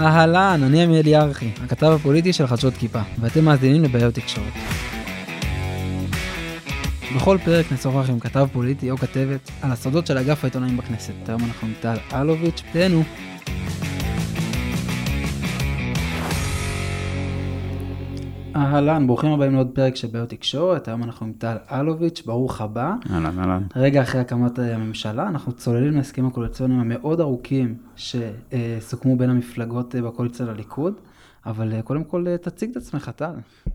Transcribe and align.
אהלן, 0.00 0.60
אני 0.62 0.82
עמיאל 0.82 1.06
ירחי, 1.06 1.50
הכתב 1.64 1.86
הפוליטי 1.86 2.32
של 2.32 2.46
חדשות 2.46 2.74
כיפה, 2.74 3.00
ואתם 3.20 3.44
מאזינים 3.44 3.82
לבעיות 3.82 4.14
תקשורת. 4.14 4.52
בכל 7.16 7.38
פרק 7.44 7.72
נשוחח 7.72 8.10
עם 8.10 8.20
כתב 8.20 8.46
פוליטי 8.52 8.90
או 8.90 8.96
כתבת 8.98 9.50
על 9.62 9.72
הסודות 9.72 10.06
של 10.06 10.18
אגף 10.18 10.44
העיתונאים 10.44 10.76
בכנסת. 10.76 11.12
היום 11.28 11.44
אנחנו 11.44 11.68
עם 11.68 11.74
טל 11.80 11.96
אלוביץ', 12.14 12.62
תהנו. 12.72 13.02
אהלן, 18.56 19.06
ברוכים 19.06 19.32
הבאים 19.32 19.54
לעוד 19.54 19.70
פרק 19.74 19.96
של 19.96 20.08
בעיות 20.08 20.28
תקשורת, 20.28 20.88
היום 20.88 21.02
אנחנו 21.02 21.26
עם 21.26 21.32
טל 21.38 21.56
אלוביץ', 21.72 22.22
ברוך 22.26 22.60
הבא. 22.60 22.94
אהלן, 23.10 23.38
אהלן. 23.38 23.62
רגע 23.76 24.02
אחרי 24.02 24.20
הקמת 24.20 24.58
הממשלה, 24.58 25.28
אנחנו 25.28 25.52
צוללים 25.52 25.92
להסכמים 25.92 26.26
הקואליציוניים 26.26 26.80
המאוד 26.80 27.20
ארוכים 27.20 27.74
שסוכמו 27.96 29.16
בין 29.16 29.30
המפלגות 29.30 29.94
בקואליציה 29.94 30.46
לליכוד, 30.46 30.94
אבל 31.46 31.80
קודם 31.80 32.04
כל 32.04 32.36
תציג 32.42 32.70
את 32.70 32.76
עצמך, 32.76 33.10
טל. 33.16 33.32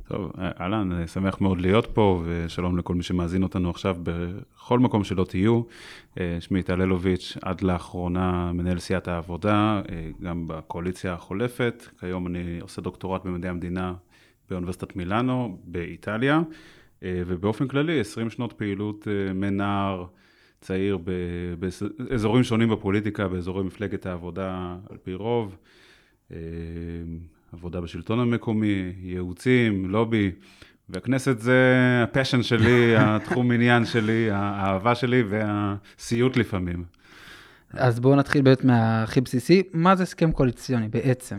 טוב, 0.07 0.31
אהלן, 0.61 1.07
שמח 1.07 1.41
מאוד 1.41 1.61
להיות 1.61 1.87
פה, 1.93 2.23
ושלום 2.25 2.77
לכל 2.77 2.95
מי 2.95 3.03
שמאזין 3.03 3.43
אותנו 3.43 3.69
עכשיו 3.69 3.97
בכל 4.03 4.79
מקום 4.79 5.03
שלא 5.03 5.23
תהיו. 5.23 5.61
שמי 6.39 6.63
טל 6.63 6.81
אלוביץ', 6.81 7.37
עד 7.41 7.61
לאחרונה 7.61 8.51
מנהל 8.53 8.79
סיעת 8.79 9.07
העבודה, 9.07 9.81
גם 10.21 10.47
בקואליציה 10.47 11.13
החולפת. 11.13 11.83
כיום 11.99 12.27
אני 12.27 12.59
עושה 12.61 12.81
דוקטורט 12.81 13.25
במדעי 13.25 13.51
המדינה 13.51 13.93
באוניברסיטת 14.49 14.95
מילאנו 14.95 15.57
באיטליה, 15.63 16.41
ובאופן 17.01 17.67
כללי 17.67 17.99
20 17.99 18.29
שנות 18.29 18.53
פעילות 18.53 19.07
מנער 19.35 20.05
צעיר 20.61 20.97
באזורים 21.59 22.43
שונים 22.43 22.69
בפוליטיקה, 22.69 23.27
באזורי 23.27 23.63
מפלגת 23.63 24.05
העבודה 24.05 24.75
על 24.89 24.97
פי 24.97 25.13
רוב, 25.13 25.57
עבודה 27.53 27.81
בשלטון 27.81 28.19
המקומי, 28.19 28.93
ייעוצים, 29.01 29.89
לובי, 29.89 30.31
והכנסת 30.89 31.39
זה 31.39 31.63
הפשן 32.03 32.43
שלי, 32.43 32.93
התחום 32.97 33.51
עניין 33.51 33.85
שלי, 33.85 34.31
האהבה 34.31 34.95
שלי 34.95 35.23
והסיוט 35.29 36.37
לפעמים. 36.37 36.83
אז 37.73 37.99
בואו 37.99 38.15
נתחיל 38.15 38.41
באמת 38.41 38.63
מהכי 38.63 39.21
בסיסי, 39.21 39.63
מה 39.73 39.95
זה 39.95 40.03
הסכם 40.03 40.31
קואליציוני 40.31 40.87
בעצם? 40.87 41.37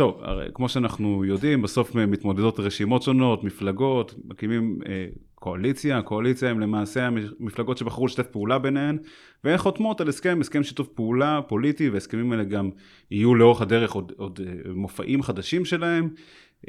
טוב, 0.00 0.20
הרי 0.22 0.48
כמו 0.54 0.68
שאנחנו 0.68 1.24
יודעים, 1.24 1.62
בסוף 1.62 1.94
מתמודדות 1.94 2.60
רשימות 2.60 3.02
שונות, 3.02 3.44
מפלגות, 3.44 4.14
מקימים 4.24 4.78
אה, 4.86 5.06
קואליציה, 5.34 6.02
קואליציה 6.02 6.50
הם 6.50 6.60
למעשה 6.60 7.06
המפלגות 7.06 7.78
שבחרו 7.78 8.06
לשתף 8.06 8.26
פעולה 8.26 8.58
ביניהן, 8.58 8.98
והן 9.44 9.56
חותמות 9.56 10.00
על 10.00 10.08
הסכם, 10.08 10.38
הסכם 10.40 10.62
שיתוף 10.62 10.88
פעולה 10.88 11.40
פוליטי, 11.48 11.90
והסכמים 11.90 12.32
האלה 12.32 12.44
גם 12.44 12.70
יהיו 13.10 13.34
לאורך 13.34 13.60
הדרך 13.60 13.92
עוד, 13.92 14.12
עוד 14.16 14.40
אה, 14.46 14.72
מופעים 14.72 15.22
חדשים 15.22 15.64
שלהם, 15.64 16.08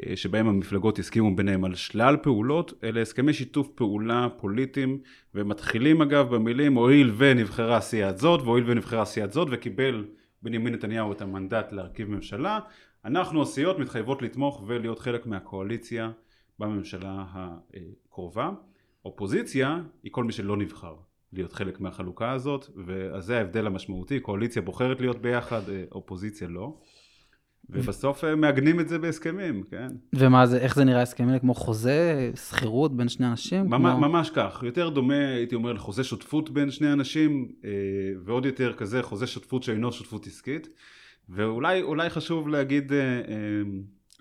אה, 0.02 0.16
שבהם 0.16 0.48
המפלגות 0.48 0.98
יסכימו 0.98 1.36
ביניהם 1.36 1.64
על 1.64 1.74
שלל 1.74 2.16
פעולות, 2.22 2.72
אלה 2.84 3.00
הסכמי 3.00 3.32
שיתוף 3.32 3.68
פעולה 3.74 4.28
פוליטיים, 4.36 4.98
ומתחילים 5.34 6.02
אגב 6.02 6.34
במילים, 6.34 6.74
הואיל 6.74 7.12
ונבחרה 7.16 7.80
סיעת 7.80 8.18
זאת, 8.18 8.42
והואיל 8.42 8.64
ונבחרה 8.66 9.04
סיעת 9.04 9.32
זאת, 9.32 9.48
וקיבל 9.50 10.04
בנימין 10.42 10.74
נתניהו 10.74 11.12
את 11.12 11.22
המנדט 11.22 11.72
להרכיב 11.72 12.10
ממשלה, 12.10 12.58
אנחנו 13.04 13.42
הסיעות 13.42 13.78
מתחייבות 13.78 14.22
לתמוך 14.22 14.64
ולהיות 14.66 14.98
חלק 14.98 15.26
מהקואליציה 15.26 16.10
בממשלה 16.58 17.24
הקרובה. 17.32 18.50
אופוזיציה 19.04 19.80
היא 20.02 20.12
כל 20.12 20.24
מי 20.24 20.32
שלא 20.32 20.56
נבחר 20.56 20.94
להיות 21.32 21.52
חלק 21.52 21.80
מהחלוקה 21.80 22.32
הזאת, 22.32 22.66
ואז 22.86 23.24
זה 23.24 23.38
ההבדל 23.38 23.66
המשמעותי, 23.66 24.20
קואליציה 24.20 24.62
בוחרת 24.62 25.00
להיות 25.00 25.22
ביחד, 25.22 25.60
אופוזיציה 25.92 26.48
לא. 26.48 26.78
ובסוף 27.70 28.24
מעגנים 28.24 28.80
את 28.80 28.88
זה 28.88 28.98
בהסכמים, 28.98 29.62
כן. 29.70 29.88
ומה 30.14 30.46
זה, 30.46 30.58
איך 30.58 30.74
זה 30.74 30.84
נראה 30.84 31.02
הסכמים? 31.02 31.38
כמו 31.38 31.54
חוזה, 31.54 32.30
שכירות 32.48 32.96
בין 32.96 33.08
שני 33.08 33.26
אנשים? 33.26 33.66
ממש, 33.66 33.92
כמו... 33.92 34.08
ממש 34.08 34.30
כך, 34.30 34.62
יותר 34.62 34.88
דומה, 34.88 35.28
הייתי 35.28 35.54
אומר, 35.54 35.72
לחוזה 35.72 36.04
שותפות 36.04 36.50
בין 36.50 36.70
שני 36.70 36.92
אנשים, 36.92 37.52
ועוד 38.24 38.46
יותר 38.46 38.72
כזה, 38.72 39.02
חוזה 39.02 39.26
שותפות 39.26 39.62
שאינו 39.62 39.92
שותפות 39.92 40.26
עסקית. 40.26 40.68
ואולי 41.28 42.10
חשוב 42.10 42.48
להגיד 42.48 42.92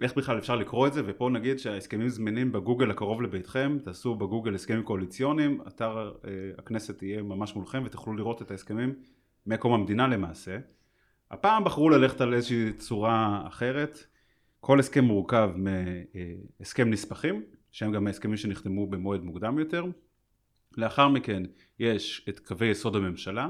איך 0.02 0.18
בכלל 0.18 0.38
אפשר 0.38 0.56
לקרוא 0.56 0.88
את 0.88 0.94
זה, 0.94 1.02
ופה 1.06 1.30
נגיד 1.30 1.60
שההסכמים 1.60 2.10
זמינים 2.10 2.52
בגוגל 2.52 2.92
הקרוב 2.92 3.22
לביתכם, 3.22 3.78
תעשו 3.84 4.16
בגוגל 4.16 4.56
הסכמים 4.56 4.84
קואליציוניים, 4.84 5.62
אתר 5.68 6.12
הכנסת 6.58 7.04
יהיה 7.04 7.22
ממש 7.22 7.56
מולכם 7.56 7.84
ותוכלו 7.86 8.14
לראות 8.14 8.42
את 8.42 8.52
ההסכמים 8.52 8.94
מקום 9.46 9.74
המדינה 9.74 10.08
למעשה. 10.08 10.58
הפעם 11.32 11.64
בחרו 11.64 11.90
ללכת 11.90 12.22
על 12.22 12.34
איזושהי 12.34 12.74
צורה 12.74 13.44
אחרת, 13.48 14.06
כל 14.60 14.80
הסכם 14.80 15.04
מורכב 15.04 15.52
מהסכם 15.56 16.90
נספחים, 16.90 17.44
שהם 17.72 17.92
גם 17.92 18.08
ההסכמים 18.08 18.38
שנחתמו 18.38 18.88
במועד 18.88 19.22
מוקדם 19.24 19.60
יותר. 19.60 19.86
לאחר 20.78 21.08
מכן 21.08 21.44
יש 21.80 22.26
את 22.30 22.40
קווי 22.40 22.68
יסוד 22.68 22.96
הממשלה, 22.96 23.50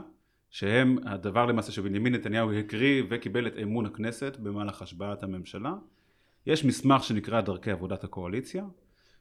שהם 0.51 0.97
הדבר 1.06 1.45
למעשה 1.45 1.72
שבנימין 1.72 2.16
נתניהו 2.16 2.53
הקריא 2.53 3.03
וקיבל 3.09 3.47
את 3.47 3.53
אמון 3.63 3.85
הכנסת 3.85 4.38
במהלך 4.39 4.81
השבעת 4.81 5.23
הממשלה. 5.23 5.73
יש 6.45 6.66
מסמך 6.66 7.03
שנקרא 7.03 7.41
דרכי 7.41 7.72
עבודת 7.72 8.03
הקואליציה, 8.03 8.66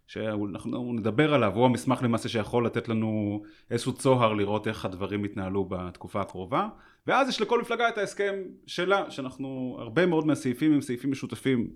שאנחנו 0.06 0.92
נדבר 0.92 1.34
עליו, 1.34 1.54
הוא 1.54 1.64
המסמך 1.64 2.02
למעשה 2.02 2.28
שיכול 2.28 2.66
לתת 2.66 2.88
לנו 2.88 3.42
איזשהו 3.70 3.92
צוהר 3.92 4.32
לראות 4.32 4.68
איך 4.68 4.84
הדברים 4.84 5.24
יתנהלו 5.24 5.64
בתקופה 5.64 6.20
הקרובה, 6.20 6.68
ואז 7.06 7.28
יש 7.28 7.41
לכל 7.41 7.60
מפלגה 7.60 7.88
את 7.88 7.98
ההסכם 7.98 8.34
שלה, 8.66 9.10
שאנחנו, 9.10 9.76
הרבה 9.80 10.06
מאוד 10.06 10.26
מהסעיפים 10.26 10.72
הם 10.72 10.80
סעיפים 10.80 11.10
משותפים 11.10 11.70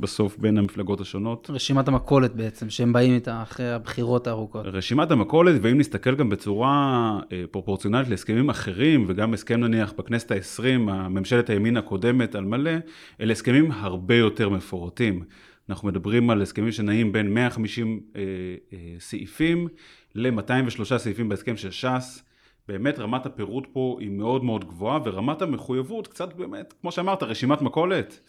בסוף 0.00 0.38
בין 0.38 0.58
המפלגות 0.58 1.00
השונות. 1.00 1.50
רשימת 1.52 1.88
המכולת 1.88 2.34
בעצם, 2.34 2.70
שהם 2.70 2.92
באים 2.92 3.14
איתה 3.14 3.42
אחרי 3.42 3.72
הבחירות 3.72 4.26
הארוכות. 4.26 4.66
רשימת 4.66 5.10
המכולת, 5.10 5.60
ואם 5.62 5.78
נסתכל 5.78 6.14
גם 6.14 6.28
בצורה 6.28 7.20
פרופורציונלית 7.50 8.08
להסכמים 8.08 8.50
אחרים, 8.50 9.04
וגם 9.08 9.34
הסכם 9.34 9.60
נניח 9.60 9.92
בכנסת 9.98 10.30
העשרים, 10.30 10.88
הממשלת 10.88 11.50
הימין 11.50 11.76
הקודמת 11.76 12.34
על 12.34 12.44
מלא, 12.44 12.72
אלה 13.20 13.32
הסכמים 13.32 13.72
הרבה 13.72 14.14
יותר 14.14 14.48
מפורטים. 14.48 15.22
אנחנו 15.68 15.88
מדברים 15.88 16.30
על 16.30 16.42
הסכמים 16.42 16.72
שנעים 16.72 17.12
בין 17.12 17.34
150 17.34 18.00
אה, 18.16 18.22
אה, 18.72 18.78
סעיפים 18.98 19.68
ל-203 20.14 20.98
סעיפים 20.98 21.28
בהסכם 21.28 21.56
של 21.56 21.70
ש"ס. 21.70 22.22
באמת 22.68 22.98
רמת 22.98 23.26
הפירוט 23.26 23.66
פה 23.72 23.96
היא 24.00 24.10
מאוד 24.10 24.44
מאוד 24.44 24.64
גבוהה, 24.64 24.98
ורמת 25.04 25.42
המחויבות 25.42 26.06
קצת 26.06 26.34
באמת, 26.34 26.74
כמו 26.80 26.92
שאמרת, 26.92 27.22
רשימת 27.22 27.62
מכולת. 27.62 28.20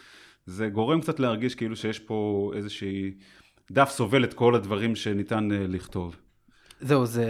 זה 0.46 0.70
גורם 0.70 1.02
קצת 1.02 1.20
להרגיש 1.20 1.56
כאילו 1.56 1.76
שיש 1.76 2.00
פה 2.00 2.52
איזושהי 2.56 3.12
דף 3.72 3.90
סובל 3.90 4.24
את 4.24 4.34
כל 4.34 4.56
הדברים 4.56 4.96
שניתן 4.96 5.50
לכתוב. 5.52 6.16
זהו, 6.82 7.06
זה, 7.06 7.26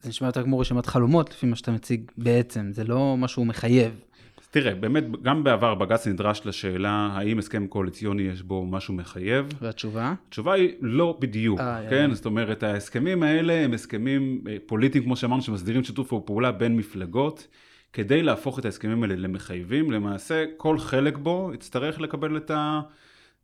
זה 0.00 0.08
נשמע 0.08 0.28
יותר 0.28 0.42
כמו 0.42 0.58
רשימת 0.58 0.86
חלומות 0.86 1.30
לפי 1.30 1.46
מה 1.46 1.56
שאתה 1.56 1.70
מציג 1.70 2.10
בעצם, 2.18 2.72
זה 2.72 2.84
לא 2.84 3.16
משהו 3.16 3.44
מחייב. 3.44 4.00
תראה, 4.50 4.74
באמת, 4.74 5.22
גם 5.22 5.44
בעבר 5.44 5.74
בג"ץ 5.74 6.06
נדרש 6.06 6.46
לשאלה 6.46 7.08
האם 7.12 7.38
הסכם 7.38 7.66
קואליציוני 7.66 8.22
יש 8.22 8.42
בו 8.42 8.66
משהו 8.66 8.94
מחייב. 8.94 9.46
והתשובה? 9.60 10.14
התשובה 10.28 10.52
היא 10.52 10.70
לא 10.80 11.18
בדיוק, 11.20 11.60
아, 11.60 11.90
כן? 11.90 12.06
יא. 12.10 12.14
זאת 12.14 12.26
אומרת, 12.26 12.62
ההסכמים 12.62 13.22
האלה 13.22 13.52
הם 13.52 13.72
הסכמים 13.72 14.44
פוליטיים, 14.66 15.04
כמו 15.04 15.16
שאמרנו, 15.16 15.42
שמסדירים 15.42 15.84
שיתוף 15.84 16.12
פעולה 16.24 16.52
בין 16.52 16.76
מפלגות. 16.76 17.48
כדי 17.92 18.22
להפוך 18.22 18.58
את 18.58 18.64
ההסכמים 18.64 19.02
האלה 19.02 19.16
למחייבים, 19.16 19.90
למעשה 19.90 20.44
כל 20.56 20.78
חלק 20.78 21.18
בו 21.18 21.50
יצטרך 21.54 22.00
לקבל 22.00 22.36
את 22.36 22.50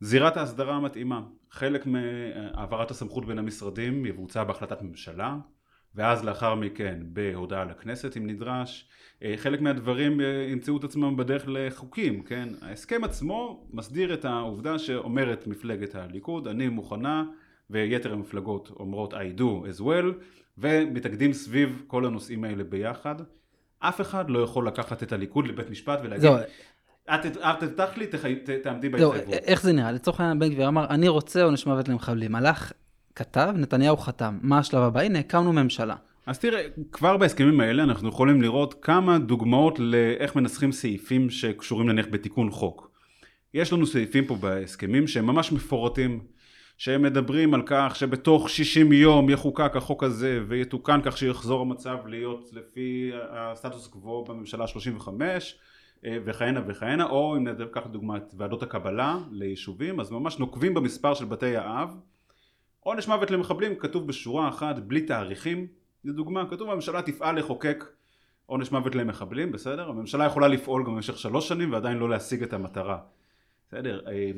זירת 0.00 0.36
ההסדרה 0.36 0.76
המתאימה. 0.76 1.22
חלק 1.50 1.86
מהעברת 1.86 2.90
הסמכות 2.90 3.26
בין 3.26 3.38
המשרדים 3.38 4.06
יבוצע 4.06 4.44
בהחלטת 4.44 4.82
ממשלה, 4.82 5.36
ואז 5.94 6.24
לאחר 6.24 6.54
מכן 6.54 6.98
בהודעה 7.02 7.64
לכנסת 7.64 8.16
אם 8.16 8.26
נדרש. 8.26 8.88
חלק 9.36 9.60
מהדברים 9.60 10.20
ימצאו 10.52 10.76
את 10.76 10.84
עצמם 10.84 11.16
בדרך 11.16 11.44
לחוקים, 11.46 12.22
כן? 12.22 12.48
ההסכם 12.62 13.04
עצמו 13.04 13.66
מסדיר 13.72 14.14
את 14.14 14.24
העובדה 14.24 14.78
שאומרת 14.78 15.46
מפלגת 15.46 15.94
הליכוד, 15.94 16.48
אני 16.48 16.68
מוכנה, 16.68 17.24
ויתר 17.70 18.12
המפלגות 18.12 18.70
אומרות 18.80 19.14
I 19.14 19.38
do 19.38 19.42
as 19.42 19.80
well, 19.80 20.22
ומתאגדים 20.58 21.32
סביב 21.32 21.82
כל 21.86 22.06
הנושאים 22.06 22.44
האלה 22.44 22.64
ביחד. 22.64 23.14
אף 23.80 24.00
אחד 24.00 24.30
לא 24.30 24.38
יכול 24.38 24.66
לקחת 24.66 25.02
את 25.02 25.12
הליכוד 25.12 25.46
לבית 25.46 25.70
משפט 25.70 25.98
ולהגיד, 26.02 26.30
את 27.10 27.26
תפתח 27.60 27.90
לי, 27.96 28.06
תעמדי 28.62 28.88
בהתחייבות. 28.88 29.34
איך 29.34 29.62
זה 29.62 29.72
נראה? 29.72 29.92
לצורך 29.92 30.20
העניין 30.20 30.38
בן 30.38 30.48
גביר 30.48 30.68
אמר, 30.68 30.86
אני 30.90 31.08
רוצה 31.08 31.42
עונש 31.42 31.66
מוות 31.66 31.88
למחבלים. 31.88 32.34
הלך, 32.34 32.72
כתב, 33.14 33.52
נתניהו 33.56 33.96
חתם. 33.96 34.38
מה 34.42 34.58
השלב 34.58 34.82
הבא? 34.82 35.00
הנה, 35.00 35.18
הקמנו 35.18 35.52
ממשלה. 35.52 35.94
אז 36.26 36.38
תראה, 36.38 36.62
כבר 36.92 37.16
בהסכמים 37.16 37.60
האלה 37.60 37.82
אנחנו 37.82 38.08
יכולים 38.08 38.42
לראות 38.42 38.74
כמה 38.82 39.18
דוגמאות 39.18 39.78
לאיך 39.78 40.36
מנסחים 40.36 40.72
סעיפים 40.72 41.30
שקשורים 41.30 41.88
נניח 41.88 42.06
בתיקון 42.10 42.50
חוק. 42.50 42.90
יש 43.54 43.72
לנו 43.72 43.86
סעיפים 43.86 44.24
פה 44.24 44.34
בהסכמים 44.34 45.06
שהם 45.06 45.26
ממש 45.26 45.52
מפורטים. 45.52 46.20
שהם 46.78 47.02
מדברים 47.02 47.54
על 47.54 47.62
כך 47.66 47.96
שבתוך 47.96 48.50
60 48.50 48.92
יום 48.92 49.30
יחוקק 49.30 49.76
החוק 49.76 50.04
הזה 50.04 50.40
ויתוקן 50.48 51.00
כך 51.04 51.18
שיחזור 51.18 51.60
המצב 51.60 51.96
להיות 52.06 52.50
לפי 52.52 53.10
הסטטוס 53.30 53.86
קוו 53.86 54.24
בממשלה 54.24 54.66
35 54.66 55.58
אה, 56.04 56.18
וכהנה 56.24 56.60
וכהנה, 56.66 57.04
או 57.04 57.36
אם 57.36 57.48
ניקח 57.48 57.86
לדוגמה 57.86 58.16
את 58.16 58.34
ועדות 58.36 58.62
הקבלה 58.62 59.18
ליישובים, 59.30 60.00
אז 60.00 60.10
ממש 60.10 60.38
נוקבים 60.38 60.74
במספר 60.74 61.14
של 61.14 61.24
בתי 61.24 61.56
האב. 61.56 61.96
עונש 62.80 63.08
מוות 63.08 63.30
למחבלים 63.30 63.74
כתוב 63.78 64.06
בשורה 64.06 64.48
אחת 64.48 64.78
בלי 64.78 65.00
תאריכים, 65.00 65.66
לדוגמה, 66.04 66.50
כתוב 66.50 66.70
הממשלה 66.70 67.02
תפעל 67.02 67.38
לחוקק 67.38 67.84
עונש 68.46 68.72
מוות 68.72 68.94
למחבלים, 68.94 69.52
בסדר? 69.52 69.88
הממשלה 69.88 70.24
יכולה 70.24 70.48
לפעול 70.48 70.84
גם 70.84 70.94
במשך 70.94 71.18
שלוש 71.18 71.48
שנים 71.48 71.72
ועדיין 71.72 71.98
לא 71.98 72.08
להשיג 72.08 72.42
את 72.42 72.52
המטרה, 72.52 72.98
בסדר? 73.68 74.00
אה, 74.08 74.30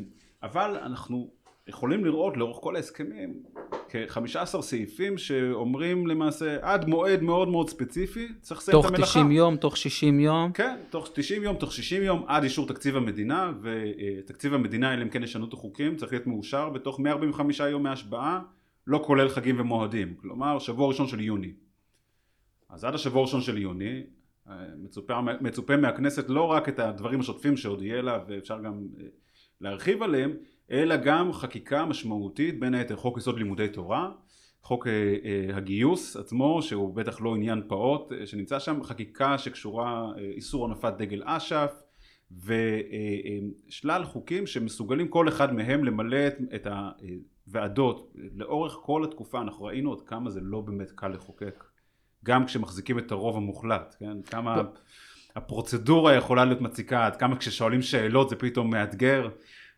אבל 0.43 0.77
אנחנו 0.83 1.31
יכולים 1.69 2.05
לראות 2.05 2.37
לאורך 2.37 2.59
כל 2.61 2.77
ההסכמים 2.77 3.43
כ-15 3.89 4.61
סעיפים 4.61 5.19
שאומרים 5.19 6.07
למעשה 6.07 6.57
עד 6.63 6.89
מועד 6.89 7.23
מאוד 7.23 7.49
מאוד 7.49 7.69
ספציפי 7.69 8.29
צריך 8.41 8.61
לסיים 8.61 8.79
את 8.81 8.85
המלאכה. 8.85 9.03
תוך 9.03 9.11
90 9.11 9.33
יום, 9.33 9.57
תוך 9.57 9.77
60 9.77 10.21
יום. 10.21 10.53
כן, 10.53 10.77
תוך 10.91 11.11
90 11.15 11.43
יום, 11.43 11.57
תוך 11.57 11.73
60 11.73 12.03
יום 12.03 12.25
עד 12.27 12.43
אישור 12.43 12.67
תקציב 12.69 12.97
המדינה 12.97 13.53
ותקציב 13.63 14.55
המדינה 14.55 14.95
אלא 14.95 15.03
אם 15.03 15.09
כן 15.09 15.23
ישנו 15.23 15.49
את 15.49 15.53
החוקים 15.53 15.97
צריך 15.97 16.13
להיות 16.13 16.27
מאושר 16.27 16.69
בתוך 16.69 17.01
145 17.01 17.61
יום 17.61 17.83
מהשבעה 17.83 18.43
לא 18.87 19.03
כולל 19.07 19.29
חגים 19.29 19.61
ומועדים 19.61 20.15
כלומר 20.17 20.59
שבוע 20.59 20.89
ראשון 20.89 21.09
של 21.09 21.21
יוני 21.21 21.53
אז 22.69 22.85
עד 22.85 22.95
השבוע 22.95 23.21
הראשון 23.21 23.41
של 23.41 23.59
יוני 23.59 24.03
אה, 24.49 24.55
מצופה, 24.79 25.21
מצופה 25.41 25.77
מהכנסת 25.77 26.29
לא 26.29 26.43
רק 26.43 26.69
את 26.69 26.79
הדברים 26.79 27.21
השוטפים 27.21 27.57
שעוד 27.57 27.83
יהיה 27.83 28.03
לה 28.03 28.19
ואפשר 28.29 28.59
גם 28.61 28.87
אה, 29.01 29.07
להרחיב 29.61 30.03
עליהם 30.03 30.37
אלא 30.71 30.97
גם 30.97 31.33
חקיקה 31.33 31.85
משמעותית 31.85 32.61
בין 32.61 32.75
היתר 32.75 32.97
חוק 32.97 33.19
יסוד 33.19 33.39
לימודי 33.39 33.69
תורה 33.69 34.11
חוק 34.63 34.87
אה, 34.87 34.93
אה, 35.25 35.57
הגיוס 35.57 36.17
עצמו 36.17 36.63
שהוא 36.63 36.95
בטח 36.95 37.21
לא 37.21 37.35
עניין 37.35 37.63
פעוט 37.69 38.13
אה, 38.13 38.27
שנמצא 38.27 38.59
שם 38.59 38.83
חקיקה 38.83 39.39
שקשורה 39.39 40.13
איסור 40.19 40.65
הנפת 40.65 40.95
דגל 40.99 41.23
אש"ף 41.25 41.83
ושלל 42.45 44.05
חוקים 44.05 44.47
שמסוגלים 44.47 45.09
כל 45.09 45.29
אחד 45.29 45.55
מהם 45.55 45.85
למלא 45.85 46.27
את, 46.27 46.35
את 46.55 46.67
הוועדות. 47.47 48.13
לאורך 48.35 48.73
כל 48.83 49.05
התקופה 49.05 49.41
אנחנו 49.41 49.65
ראינו 49.65 49.91
עוד 49.91 50.03
כמה 50.03 50.31
זה 50.31 50.41
לא 50.43 50.61
באמת 50.61 50.91
קל 50.91 51.09
לחוקק 51.09 51.65
גם 52.25 52.47
כשמחזיקים 52.47 52.99
את 52.99 53.13
הרוב 53.13 53.37
המוחלט 53.37 53.97
כן? 53.99 54.23
כמה 54.23 54.63
הפרוצדורה 55.37 56.15
יכולה 56.15 56.45
להיות 56.45 56.61
מציקה 56.61 57.07
עד 57.07 57.17
כמה 57.17 57.37
כששואלים 57.37 57.83
שאלות 57.83 58.29
זה 58.29 58.37
פתאום 58.37 58.71
מאתגר 58.71 59.29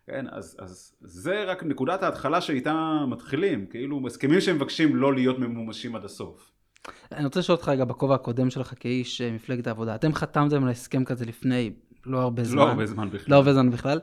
כן, 0.07 0.27
אז, 0.31 0.57
אז 0.59 0.95
זה 1.01 1.45
רק 1.45 1.63
נקודת 1.65 2.03
ההתחלה 2.03 2.41
שאיתה 2.41 3.05
מתחילים, 3.09 3.67
כאילו 3.67 4.07
הסכמים 4.07 4.41
שמבקשים 4.41 4.97
לא 4.97 5.15
להיות 5.15 5.39
ממומשים 5.39 5.97
עד 5.97 6.05
הסוף. 6.05 6.53
אני 7.13 7.25
רוצה 7.25 7.41
לשאול 7.41 7.57
אותך 7.57 7.69
רגע 7.69 7.85
בכובע 7.85 8.15
הקודם 8.15 8.51
שלך 8.51 8.75
כאיש 8.81 9.21
אה, 9.21 9.31
מפלגת 9.31 9.67
העבודה, 9.67 9.95
אתם 9.95 10.15
חתמתם 10.15 10.65
על 10.65 10.71
הסכם 10.71 11.05
כזה 11.05 11.25
לפני 11.25 11.73
לא 12.07 12.19
הרבה 12.19 12.45
זמן. 12.45 12.57
לא 12.57 12.69
הרבה 12.69 12.87
זמן 12.87 13.11
בכלל. 13.11 13.35
לא 13.35 13.37
הרבה 13.37 13.53
זמן 13.53 13.71
בכלל. 13.71 14.01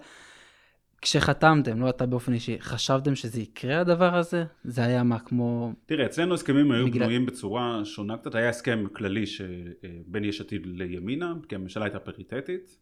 כשחתמתם, 1.01 1.81
לא 1.81 1.89
אתה 1.89 2.05
באופן 2.05 2.33
אישי, 2.33 2.57
חשבתם 2.59 3.15
שזה 3.15 3.41
יקרה 3.41 3.79
הדבר 3.79 4.15
הזה? 4.15 4.43
זה 4.63 4.85
היה 4.85 5.03
מה, 5.03 5.19
כמו... 5.19 5.73
תראה, 5.85 6.05
אצלנו 6.05 6.33
הסכמים 6.33 6.71
היו 6.71 6.85
בגלל... 6.85 6.99
בנויים 6.99 7.25
בצורה 7.25 7.81
שונה 7.85 8.17
קצת, 8.17 8.35
היה 8.35 8.49
הסכם 8.49 8.83
כללי 8.93 9.25
שבין 9.25 10.23
יש 10.23 10.41
עתיד 10.41 10.61
לימינה, 10.65 11.33
כי 11.49 11.55
הממשלה 11.55 11.85
הייתה 11.85 11.99
פריטטית. 11.99 12.77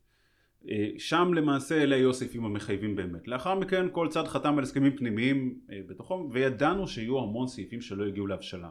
אה, 0.69 0.89
שם 0.97 1.33
למעשה 1.33 1.83
אלה 1.83 1.95
היו 1.95 2.09
הסעיפים 2.09 2.45
המחייבים 2.45 2.95
באמת. 2.95 3.27
לאחר 3.27 3.55
מכן 3.55 3.85
כל 3.91 4.07
צד 4.07 4.27
חתם 4.27 4.57
על 4.57 4.63
הסכמים 4.63 4.97
פנימיים 4.97 5.59
אה, 5.71 5.79
בתוכו 5.87 6.29
וידענו 6.31 6.87
שיהיו 6.87 7.19
המון 7.19 7.47
סעיפים 7.47 7.81
שלא 7.81 8.05
הגיעו 8.05 8.27
להבשלה. 8.27 8.69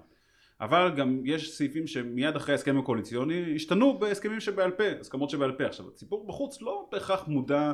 אבל 0.60 0.92
גם 0.96 1.20
יש 1.24 1.50
סעיפים 1.50 1.86
שמיד 1.86 2.36
אחרי 2.36 2.54
ההסכם 2.54 2.78
הקואליציוני 2.78 3.54
השתנו 3.54 3.98
בהסכמים 3.98 4.40
שבעל 4.40 4.70
פה, 4.70 4.84
הסכמות 5.00 5.30
שבעל 5.30 5.52
פה. 5.52 5.64
עכשיו 5.64 5.88
הציבור 5.88 6.26
בחוץ 6.26 6.62
לא 6.62 6.88
בהכרח 6.92 7.28
מודע 7.28 7.72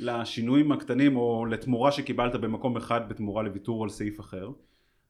לשינויים 0.00 0.72
הקטנים 0.72 1.16
או 1.16 1.46
לתמורה 1.46 1.92
שקיבלת 1.92 2.34
במקום 2.34 2.76
אחד 2.76 3.08
בתמורה 3.08 3.42
לוויתור 3.42 3.82
על 3.82 3.88
סעיף 3.88 4.20
אחר 4.20 4.50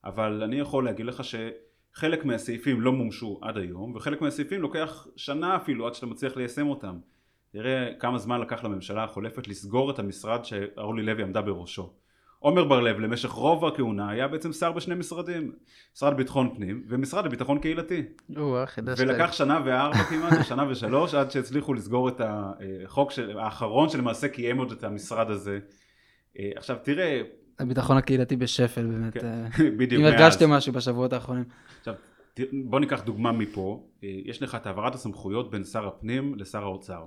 אבל 0.04 0.42
אני 0.42 0.56
יכול 0.56 0.84
להגיד 0.84 1.06
לך 1.06 1.22
שחלק 1.24 2.24
מהסעיפים 2.24 2.80
לא 2.80 2.92
מומשו 2.92 3.38
עד 3.42 3.56
היום 3.56 3.94
וחלק 3.94 4.20
מהסעיפים 4.20 4.62
לוקח 4.62 5.06
שנה 5.16 5.56
אפילו 5.56 5.86
עד 5.86 5.94
שאתה 5.94 6.06
מצליח 6.06 6.36
ליישם 6.36 6.66
אותם 6.66 6.98
תראה 7.54 7.88
כמה 7.98 8.18
זמן 8.18 8.40
לקח 8.40 8.64
לממשלה 8.64 9.04
החולפת 9.04 9.48
לסגור 9.48 9.90
את 9.90 9.98
המשרד 9.98 10.44
שאורלי 10.44 11.02
לוי 11.02 11.22
עמדה 11.22 11.42
בראשו. 11.42 11.92
עומר 12.38 12.64
בר 12.64 12.80
לב 12.80 12.98
למשך 12.98 13.30
רוב 13.30 13.64
הכהונה 13.64 14.10
היה 14.10 14.28
בעצם 14.28 14.52
שר 14.52 14.72
בשני 14.72 14.94
משרדים, 14.94 15.52
משרד 15.94 16.12
לביטחון 16.12 16.54
פנים 16.54 16.84
ומשרד 16.88 17.24
לביטחון 17.24 17.58
קהילתי. 17.58 18.02
ולקח 18.98 19.32
שנה 19.32 19.60
וארבע 19.64 20.04
כמעט, 20.04 20.44
שנה 20.48 20.70
ושלוש, 20.70 21.14
עד 21.14 21.30
שהצליחו 21.30 21.74
לסגור 21.74 22.08
את 22.08 22.20
החוק 22.24 23.10
של, 23.10 23.38
האחרון 23.38 23.88
שלמעשה 23.88 24.28
קיים 24.28 24.58
עוד 24.58 24.72
את 24.72 24.84
המשרד 24.84 25.30
הזה. 25.30 25.58
אה, 26.38 26.50
עכשיו 26.56 26.76
תראה... 26.82 27.22
הביטחון 27.58 27.96
הקהילתי 27.96 28.36
בשפל 28.36 28.86
באמת. 28.86 29.14
כן, 29.14 29.26
אה, 29.26 29.70
בדיוק. 29.78 30.02
אם 30.02 30.06
הרגשתם 30.06 30.50
משהו 30.50 30.72
בשבועות 30.72 31.12
האחרונים. 31.12 31.44
עכשיו 31.78 31.94
בוא 32.52 32.80
ניקח 32.80 33.02
דוגמה 33.02 33.32
מפה, 33.32 33.86
אה, 34.04 34.08
יש 34.24 34.42
לך 34.42 34.54
את 34.54 34.66
העברת 34.66 34.94
הסמכויות 34.94 35.50
בין 35.50 35.64
שר 35.64 35.86
הפנים 35.86 36.34
לשר 36.38 36.62
האוצר. 36.62 37.04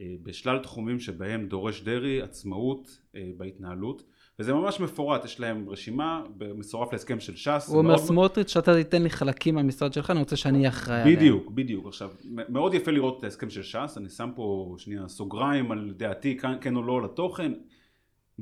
אה, 0.00 0.06
בשלל 0.22 0.58
תחומים 0.58 1.00
שבהם 1.00 1.46
דורש 1.46 1.82
דרעי 1.82 2.22
עצמאות 2.22 2.98
אה, 3.16 3.30
בהתנהלות 3.36 4.02
וזה 4.40 4.54
ממש 4.54 4.80
מפורט, 4.80 5.24
יש 5.24 5.40
להם 5.40 5.68
רשימה 5.68 6.22
מצורף 6.56 6.92
להסכם 6.92 7.20
של 7.20 7.36
ש"ס. 7.36 7.66
הוא 7.68 7.78
אומר 7.78 7.98
סמוטריץ' 7.98 8.52
שאתה 8.52 8.74
תיתן 8.74 9.02
לי 9.02 9.10
חלקים 9.10 9.54
מהמשרד 9.54 9.92
שלך, 9.92 10.10
אני 10.10 10.18
רוצה 10.18 10.36
שאני 10.36 10.68
אחראי 10.68 11.00
עליהם. 11.00 11.16
בדיוק, 11.16 11.50
בדיוק. 11.50 11.86
עכשיו, 11.86 12.10
מאוד 12.48 12.74
יפה 12.74 12.90
לראות 12.90 13.18
את 13.18 13.24
ההסכם 13.24 13.50
של 13.50 13.62
ש"ס, 13.62 13.94
אני 13.96 14.08
שם 14.08 14.30
פה 14.34 14.74
שנייה 14.78 15.08
סוגריים 15.08 15.72
על 15.72 15.92
דעתי, 15.96 16.38
כן 16.60 16.76
או 16.76 16.82
לא 16.82 17.02
לתוכן. 17.02 17.52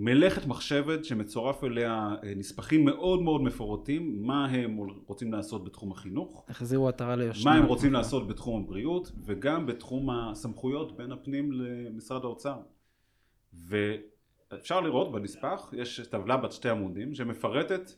מלאכת 0.00 0.46
מחשבת 0.46 1.04
שמצורף 1.04 1.64
אליה 1.64 2.14
אה, 2.24 2.32
נספחים 2.36 2.84
מאוד 2.84 3.22
מאוד 3.22 3.42
מפורטים 3.42 4.22
מה 4.26 4.46
הם 4.46 4.78
רוצים 5.06 5.32
לעשות 5.32 5.64
בתחום 5.64 5.92
החינוך, 5.92 6.44
החזירו 6.48 6.88
עטרה 6.88 7.16
ליושנה, 7.16 7.50
מה 7.50 7.56
הם 7.58 7.64
רוצים 7.64 7.92
לעשות 7.92 8.28
בתחום 8.28 8.62
הבריאות 8.62 9.12
וגם 9.24 9.66
בתחום 9.66 10.10
הסמכויות 10.10 10.96
בין 10.96 11.12
הפנים 11.12 11.52
למשרד 11.52 12.24
האוצר. 12.24 12.56
ואפשר 13.52 14.80
לראות 14.80 15.12
בנספח 15.12 15.70
יש 15.72 16.00
טבלה 16.00 16.36
בת 16.36 16.52
שתי 16.52 16.68
עמודים 16.68 17.14
שמפרטת 17.14 17.92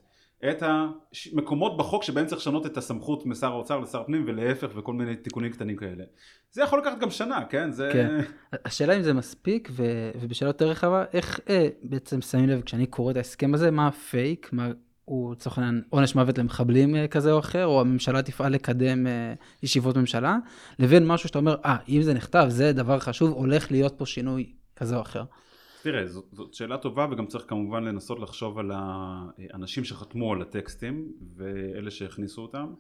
את 0.51 0.63
המקומות 0.63 1.77
בחוק 1.77 2.03
שבהם 2.03 2.27
צריך 2.27 2.41
לשנות 2.41 2.67
את 2.67 2.77
הסמכות 2.77 3.27
משר 3.27 3.47
האוצר 3.53 3.81
לשר 3.81 4.05
פנים 4.05 4.25
ולהפך 4.27 4.69
וכל 4.75 4.93
מיני 4.93 5.17
תיקונים 5.17 5.53
קטנים 5.53 5.77
כאלה. 5.77 6.05
זה 6.53 6.63
יכול 6.63 6.79
לקחת 6.79 6.99
גם 6.99 7.11
שנה, 7.11 7.45
כן? 7.51 7.73
זה... 7.73 7.91
כן. 7.93 8.21
השאלה 8.65 8.97
אם 8.97 9.03
זה 9.03 9.13
מספיק, 9.13 9.69
ו... 9.73 10.11
ובשאלה 10.21 10.49
יותר 10.49 10.69
רחבה, 10.69 11.05
איך 11.13 11.41
אה, 11.49 11.69
בעצם 11.83 12.21
שמים 12.21 12.49
לב 12.49 12.61
כשאני 12.61 12.87
קורא 12.87 13.11
את 13.11 13.17
ההסכם 13.17 13.55
הזה, 13.55 13.71
מה 13.71 13.87
הפייק, 13.87 14.51
מה 14.53 14.71
הוא 15.11 15.33
לצורך 15.33 15.59
העניין 15.59 15.83
עונש 15.91 16.15
מוות 16.15 16.39
למחבלים 16.39 16.97
אה, 16.97 17.09
כזה 17.09 17.33
או 17.33 17.39
אחר, 17.39 17.67
או 17.67 17.81
הממשלה 17.81 18.23
תפעל 18.23 18.53
לקדם 18.53 19.07
אה, 19.07 19.35
ישיבות 19.63 19.97
ממשלה, 19.97 20.37
לבין 20.79 21.07
משהו 21.07 21.29
שאתה 21.29 21.39
אומר, 21.39 21.57
אה, 21.65 21.77
אם 21.89 22.03
זה 22.03 22.15
נכתב, 22.15 22.47
זה 22.49 22.73
דבר 22.73 22.99
חשוב, 22.99 23.31
הולך 23.31 23.71
להיות 23.71 23.99
פה 23.99 24.07
שינוי 24.07 24.53
כזה 24.77 24.97
או 24.97 25.03
אחר. 25.03 25.25
תראה, 25.83 26.07
זאת, 26.07 26.25
זאת 26.33 26.55
שאלה 26.55 26.79
טובה 26.79 27.07
וגם 27.11 27.27
צריך 27.27 27.45
כמובן 27.49 27.85
לנסות 27.85 28.21
לחשוב 28.21 28.59
על 28.59 28.71
האנשים 28.75 29.85
שחתמו 29.85 30.33
על 30.33 30.43
הטקסטים 30.43 31.13
ואלה 31.37 31.91
שהכניסו 31.91 32.43
אותם. 32.43 32.75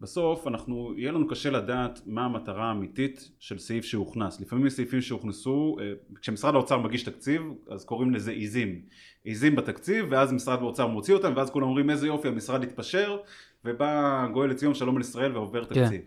בסוף 0.00 0.46
אנחנו, 0.46 0.94
יהיה 0.96 1.12
לנו 1.12 1.28
קשה 1.28 1.50
לדעת 1.50 2.00
מה 2.06 2.24
המטרה 2.24 2.64
האמיתית 2.64 3.30
של 3.38 3.58
סעיף 3.58 3.84
שהוכנס. 3.84 4.40
לפעמים 4.40 4.68
סעיפים 4.68 5.00
שהוכנסו, 5.00 5.76
אה, 5.80 5.92
כשמשרד 6.20 6.54
האוצר 6.54 6.78
מגיש 6.78 7.02
תקציב 7.02 7.42
אז 7.70 7.84
קוראים 7.84 8.14
לזה 8.14 8.30
עיזים. 8.30 8.82
עיזים 9.24 9.56
בתקציב 9.56 10.06
ואז 10.10 10.32
משרד 10.32 10.58
האוצר 10.58 10.86
מוציא 10.86 11.14
אותם 11.14 11.32
ואז 11.36 11.50
כולם 11.50 11.66
אומרים 11.66 11.90
איזה 11.90 12.06
יופי 12.06 12.28
המשרד 12.28 12.62
התפשר 12.62 13.16
ובא 13.64 14.26
גואל 14.32 14.50
לציון 14.50 14.74
שלום 14.74 14.96
על 14.96 15.00
ישראל 15.00 15.36
ועובר 15.36 15.64
כן. 15.64 15.84
תקציב. 15.84 16.00
כן. 16.00 16.06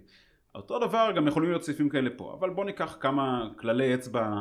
אותו 0.55 0.79
דבר 0.87 1.11
גם 1.15 1.27
יכולים 1.27 1.49
להיות 1.49 1.63
סעיפים 1.63 1.89
כאלה 1.89 2.09
פה, 2.15 2.35
אבל 2.39 2.49
בוא 2.49 2.65
ניקח 2.65 2.97
כמה 2.99 3.49
כללי 3.55 3.95
אצבע 3.95 4.31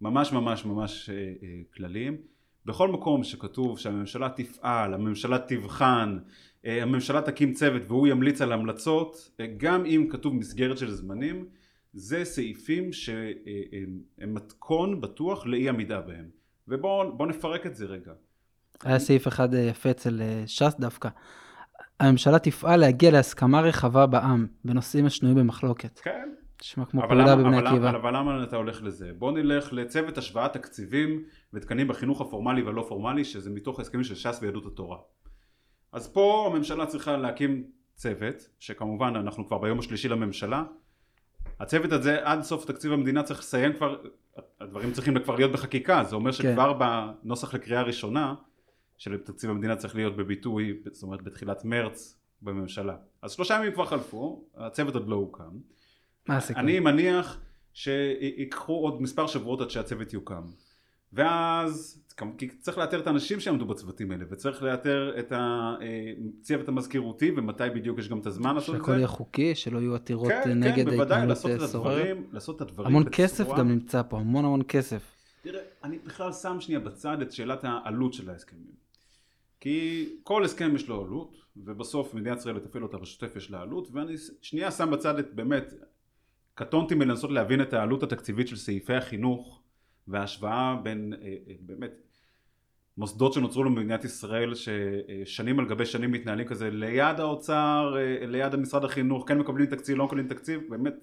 ממש 0.00 0.32
ממש 0.32 0.64
ממש 0.64 1.10
אה, 1.10 1.14
אה, 1.16 1.60
כלליים. 1.74 2.16
בכל 2.66 2.88
מקום 2.88 3.24
שכתוב 3.24 3.78
שהממשלה 3.78 4.28
תפעל, 4.28 4.94
הממשלה 4.94 5.38
תבחן, 5.38 6.18
אה, 6.66 6.82
הממשלה 6.82 7.22
תקים 7.22 7.52
צוות 7.52 7.82
והוא 7.86 8.06
ימליץ 8.06 8.40
על 8.40 8.52
המלצות, 8.52 9.30
גם 9.56 9.86
אם 9.86 10.06
כתוב 10.10 10.34
מסגרת 10.34 10.78
של 10.78 10.90
זמנים, 10.90 11.48
זה 11.92 12.24
סעיפים 12.24 12.92
שהם 12.92 14.34
מתכון 14.34 15.00
בטוח 15.00 15.46
לאי 15.46 15.68
עמידה 15.68 16.00
בהם. 16.00 16.28
ובואו 16.68 17.26
נפרק 17.26 17.66
את 17.66 17.76
זה 17.76 17.86
רגע. 17.86 18.12
היה 18.82 18.98
סעיף 18.98 19.28
אחד 19.28 19.48
יפה 19.54 19.90
אצל 19.90 20.22
ש"ס 20.46 20.74
דווקא. 20.80 21.08
הממשלה 22.00 22.38
תפעל 22.38 22.80
להגיע 22.80 23.10
להסכמה 23.10 23.60
רחבה 23.60 24.06
בעם 24.06 24.46
בנושאים 24.64 25.06
השנויים 25.06 25.38
במחלוקת. 25.38 25.98
כן, 25.98 26.28
נשמע 26.62 26.84
כמו 26.84 27.02
פעולה 27.08 27.36
בבני 27.36 27.56
עקיבא. 27.56 27.88
אבל, 27.88 27.96
אבל 27.96 28.16
למה 28.16 28.42
אתה 28.42 28.56
הולך 28.56 28.82
לזה? 28.82 29.12
בוא 29.18 29.32
נלך 29.32 29.72
לצוות 29.72 30.18
השוואת 30.18 30.52
תקציבים 30.52 31.24
ותקנים 31.52 31.88
בחינוך 31.88 32.20
הפורמלי 32.20 32.62
והלא 32.62 32.84
פורמלי 32.88 33.24
שזה 33.24 33.50
מתוך 33.50 33.78
ההסכמים 33.78 34.04
של 34.04 34.14
ש"ס 34.14 34.38
ויהדות 34.42 34.66
התורה. 34.66 34.98
אז 35.92 36.12
פה 36.12 36.50
הממשלה 36.52 36.86
צריכה 36.86 37.16
להקים 37.16 37.64
צוות 37.94 38.48
שכמובן 38.58 39.16
אנחנו 39.16 39.46
כבר 39.46 39.58
ביום 39.58 39.78
השלישי 39.78 40.08
לממשלה 40.08 40.64
הצוות 41.60 41.92
הזה 41.92 42.18
עד 42.22 42.42
סוף 42.42 42.64
תקציב 42.64 42.92
המדינה 42.92 43.22
צריך 43.22 43.40
לסיים 43.40 43.72
כבר, 43.72 43.96
הדברים 44.60 44.92
צריכים 44.92 45.18
כבר 45.18 45.36
להיות 45.36 45.52
בחקיקה, 45.52 46.04
זה 46.04 46.16
אומר 46.16 46.32
כן. 46.32 46.38
שכבר 46.38 46.72
בנוסח 46.72 47.54
לקריאה 47.54 47.82
ראשונה 47.82 48.34
של 48.98 49.16
תקציב 49.16 49.50
המדינה 49.50 49.76
צריך 49.76 49.94
להיות 49.94 50.16
בביטוי, 50.16 50.80
זאת 50.92 51.02
אומרת 51.02 51.22
בתחילת 51.22 51.64
מרץ 51.64 52.18
בממשלה. 52.42 52.96
אז 53.22 53.32
שלושה 53.32 53.54
ימים 53.54 53.72
כבר 53.72 53.84
חלפו, 53.86 54.44
הצוות 54.54 54.94
עוד 54.94 55.08
לא 55.08 55.14
הוקם. 55.14 55.50
מה 56.28 56.36
הסיכוי? 56.36 56.62
אני 56.62 56.80
מניח 56.80 57.40
שיקחו 57.74 58.72
עוד 58.72 59.02
מספר 59.02 59.26
שבועות 59.26 59.60
עד 59.60 59.70
שהצוות 59.70 60.12
יוקם. 60.12 60.42
ואז 61.12 62.02
כי 62.38 62.48
צריך 62.48 62.78
לאתר 62.78 63.00
את 63.00 63.06
האנשים 63.06 63.40
שיעמדו 63.40 63.66
בצוותים 63.66 64.10
האלה 64.10 64.24
וצריך 64.30 64.62
לאתר 64.62 65.12
את 65.18 65.32
הצוות 65.36 66.68
המזכירותי 66.68 67.30
ומתי 67.36 67.64
בדיוק 67.74 67.98
יש 67.98 68.08
גם 68.08 68.18
את 68.18 68.26
הזמן 68.26 68.54
לעשות 68.54 68.74
את 68.74 68.80
זה. 68.80 68.86
שהכל 68.86 68.96
יהיה 68.96 69.06
חוקי, 69.06 69.54
שלא 69.54 69.78
יהיו 69.78 69.94
עתירות 69.94 70.28
כן, 70.44 70.58
נגד 70.62 70.74
כן, 70.76 70.84
בוודאי, 70.84 71.00
ההתנהלות 71.00 71.28
לעשות 71.28 71.50
את. 71.50 71.60
הדברים, 71.62 72.26
לעשות 72.32 72.56
את 72.56 72.60
הדברים 72.60 72.86
המון 72.86 73.04
בצורה- 73.04 73.16
כסף 73.28 73.48
גם 73.58 73.68
נמצא 73.68 74.02
פה, 74.02 74.18
המון 74.18 74.44
המון 74.44 74.62
כסף. 74.68 75.02
תראה, 75.42 75.60
אני 75.84 75.98
בכלל 75.98 76.32
שם 76.32 76.56
שנייה 76.60 76.80
בצד 76.80 77.20
את 77.22 77.32
שאלת 77.32 77.60
העלות 77.64 78.14
של 78.14 78.30
ההסכמים. 78.30 78.86
כי 79.60 80.08
כל 80.22 80.44
הסכם 80.44 80.76
יש 80.76 80.88
לו 80.88 81.00
עלות, 81.04 81.36
ובסוף 81.56 82.14
מדינת 82.14 82.38
ישראל 82.38 82.56
לתפעל 82.56 82.82
אותה 82.82 82.98
בשוטף 82.98 83.36
יש 83.36 83.50
לה 83.50 83.60
עלות, 83.60 83.88
ואני 83.92 84.14
שנייה 84.42 84.70
שם 84.70 84.90
בצד 84.90 85.18
את 85.18 85.34
באמת, 85.34 85.74
קטונתי 86.56 86.94
מלנסות 86.94 87.30
להבין 87.30 87.62
את 87.62 87.72
העלות 87.72 88.02
התקציבית 88.02 88.48
של 88.48 88.56
סעיפי 88.56 88.94
החינוך, 88.94 89.62
וההשוואה 90.08 90.76
בין 90.82 91.14
אה, 91.22 91.28
אה, 91.48 91.54
באמת 91.60 91.92
מוסדות 92.98 93.32
שנוצרו 93.32 93.64
לנו 93.64 93.74
במדינת 93.74 94.04
ישראל 94.04 94.52
ששנים 94.54 95.58
על 95.58 95.68
גבי 95.68 95.86
שנים 95.86 96.12
מתנהלים 96.12 96.46
כזה 96.46 96.70
ליד 96.70 97.20
האוצר, 97.20 97.96
אה, 97.96 98.26
ליד 98.26 98.56
משרד 98.56 98.84
החינוך, 98.84 99.28
כן 99.28 99.38
מקבלים 99.38 99.66
תקציב, 99.66 99.96
לא 99.98 100.04
מקבלים 100.04 100.28
תקציב, 100.28 100.60
באמת 100.68 100.94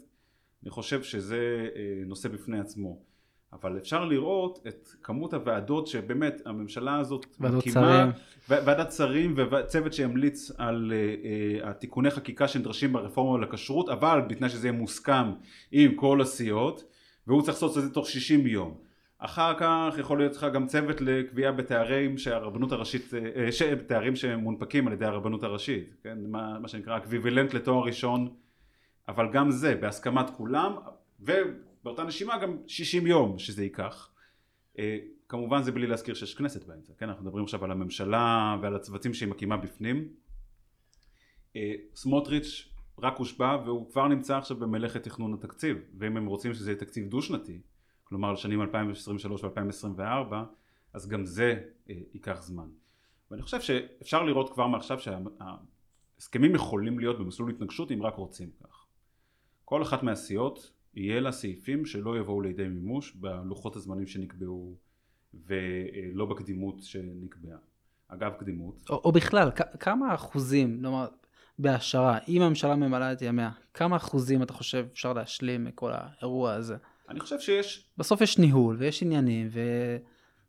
אני 0.63 0.71
חושב 0.71 1.03
שזה 1.03 1.69
נושא 2.05 2.29
בפני 2.29 2.59
עצמו. 2.59 3.12
אבל 3.53 3.77
אפשר 3.77 4.05
לראות 4.05 4.59
את 4.67 4.89
כמות 5.03 5.33
הוועדות 5.33 5.87
שבאמת 5.87 6.41
הממשלה 6.45 6.99
הזאת 6.99 7.25
ועדות 7.39 7.63
שרים. 7.63 8.09
ו- 8.49 8.65
ועדת 8.65 8.91
שרים 8.91 9.35
וצוות 9.37 9.93
שהמליץ 9.93 10.51
על 10.57 10.91
uh, 10.91 11.23
אה, 11.63 11.67
התיקוני 11.67 12.09
חקיקה 12.11 12.47
שנדרשים 12.47 12.93
ברפורמה 12.93 13.45
לכשרות 13.45 13.89
אבל 13.89 14.21
בתנאי 14.27 14.49
שזה 14.49 14.67
יהיה 14.67 14.77
מוסכם 14.77 15.31
עם 15.71 15.95
כל 15.95 16.21
הסיעות 16.21 16.83
והוא 17.27 17.41
צריך 17.41 17.53
לעשות 17.53 17.77
את 17.77 17.83
זה 17.83 17.89
תוך 17.93 18.09
60 18.09 18.47
יום 18.47 18.77
אחר 19.25 19.53
כך 19.59 19.95
יכול 19.99 20.17
להיות 20.17 20.35
לך 20.35 20.47
גם 20.53 20.67
צוות 20.67 21.01
לקביעה 21.01 21.51
בתארים 21.51 22.17
שהרבנות 22.17 22.71
הראשית, 22.71 23.11
אה, 23.35 23.51
ש- 23.51 23.61
תארים 23.87 24.15
שמונפקים 24.15 24.87
על 24.87 24.93
ידי 24.93 25.05
הרבנות 25.05 25.43
הראשית, 25.43 25.95
כן? 26.03 26.17
מה, 26.27 26.59
מה 26.59 26.67
שנקרא 26.67 26.97
equivalent 26.97 27.53
לתואר 27.53 27.83
ראשון, 27.85 28.27
אבל 29.07 29.31
גם 29.31 29.51
זה 29.51 29.75
בהסכמת 29.75 30.29
כולם, 30.29 30.75
ובאותה 31.83 32.03
נשימה 32.03 32.37
גם 32.37 32.57
60 32.67 33.07
יום 33.07 33.39
שזה 33.39 33.63
ייקח. 33.63 34.13
אה, 34.79 34.97
כמובן 35.29 35.63
זה 35.63 35.71
בלי 35.71 35.87
להזכיר 35.87 36.15
שיש 36.15 36.35
כנסת 36.35 36.63
באמצע, 36.63 36.93
כן? 36.97 37.09
אנחנו 37.09 37.23
מדברים 37.23 37.43
עכשיו 37.43 37.63
על 37.65 37.71
הממשלה 37.71 38.57
ועל 38.61 38.75
הצוותים 38.75 39.13
שהיא 39.13 39.29
מקימה 39.29 39.57
בפנים. 39.57 40.13
אה, 41.55 41.73
סמוטריץ' 41.95 42.69
רק 42.99 43.17
הושבע 43.17 43.57
והוא 43.65 43.91
כבר 43.91 44.07
נמצא 44.07 44.37
עכשיו 44.37 44.57
במלאכת 44.57 45.03
תכנון 45.03 45.33
התקציב, 45.33 45.77
ואם 45.97 46.17
הם 46.17 46.25
רוצים 46.25 46.53
שזה 46.53 46.71
יהיה 46.71 46.79
תקציב 46.79 47.07
דו 47.07 47.21
שנתי, 47.21 47.61
כלומר 48.03 48.31
לשנים 48.33 48.61
2023 48.61 49.43
ו-2024, 49.43 50.33
אז 50.93 51.07
גם 51.07 51.25
זה 51.25 51.61
אה, 51.89 51.95
ייקח 52.13 52.41
זמן. 52.41 52.67
ואני 53.31 53.41
חושב 53.41 53.61
שאפשר 53.61 54.23
לראות 54.23 54.53
כבר 54.53 54.67
מעכשיו 54.67 54.99
שההסכמים 54.99 56.55
יכולים 56.55 56.99
להיות 56.99 57.19
במסלול 57.19 57.49
התנגשות 57.49 57.91
אם 57.91 58.03
רק 58.03 58.15
רוצים 58.15 58.49
כך. 58.63 58.85
כל 59.65 59.81
אחת 59.81 60.03
מהסיעות 60.03 60.71
יהיה 60.95 61.19
לה 61.19 61.31
סעיפים 61.31 61.85
שלא 61.85 62.17
יבואו 62.17 62.41
לידי 62.41 62.67
מימוש 62.67 63.15
בלוחות 63.15 63.75
הזמנים 63.75 64.07
שנקבעו 64.07 64.75
ולא 65.33 66.25
בקדימות 66.25 66.83
שנקבעה. 66.83 67.57
אגב 68.07 68.31
קדימות, 68.39 68.89
או, 68.89 69.01
או 69.03 69.11
בכלל, 69.11 69.51
כ- 69.55 69.77
כמה 69.79 70.15
אחוזים, 70.15 70.81
נאמר, 70.81 71.07
בהשערה, 71.59 72.17
אם 72.27 72.41
הממשלה 72.41 72.75
ממלאה 72.75 73.13
את 73.13 73.21
ימיה, 73.21 73.51
כמה 73.73 73.95
אחוזים 73.95 74.43
אתה 74.43 74.53
חושב 74.53 74.85
אפשר 74.93 75.13
להשלים 75.13 75.63
מכל 75.63 75.91
האירוע 75.93 76.53
הזה? 76.53 76.75
אני 77.09 77.19
חושב 77.19 77.39
שיש 77.39 77.89
בסוף 77.97 78.21
יש 78.21 78.37
ניהול 78.37 78.75
ויש 78.79 79.03
עניינים, 79.03 79.47
ו... 79.51 79.59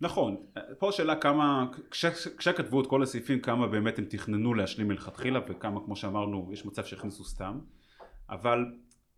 נכון, 0.00 0.36
פה 0.78 0.88
השאלה 0.88 1.16
כמה, 1.16 1.66
כש, 1.90 2.04
כשכתבו 2.06 2.80
את 2.80 2.86
כל 2.86 3.02
הסעיפים 3.02 3.40
כמה 3.40 3.66
באמת 3.66 3.98
הם 3.98 4.04
תכננו 4.04 4.54
להשלים 4.54 4.88
מלכתחילה 4.88 5.40
וכמה 5.48 5.80
כמו 5.84 5.96
שאמרנו 5.96 6.50
יש 6.52 6.66
מצב 6.66 6.84
שהכניסו 6.84 7.24
סתם 7.24 7.58
אבל 8.30 8.64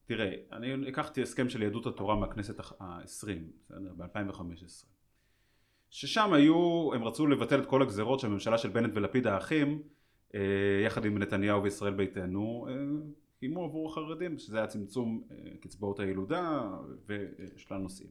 תראה, 0.07 0.33
אני 0.53 0.77
לקחתי 0.77 1.23
הסכם 1.23 1.49
של 1.49 1.63
יהדות 1.63 1.87
התורה 1.87 2.17
מהכנסת 2.17 2.61
העשרים, 2.81 3.51
בסדר? 3.65 3.93
ב-2015 3.97 4.87
ששם 5.91 6.33
היו, 6.33 6.91
הם 6.95 7.05
רצו 7.05 7.27
לבטל 7.27 7.61
את 7.61 7.67
כל 7.67 7.83
הגזרות 7.83 8.21
שהממשלה 8.21 8.59
של 8.59 8.69
בנט 8.69 8.91
ולפיד 8.95 9.27
האחים 9.27 9.83
אה, 10.35 10.41
יחד 10.87 11.05
עם 11.05 11.19
נתניהו 11.19 11.63
וישראל 11.63 11.95
ביתנו 11.95 12.67
אה, 12.69 12.75
קיימו 13.39 13.65
עבור 13.65 13.91
החרדים 13.91 14.39
שזה 14.39 14.59
היה 14.59 14.67
צמצום 14.67 15.23
אה, 15.31 15.37
קצבאות 15.61 16.01
הילודה 16.01 16.71
ושלל 17.07 17.79
נושאים 17.79 18.09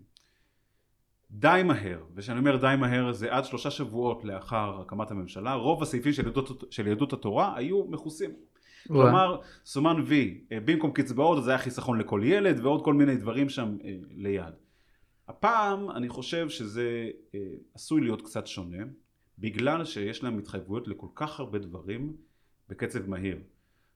די 1.32 1.62
מהר, 1.66 2.04
וכשאני 2.16 2.40
אומר 2.40 2.58
די 2.58 2.76
מהר 2.80 3.12
זה 3.12 3.34
עד 3.34 3.46
שלושה 3.46 3.72
שבועות 3.72 4.24
לאחר 4.24 4.82
הקמת 4.82 5.12
הממשלה, 5.12 5.54
רוב 5.54 5.84
הסעיפים 5.84 6.14
של 6.14 6.32
של 6.70 6.88
יהדות 6.88 7.14
התורה 7.14 7.58
היו 7.58 7.86
מכוסים. 7.86 8.32
כלומר, 8.88 9.42
סומן 9.66 10.02
וי, 10.06 10.42
אה, 10.52 10.60
במקום 10.66 10.92
קצבאות 10.92 11.44
זה 11.44 11.50
היה 11.50 11.60
חיסכון 11.60 12.00
לכל 12.00 12.22
ילד 12.24 12.60
ועוד 12.60 12.86
כל 12.86 12.94
מיני 12.94 13.18
דברים 13.18 13.50
שם 13.50 13.78
אה, 13.84 13.96
ליד. 14.12 14.54
הפעם 15.28 15.92
אני 15.92 16.10
חושב 16.10 16.50
שזה 16.50 17.10
אה, 17.36 17.40
עשוי 17.74 18.02
להיות 18.02 18.22
קצת 18.22 18.48
שונה, 18.48 18.84
בגלל 19.40 19.86
שיש 19.86 20.24
להם 20.24 20.38
התחייבויות 20.38 20.88
לכל 20.88 21.08
כך 21.16 21.40
הרבה 21.40 21.60
דברים 21.60 22.16
בקצב 22.70 23.10
מהיר. 23.10 23.38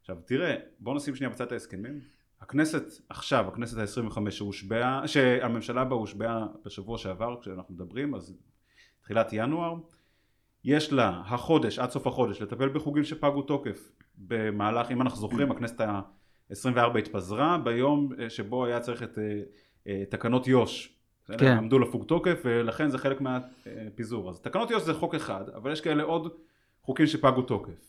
עכשיו 0.01 0.17
תראה, 0.25 0.55
בוא 0.79 0.96
נשים 0.96 1.15
שנייה 1.15 1.29
בצד 1.29 1.53
ההסכמים. 1.53 2.00
הכנסת 2.41 2.84
עכשיו, 3.10 3.48
הכנסת 3.48 3.77
ה-25 3.77 4.31
שהושבעה, 4.31 5.08
שהממשלה 5.08 5.86
בה 5.86 5.96
הושבעה 5.96 6.48
בשבוע 6.65 6.98
שעבר 6.98 7.41
כשאנחנו 7.41 7.74
מדברים, 7.74 8.15
אז 8.15 8.38
תחילת 9.01 9.29
ינואר, 9.34 9.75
יש 10.63 10.93
לה 10.93 11.22
החודש, 11.25 11.79
עד 11.79 11.89
סוף 11.89 12.08
החודש, 12.08 12.41
לטפל 12.41 12.69
בחוגים 12.69 13.03
שפגו 13.03 13.41
תוקף 13.41 13.91
במהלך, 14.19 14.91
אם 14.91 15.01
אנחנו 15.01 15.19
זוכרים, 15.19 15.51
הכנסת 15.51 15.81
ה-24 15.81 16.97
התפזרה 16.99 17.57
ביום 17.57 18.09
אה, 18.19 18.29
שבו 18.29 18.65
היה 18.65 18.79
צריך 18.79 19.03
את 19.03 19.17
אה, 19.17 19.41
אה, 19.88 20.03
תקנות 20.09 20.47
יו"ש. 20.47 20.95
כן. 21.38 21.57
עמדו 21.57 21.79
לפוג 21.79 22.05
תוקף 22.05 22.41
ולכן 22.45 22.89
זה 22.89 22.97
חלק 22.97 23.21
מהפיזור. 23.21 24.29
אז 24.29 24.39
תקנות 24.41 24.71
יו"ש 24.71 24.83
זה 24.83 24.93
חוק 24.93 25.15
אחד, 25.15 25.49
אבל 25.55 25.71
יש 25.71 25.81
כאלה 25.81 26.03
עוד 26.03 26.31
חוקים 26.81 27.07
שפגו 27.07 27.41
תוקף. 27.41 27.88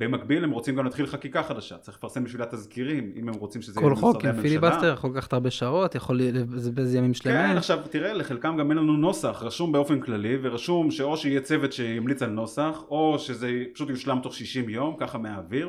במקביל 0.00 0.44
הם 0.44 0.50
רוצים 0.50 0.76
גם 0.76 0.84
להתחיל 0.84 1.06
חקיקה 1.06 1.42
חדשה, 1.42 1.78
צריך 1.78 1.96
לפרסם 1.96 2.24
בשבילה 2.24 2.46
תזכירים, 2.46 3.12
אם 3.16 3.28
הם 3.28 3.34
רוצים 3.34 3.62
שזה 3.62 3.80
כל 3.80 3.94
חוק 3.94 4.16
במשרדי 4.16 4.28
עם 4.28 4.34
הממשלה. 4.34 4.42
פיליבסטר 4.42 4.92
יכול 4.92 5.10
לקחת 5.10 5.32
הרבה 5.32 5.50
שעות, 5.50 5.94
יכול 5.94 6.20
לבזבז 6.20 6.94
ימים 6.94 7.14
שלמים. 7.14 7.38
כן, 7.38 7.56
עכשיו 7.56 7.78
תראה, 7.90 8.12
לחלקם 8.12 8.56
גם 8.56 8.70
אין 8.70 8.78
לנו 8.78 8.96
נוסח, 8.96 9.42
רשום 9.42 9.72
באופן 9.72 10.00
כללי, 10.00 10.38
ורשום 10.42 10.90
שאו 10.90 11.16
שיהיה 11.16 11.40
צוות 11.40 11.72
שימליץ 11.72 12.22
על 12.22 12.30
נוסח, 12.30 12.84
או 12.90 13.18
שזה 13.18 13.62
פשוט 13.74 13.90
יושלם 13.90 14.18
תוך 14.22 14.34
60 14.34 14.68
יום, 14.68 14.96
ככה 14.98 15.18
מהאוויר. 15.18 15.68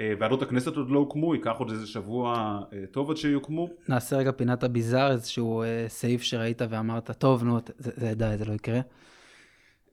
אה, 0.00 0.12
ועדות 0.18 0.42
הכנסת 0.42 0.76
עוד 0.76 0.90
לא 0.90 0.98
הוקמו, 0.98 1.34
ייקח 1.34 1.54
עוד 1.58 1.70
איזה 1.70 1.86
שבוע 1.86 2.58
אה, 2.72 2.78
טוב 2.90 3.10
עד 3.10 3.16
שיוקמו. 3.16 3.68
נעשה 3.88 4.16
רגע 4.16 4.32
פינת 4.32 4.64
הביזאר, 4.64 5.12
איזשהו 5.12 5.62
אה, 5.62 5.84
סעיף 5.88 6.22
שראית 6.22 6.62
ואמרת, 6.70 7.10
טוב, 7.10 7.44
נו, 7.44 7.58
זה, 7.78 7.90
זה 7.96 8.14
די, 8.14 8.34
זה 8.38 8.44
לא 8.44 8.52
יקרה. 8.52 8.80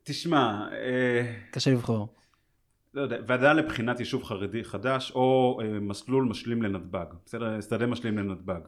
תשמע, 0.03 0.67
קשה 1.51 1.71
לבחור. 1.71 2.20
לא 2.93 3.01
יודע, 3.01 3.17
ועדה 3.27 3.53
לבחינת 3.53 4.00
יישוב 4.00 4.24
חרדי 4.24 4.63
חדש, 4.63 5.12
או 5.15 5.60
אה, 5.62 5.79
מסלול 5.79 6.25
משלים 6.25 6.62
לנתב"ג, 6.62 7.05
בסדר? 7.25 7.62
שדה 7.62 7.88
משלים 7.88 8.17
לנתב"ג. 8.17 8.60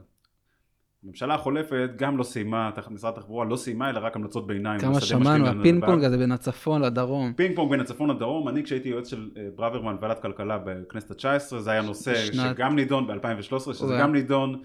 הממשלה 1.03 1.33
החולפת 1.33 1.89
גם 1.95 2.17
לא 2.17 2.23
סיימה, 2.23 2.71
משרד 2.91 3.13
התחבורה 3.17 3.45
לא 3.45 3.55
סיימה, 3.55 3.89
אלא 3.89 3.99
רק 3.99 4.15
המלצות 4.15 4.47
ביניים. 4.47 4.79
כמה 4.79 5.01
שמענו, 5.01 5.23
משלים 5.29 5.43
לנתב"ג. 5.45 5.59
הפינג 5.59 5.85
פונג 5.85 6.03
הזה 6.03 6.17
בין 6.17 6.31
הצפון 6.31 6.81
לדרום. 6.81 7.33
פינג 7.33 7.55
פונג 7.55 7.71
בין 7.71 7.79
הצפון 7.79 8.09
לדרום, 8.09 8.49
אני 8.49 8.63
כשהייתי 8.63 8.89
יועץ 8.89 9.07
של 9.07 9.29
אה, 9.37 9.47
ברוורמן 9.55 9.95
בוועדת 9.95 10.21
כלכלה 10.21 10.57
בכנסת 10.65 11.11
התשע 11.11 11.33
עשרה, 11.33 11.61
זה 11.61 11.71
היה 11.71 11.81
נושא 11.81 12.11
בשנת- 12.13 12.55
שגם 12.55 12.75
נידון 12.75 13.07
ב-2013, 13.07 13.59
שזה 13.59 13.83
אוקיי. 13.83 13.99
גם 13.99 14.13
נידון, 14.13 14.61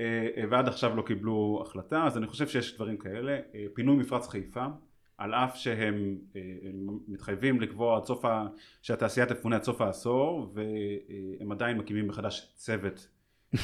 אה, 0.00 0.04
אה, 0.36 0.44
ועד 0.50 0.68
עכשיו 0.68 0.96
לא 0.96 1.02
קיבלו 1.02 1.64
החלטה, 1.66 2.04
אז 2.04 2.18
אני 2.18 2.26
חושב 2.26 2.48
שיש 2.48 2.74
דברים 2.76 2.96
כאלה. 2.96 3.38
פינוי 3.74 3.96
מפרץ 3.96 4.28
חיפה, 4.28 4.64
על 5.22 5.34
אף 5.34 5.56
שהם 5.56 6.18
אה, 6.36 6.40
מתחייבים 7.08 7.60
לקבוע 7.60 7.96
עד 7.96 8.04
סוף, 8.04 8.24
שהתעשייה 8.82 9.26
תפונה 9.26 9.56
עד 9.56 9.62
סוף 9.62 9.80
העשור, 9.80 10.54
והם 10.54 11.52
עדיין 11.52 11.78
מקימים 11.78 12.08
מחדש 12.08 12.52
צוות 12.54 13.08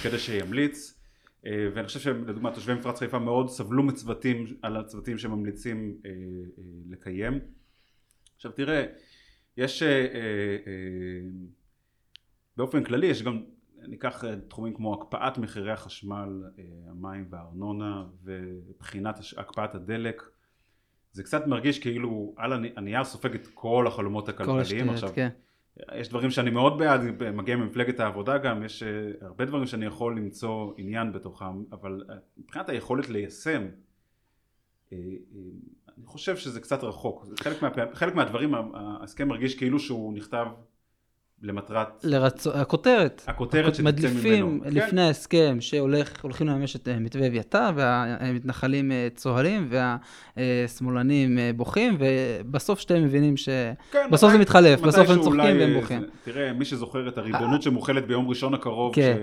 כדי 0.03 0.19
שימליץ. 0.19 1.00
אה, 1.47 1.69
ואני 1.75 1.87
חושב 1.87 2.00
שלדוגמה 2.00 2.55
תושבי 2.55 2.75
מפרץ 2.75 2.99
חיפה 2.99 3.19
מאוד 3.19 3.49
סבלו 3.49 3.83
מצוותים 3.83 4.47
על 4.62 4.77
הצוותים 4.77 5.19
שממליצים 5.19 5.97
אה, 6.07 6.11
לקיים. 6.91 7.41
עכשיו 8.37 8.53
תראה, 8.53 8.85
יש 9.57 9.83
באופן 12.57 12.85
כללי 12.85 13.07
יש 13.07 13.23
גם 13.23 13.43
ניקח 13.88 14.25
תחומים 14.49 14.75
כמו 14.75 14.95
הקפאת 14.95 15.38
מחירי 15.38 15.73
החשמל, 15.73 16.45
המים 16.91 17.27
והארנונה 17.31 18.05
ובחינת 18.25 19.19
הקפאת 19.37 19.75
הדלק. 19.75 20.23
זה 21.19 21.23
קצת 21.25 21.47
מרגיש 21.47 21.79
כאילו 21.79 22.35
על 22.37 22.53
הני- 22.53 22.71
הנייר 22.77 23.05
סופג 23.05 23.35
את 23.35 23.47
כל 23.55 23.87
החלומות 23.87 24.25
כל 24.27 24.31
הכלכליים. 24.33 24.61
השטויות, 24.63 24.91
עכשיו, 24.91 25.11
כן. 25.15 25.29
יש 25.95 26.09
דברים 26.09 26.31
שאני 26.31 26.51
מאוד 26.51 26.79
בעד, 26.79 27.01
מגיע 27.35 27.57
ממפלגת 27.57 28.01
העבודה 28.01 28.39
גם, 28.39 28.63
יש 28.63 28.83
אה, 28.83 28.89
הרבה 29.21 29.45
דברים 29.45 29.67
שאני 29.67 29.87
יכול 29.87 30.17
למצוא 30.17 30.73
עניין 30.77 31.13
בתוכם, 31.13 31.63
אבל 31.73 32.03
אה, 32.11 32.15
מבחינת 32.39 32.69
היכולת 32.69 33.09
ליישם, 33.09 33.63
אה, 34.93 34.99
אני 35.99 36.07
חושב 36.07 36.37
שזה 36.37 36.61
קצת 36.61 36.85
רחוק. 36.85 37.27
חלק, 37.41 37.63
מה, 37.63 37.69
חלק 37.95 38.15
מהדברים, 38.15 38.55
ההסכם 38.75 39.29
מרגיש 39.29 39.55
כאילו 39.59 39.79
שהוא 39.79 40.15
נכתב 40.15 40.47
למטרת 41.42 41.88
לרצו... 42.04 42.50
הכותרת. 42.52 43.23
הכותרת 43.26 43.75
שתצא 43.75 43.83
מדליפים 43.88 44.47
ממנו. 44.47 44.64
כן. 44.64 44.71
לפני 44.73 45.02
ההסכם 45.02 45.57
שהולכים 45.61 46.47
לממש 46.47 46.76
את 46.76 46.88
אה, 46.88 46.99
מתווה 46.99 47.26
אביתר, 47.26 47.71
והמתנחלים 47.75 48.92
אה, 48.92 49.09
צוהלים, 49.14 49.68
והשמאלנים 50.37 51.38
אה, 51.38 51.50
בוחים, 51.57 51.97
ובסוף 51.99 52.80
שתיהם 52.80 53.04
מבינים 53.04 53.37
ש... 53.37 53.49
כן, 53.92 54.09
בסוף 54.12 54.30
זה 54.30 54.37
מתי- 54.37 54.42
מתחלף, 54.42 54.80
בסוף 54.80 55.11
הם 55.11 55.21
צוחקים 55.23 55.59
והם 55.59 55.75
בוכים. 55.80 56.00
זה- 56.00 56.07
תראה, 56.25 56.52
מי 56.52 56.64
שזוכר 56.64 57.09
את 57.09 57.18
הריבונות 57.18 57.62
שמוחלת 57.62 58.07
ביום 58.07 58.28
ראשון 58.28 58.54
הקרוב, 58.54 58.95
כן. 58.95 59.16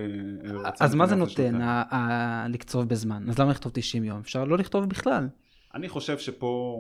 שרצה 0.48 0.86
אז 0.86 0.96
מה 0.96 1.08
זה 1.08 1.16
נותן. 1.16 1.62
ה- 1.62 1.84
ה- 1.96 2.48
לקצוב 2.50 2.88
בזמן? 2.90 3.26
אז 3.30 3.40
למה 3.40 3.52
לכתוב 3.52 3.72
90 3.76 4.04
יום? 4.04 4.20
אפשר 4.20 4.44
לא 4.44 4.58
לכתוב 4.58 4.86
בכלל. 4.90 5.28
אני 5.76 5.90
חושב 5.90 6.18
שפה 6.18 6.76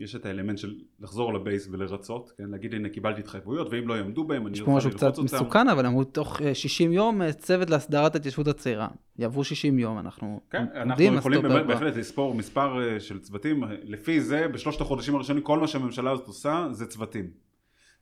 יש 0.00 0.14
את 0.16 0.26
האלמנט 0.26 0.58
של 0.58 0.74
לחזור 1.00 1.34
לבייס 1.34 1.68
ולרצות, 1.72 2.32
כן? 2.38 2.44
להגיד 2.50 2.74
הנה 2.74 2.88
קיבלתי 2.88 3.20
התחייבויות 3.20 3.68
ואם 3.70 3.88
לא 3.88 3.94
יעמדו 3.94 4.24
בהם 4.24 4.46
אני 4.46 4.56
יש 4.56 4.62
פה 4.62 4.76
משהו 4.76 4.90
קצת 4.90 5.02
ללחוץ 5.02 5.18
אותם. 5.18 5.36
מסוכן, 5.36 5.68
אבל 5.68 5.86
אמרו 5.86 6.04
תוך 6.04 6.42
אה, 6.42 6.54
60 6.54 6.92
יום 6.92 7.22
אה, 7.22 7.32
צוות 7.32 7.70
להסדרת 7.70 8.14
ההתיישבות 8.14 8.48
הצעירה. 8.48 8.88
יעברו 9.18 9.44
60 9.44 9.78
יום, 9.78 9.98
אנחנו 9.98 10.40
כן, 10.50 10.64
אנחנו 10.74 11.04
יכולים 11.04 11.42
באמת 11.42 11.66
בא. 11.66 11.74
בהחלט 11.74 11.96
לספור 11.96 12.34
מספר 12.34 12.82
אה, 12.82 13.00
של 13.00 13.18
צוותים, 13.20 13.64
לפי 13.82 14.20
זה 14.20 14.48
בשלושת 14.48 14.80
החודשים 14.80 15.14
הראשונים 15.14 15.42
כל 15.42 15.58
מה 15.58 15.66
שהממשלה 15.66 16.10
הזאת 16.10 16.26
עושה 16.26 16.68
זה 16.70 16.86
צוותים. 16.86 17.44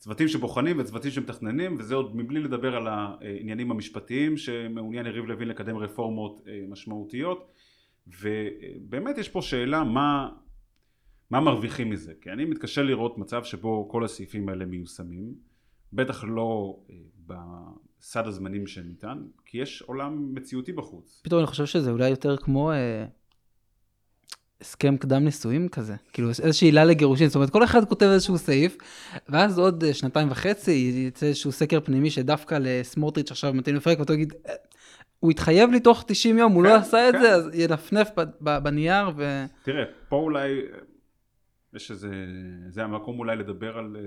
צוותים 0.02 0.28
שבוחנים 0.28 0.76
וצוותים 0.78 1.10
שמתכננים 1.10 1.76
וזה 1.78 1.94
עוד 1.94 2.16
מבלי 2.16 2.40
לדבר 2.40 2.76
על 2.76 2.88
העניינים 2.88 3.70
המשפטיים 3.70 4.36
שמעוניין 4.36 5.06
יריב 5.06 5.24
לוין 5.24 5.48
לקדם 5.48 5.76
רפורמות 5.76 6.40
אה, 6.48 6.60
משמעותיות 6.68 7.52
ובאמת 8.06 9.18
יש 9.18 9.28
פה 9.28 9.42
שאלה 9.42 9.84
מה, 9.84 10.28
מה 11.32 11.40
מרוויחים 11.40 11.90
מזה? 11.90 12.12
כי 12.20 12.30
אני 12.30 12.44
מתקשה 12.44 12.82
לראות 12.82 13.18
מצב 13.18 13.44
שבו 13.44 13.88
כל 13.88 14.04
הסעיפים 14.04 14.48
האלה 14.48 14.64
מיושמים 14.64 15.34
בטח 15.92 16.24
לא 16.24 16.78
אה, 16.90 16.94
בסד 17.26 18.26
הזמנים 18.26 18.66
שניתן 18.66 19.18
כי 19.44 19.58
יש 19.58 19.82
עולם 19.82 20.34
מציאותי 20.34 20.72
בחוץ. 20.72 21.20
פתאום 21.24 21.40
אני 21.40 21.46
חושב 21.46 21.66
שזה 21.66 21.90
אולי 21.90 22.08
יותר 22.08 22.36
כמו 22.36 22.72
אה, 22.72 23.04
הסכם 24.60 24.96
קדם 24.96 25.24
נישואים 25.24 25.68
כזה, 25.68 25.94
כאילו 26.12 26.28
איזושהי 26.28 26.68
עילה 26.68 26.84
לגירושין, 26.84 27.26
זאת 27.28 27.34
אומרת 27.34 27.50
כל 27.50 27.64
אחד 27.64 27.84
כותב 27.84 28.06
איזשהו 28.06 28.38
סעיף, 28.38 28.76
ואז 29.28 29.58
עוד 29.58 29.84
אה, 29.84 29.94
שנתיים 29.94 30.30
וחצי 30.30 30.92
יצא 31.08 31.26
איזשהו 31.26 31.52
סקר 31.52 31.80
פנימי 31.80 32.10
שדווקא 32.10 32.58
לסמוטריץ' 32.60 33.30
עכשיו 33.30 33.54
מתאים 33.54 33.76
לפרק, 33.76 33.98
ואותו 33.98 34.12
יגיד, 34.12 34.32
"אה, 34.48 34.54
הוא 35.20 35.30
התחייב 35.30 35.70
לי 35.70 35.80
תוך 35.80 36.04
90 36.06 36.38
יום, 36.38 36.52
הוא 36.52 36.62
כן, 36.62 36.68
לא 36.68 36.74
עשה 36.74 37.08
את 37.08 37.14
כן. 37.14 37.20
זה, 37.20 37.34
אז 37.34 37.50
ינפנף 37.54 38.08
בנייר, 38.40 39.10
ו... 39.16 39.44
תראה, 39.62 39.84
פה 40.08 40.16
אולי 40.16 40.60
יש 41.74 41.90
איזה, 41.90 42.10
זה 42.68 42.84
המקום 42.84 43.18
אולי 43.18 43.36
לדבר 43.36 43.78
על 43.78 43.96
אה, 43.96 44.02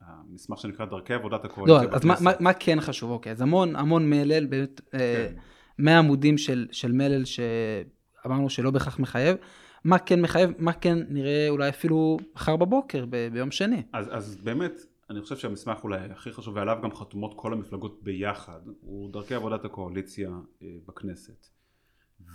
המסמך 0.00 0.58
שנקרא 0.58 0.86
דרכי 0.86 1.14
עבודת 1.14 1.44
לא, 1.44 1.50
הקואליציה 1.50 1.96
אז 1.96 2.04
מה. 2.04 2.14
מה, 2.20 2.30
מה 2.40 2.52
כן 2.52 2.80
חשוב? 2.80 3.10
אוקיי, 3.10 3.32
אז 3.32 3.40
המון 3.40 3.76
המון 3.76 4.10
מלל, 4.10 4.46
באמת, 4.46 4.80
אה, 4.94 4.98
כן. 4.98 5.34
100 5.78 5.98
עמודים 5.98 6.38
של, 6.38 6.66
של 6.72 6.92
מלל 6.92 7.22
שאמרנו 7.24 8.50
שלא 8.50 8.70
בהכרח 8.70 8.98
מחייב. 8.98 9.36
מה 9.84 9.98
כן 9.98 10.22
מחייב, 10.22 10.50
מה 10.58 10.72
כן 10.72 10.98
נראה 11.08 11.48
אולי 11.48 11.68
אפילו 11.68 12.16
מחר 12.34 12.56
בבוקר, 12.56 13.04
ב, 13.10 13.28
ביום 13.32 13.50
שני. 13.50 13.82
אז, 13.92 14.08
אז 14.10 14.36
באמת, 14.36 14.72
אני 15.10 15.20
חושב 15.20 15.36
שהמסמך 15.36 15.84
אולי 15.84 15.98
הכי 15.98 16.32
חשוב, 16.32 16.56
ועליו 16.56 16.78
גם 16.82 16.94
חתומות 16.94 17.34
כל 17.36 17.52
המפלגות 17.52 18.02
ביחד, 18.02 18.60
הוא 18.80 19.12
דרכי 19.12 19.34
עבודת 19.34 19.64
הקואליציה 19.64 20.30
אה, 20.62 20.68
בכנסת. 20.88 21.48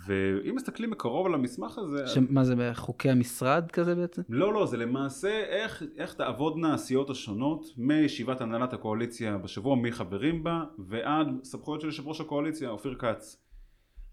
ואם 0.06 0.54
מסתכלים 0.54 0.90
מקרוב 0.90 1.26
על 1.26 1.34
המסמך 1.34 1.78
הזה, 1.78 2.06
שמה 2.06 2.44
זה, 2.44 2.54
בחוקי 2.58 3.10
המשרד 3.10 3.70
כזה 3.70 3.94
בעצם? 3.94 4.22
לא, 4.28 4.52
לא, 4.52 4.66
זה 4.66 4.76
למעשה 4.76 5.44
איך, 5.44 5.82
איך 5.96 6.14
תעבודנה 6.14 6.74
הסיעות 6.74 7.10
השונות 7.10 7.66
מישיבת 7.76 8.40
הנהלת 8.40 8.72
הקואליציה 8.72 9.38
בשבוע 9.38 9.76
מי 9.76 9.92
חברים 9.92 10.44
בה 10.44 10.64
ועד 10.78 11.26
סמכויות 11.44 11.80
של 11.80 11.86
יושב 11.86 12.08
ראש 12.08 12.20
הקואליציה 12.20 12.70
אופיר 12.70 12.94
כץ. 12.94 13.42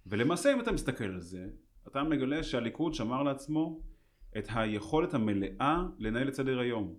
ולמעשה 0.08 0.54
אם 0.54 0.60
אתה 0.60 0.72
מסתכל 0.72 1.04
על 1.04 1.20
זה, 1.20 1.46
אתה 1.88 2.04
מגלה 2.04 2.44
שהליכוד 2.44 2.94
שמר 2.94 3.24
לעצמו 3.24 3.80
את 4.38 4.48
היכולת 4.56 5.14
המלאה 5.14 5.84
לנהל 6.00 6.28
את 6.28 6.34
סדר 6.34 6.60
היום. 6.60 6.96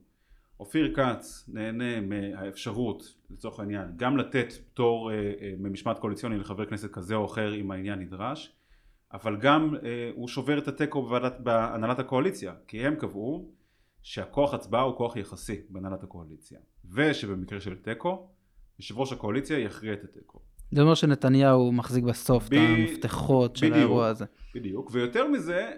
אופיר 0.60 0.94
כץ 0.94 1.48
נהנה 1.52 2.00
מהאפשרות 2.00 3.14
לצורך 3.30 3.60
העניין 3.60 3.88
גם 3.96 4.16
לתת 4.16 4.52
פטור 4.52 5.12
אה, 5.12 5.16
אה, 5.16 5.52
ממשמעת 5.58 5.98
קואליציוני 5.98 6.38
לחבר 6.38 6.66
כנסת 6.66 6.90
כזה 6.90 7.14
או 7.14 7.26
אחר 7.26 7.54
אם 7.54 7.70
העניין 7.70 7.98
נדרש 7.98 8.55
אבל 9.12 9.36
גם 9.36 9.74
אה, 9.82 10.10
הוא 10.14 10.28
שובר 10.28 10.58
את 10.58 10.68
התיקו 10.68 11.08
בהנהלת 11.38 11.98
הקואליציה 11.98 12.54
כי 12.68 12.86
הם 12.86 12.94
קבעו 12.94 13.50
שהכוח 14.02 14.54
הצבעה 14.54 14.82
הוא 14.82 14.96
כוח 14.96 15.16
יחסי 15.16 15.60
בהנהלת 15.68 16.02
הקואליציה 16.02 16.58
ושבמקרה 16.94 17.60
של 17.60 17.74
תיקו 17.76 18.28
יושב 18.78 18.98
ראש 18.98 19.12
הקואליציה 19.12 19.58
יכריע 19.58 19.92
את 19.92 20.04
התיקו 20.04 20.38
זה 20.70 20.82
אומר 20.82 20.94
שנתניהו 20.94 21.72
מחזיק 21.72 22.04
בסוף 22.04 22.48
ב- 22.48 22.54
את 22.54 22.60
המפתחות 22.60 23.56
של 23.56 23.66
בדיוק. 23.66 23.76
האירוע 23.76 24.06
הזה. 24.06 24.24
בדיוק 24.54 24.90
ויותר 24.92 25.28
מזה 25.28 25.70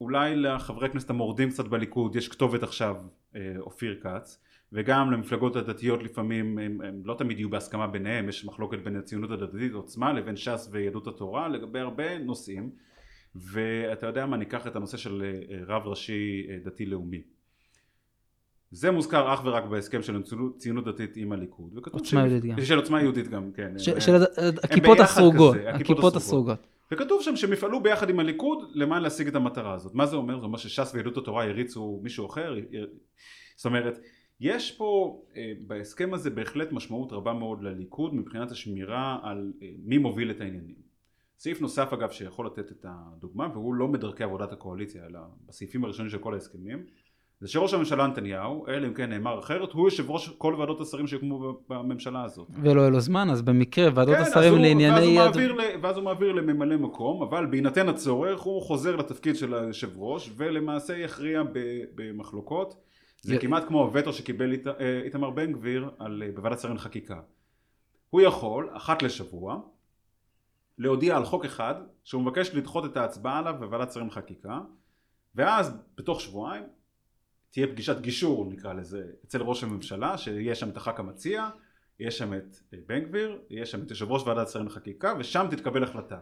אולי 0.00 0.36
לחברי 0.36 0.86
הכנסת 0.88 1.10
המורדים 1.10 1.50
קצת 1.50 1.64
בליכוד 1.68 2.16
יש 2.16 2.28
כתובת 2.28 2.62
עכשיו 2.62 2.96
אה, 3.36 3.52
אופיר 3.58 4.00
כץ 4.02 4.38
וגם 4.74 5.10
למפלגות 5.12 5.56
הדתיות 5.56 6.02
לפעמים 6.02 6.58
הם, 6.58 6.80
הם 6.80 7.02
לא 7.04 7.14
תמיד 7.18 7.38
יהיו 7.38 7.50
בהסכמה 7.50 7.86
ביניהם 7.86 8.28
יש 8.28 8.44
מחלוקת 8.44 8.78
בין 8.78 8.96
הציונות 8.96 9.30
הדתית 9.30 9.72
עוצמה 9.72 10.12
לבין 10.12 10.36
ש"ס 10.36 10.68
ויהדות 10.72 11.06
התורה 11.06 11.48
לגבי 11.48 11.78
הרבה 11.80 12.18
נושאים 12.18 12.70
ואתה 13.34 14.06
יודע 14.06 14.26
מה 14.26 14.36
ניקח 14.36 14.66
את 14.66 14.76
הנושא 14.76 14.96
של 14.96 15.22
אה, 15.50 15.56
רב 15.66 15.82
ראשי 15.86 16.46
אה, 16.50 16.56
דתי 16.64 16.86
לאומי 16.86 17.22
זה 18.70 18.90
מוזכר 18.90 19.34
אך 19.34 19.40
ורק 19.44 19.64
בהסכם 19.64 20.02
של 20.02 20.22
ציונות 20.58 20.84
דתית 20.84 21.16
עם 21.16 21.32
הליכוד 21.32 21.78
עוצמה 21.92 22.20
ש- 22.20 22.30
יהודית 22.30 22.44
גם. 22.56 22.64
של 22.64 22.76
עוצמה 22.76 23.02
יהודית 23.02 23.28
גם 23.28 23.52
כן 23.52 23.78
ש- 23.78 23.88
אה, 23.88 24.00
של 24.00 24.14
הד- 24.14 24.58
הכיפות 24.62 25.00
הסרוגות, 25.00 25.56
הכיפות 25.74 25.98
הסרוגות. 25.98 26.16
הסרוגות. 26.16 26.66
וכתוב 26.92 27.22
שם 27.22 27.36
שהם 27.36 27.52
יפעלו 27.52 27.82
ביחד 27.82 28.10
עם 28.10 28.20
הליכוד 28.20 28.58
למען 28.74 29.02
להשיג 29.02 29.26
את 29.28 29.34
המטרה 29.34 29.74
הזאת. 29.74 29.94
מה 29.94 30.06
זה 30.06 30.16
אומר? 30.16 30.38
זה 30.40 30.44
אומר 30.46 30.58
שש"ס 30.58 30.90
ויהדות 30.94 31.16
התורה 31.16 31.44
יריצו 31.46 32.00
מישהו 32.02 32.26
אחר? 32.26 32.56
י- 32.58 32.62
זאת 33.56 33.66
אומרת, 33.66 33.98
יש 34.44 34.72
פה 34.72 35.20
אה, 35.36 35.52
בהסכם 35.66 36.14
הזה 36.14 36.30
בהחלט 36.30 36.72
משמעות 36.72 37.12
רבה 37.12 37.32
מאוד 37.32 37.62
לליכוד 37.62 38.14
מבחינת 38.14 38.50
השמירה 38.50 39.18
על 39.22 39.52
אה, 39.62 39.68
מי 39.84 39.98
מוביל 39.98 40.30
את 40.30 40.40
העניינים. 40.40 40.74
סעיף 41.38 41.60
נוסף 41.60 41.92
אגב 41.92 42.10
שיכול 42.10 42.46
לתת 42.46 42.70
את 42.72 42.86
הדוגמה 42.88 43.48
והוא 43.52 43.74
לא 43.74 43.86
בדרכי 43.86 44.24
עבודת 44.24 44.52
הקואליציה 44.52 45.02
אלא 45.10 45.18
בסעיפים 45.48 45.84
הראשונים 45.84 46.10
של 46.10 46.18
כל 46.18 46.34
ההסכמים 46.34 46.78
זה 47.40 47.48
שראש 47.48 47.74
הממשלה 47.74 48.06
נתניהו, 48.06 48.66
אלא 48.68 48.86
אם 48.86 48.94
כן 48.94 49.10
נאמר 49.10 49.38
אחרת, 49.38 49.72
הוא 49.72 49.86
יושב 49.86 50.10
ראש 50.10 50.28
כל 50.28 50.54
ועדות 50.58 50.80
השרים 50.80 51.06
שהוקמו 51.06 51.58
בממשלה 51.68 52.24
הזאת. 52.24 52.48
ולא 52.62 52.80
יהיה 52.80 52.90
לו 52.90 53.00
זמן, 53.00 53.30
אז 53.30 53.42
במקרה 53.42 53.88
ועדות 53.94 54.14
כן, 54.16 54.22
השרים 54.22 54.52
הוא- 54.52 54.60
ואז 54.60 54.66
לענייני... 54.68 55.00
הוא, 55.00 55.10
יד- 55.12 55.18
מעביר, 55.18 55.52
ל- 55.52 55.60
ואז 55.82 55.96
הוא 55.96 56.04
מעביר 56.04 56.32
לממלא 56.32 56.76
מקום, 56.76 57.22
אבל 57.22 57.46
בהינתן 57.46 57.88
הצורך 57.88 58.40
הוא 58.40 58.62
חוזר 58.62 58.96
לתפקיד 58.96 59.36
של 59.36 59.54
היושב 59.54 59.90
ראש 59.96 60.30
ולמעשה 60.36 60.98
יכריע 60.98 61.42
במחלוקות. 61.94 62.74
זה 63.24 63.38
כמעט 63.38 63.64
כמו 63.68 63.82
הווטו 63.82 64.12
שקיבל 64.12 64.52
אית- 64.52 64.66
אה, 64.66 65.00
איתמר 65.04 65.30
בן 65.30 65.52
גביר 65.52 65.90
על, 65.98 66.22
אה, 66.26 66.32
בוועדת 66.34 66.58
שרים 66.60 66.74
לחקיקה. 66.76 67.20
הוא 68.10 68.20
יכול, 68.20 68.70
אחת 68.76 69.02
לשבוע, 69.02 69.60
להודיע 70.78 71.16
על 71.16 71.24
חוק 71.24 71.44
אחד 71.44 71.74
שהוא 72.04 72.22
מבקש 72.22 72.50
לדחות 72.54 72.84
את 72.84 72.96
ההצבעה 72.96 73.38
עליו 73.38 73.54
בוועדת 73.60 73.92
שרים 73.92 74.06
לחקיקה, 74.06 74.60
ואז 75.34 75.76
בתוך 75.96 76.20
שבועיים 76.20 76.64
תהיה 77.50 77.66
פגישת 77.66 78.00
גישור 78.00 78.46
נקרא 78.52 78.72
לזה 78.72 79.04
אצל 79.24 79.42
ראש 79.42 79.64
הממשלה 79.64 80.18
שיהיה 80.18 80.54
שם 80.54 80.68
את 80.68 80.76
הח"כ 80.76 81.00
המציע 81.00 81.48
יהיה 82.00 82.10
שם 82.10 82.34
את 82.34 82.56
אה, 82.74 82.78
בן 82.86 83.00
גביר, 83.04 83.38
יהיה 83.50 83.66
שם 83.66 83.82
את 83.82 83.90
יושב 83.90 84.10
ראש 84.10 84.22
ועדת 84.22 84.48
שרים 84.48 84.66
לחקיקה 84.66 85.14
ושם 85.18 85.46
תתקבל 85.50 85.84
החלטה. 85.84 86.18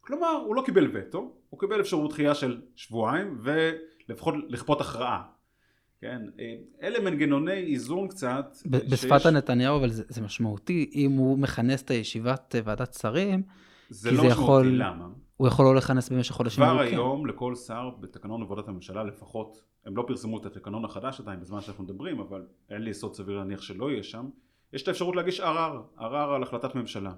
כלומר 0.00 0.30
הוא 0.46 0.54
לא 0.56 0.62
קיבל 0.66 0.90
וטו, 0.94 1.32
הוא 1.50 1.60
קיבל 1.60 1.80
אפשרות 1.80 2.10
דחייה 2.10 2.34
של 2.34 2.62
שבועיים 2.76 3.40
ולפחות 3.42 4.34
לכפות 4.48 4.80
הכרעה. 4.80 5.22
כן, 6.06 6.22
אה, 6.40 6.54
אלה 6.82 7.10
מנגנוני 7.10 7.52
איזון 7.52 8.08
קצת. 8.08 8.56
ב- 8.66 8.78
שיש- 8.78 8.92
בשפת 8.92 9.26
הנתניהו, 9.26 9.76
אבל 9.76 9.90
זה, 9.90 10.02
זה 10.08 10.22
משמעותי, 10.22 10.90
אם 10.94 11.12
הוא 11.12 11.38
מכנס 11.38 11.82
את 11.82 11.90
הישיבת 11.90 12.54
אה, 12.54 12.60
ועדת 12.64 12.94
שרים, 12.94 13.42
זה 13.90 14.10
לא 14.10 14.16
זה 14.16 14.22
משמעותי, 14.22 14.42
יכול- 14.42 14.66
למה? 14.78 15.08
הוא 15.36 15.48
יכול 15.48 15.64
לא 15.64 15.74
לכנס 15.74 16.08
במשך 16.08 16.34
חודשים 16.34 16.64
כבר 16.64 16.72
ארוכים. 16.72 16.98
היום 16.98 17.26
לכל 17.26 17.54
שר 17.54 17.90
בתקנון 18.00 18.42
עבודת 18.42 18.68
הממשלה 18.68 19.04
לפחות, 19.04 19.62
הם 19.86 19.96
לא 19.96 20.04
פרסמו 20.06 20.38
את 20.38 20.46
התקנון 20.46 20.84
החדש 20.84 21.20
עדיין 21.20 21.40
בזמן 21.40 21.60
שאנחנו 21.60 21.84
מדברים, 21.84 22.20
אבל 22.20 22.42
אין 22.70 22.82
לי 22.82 22.90
יסוד 22.90 23.14
סביר 23.14 23.38
להניח 23.38 23.62
שלא 23.62 23.90
יהיה 23.90 24.02
שם, 24.02 24.28
יש 24.72 24.82
את 24.82 24.88
האפשרות 24.88 25.16
להגיש 25.16 25.40
ערר, 25.40 25.82
ערר 25.98 26.32
על 26.34 26.42
החלטת 26.42 26.74
ממשלה, 26.74 27.12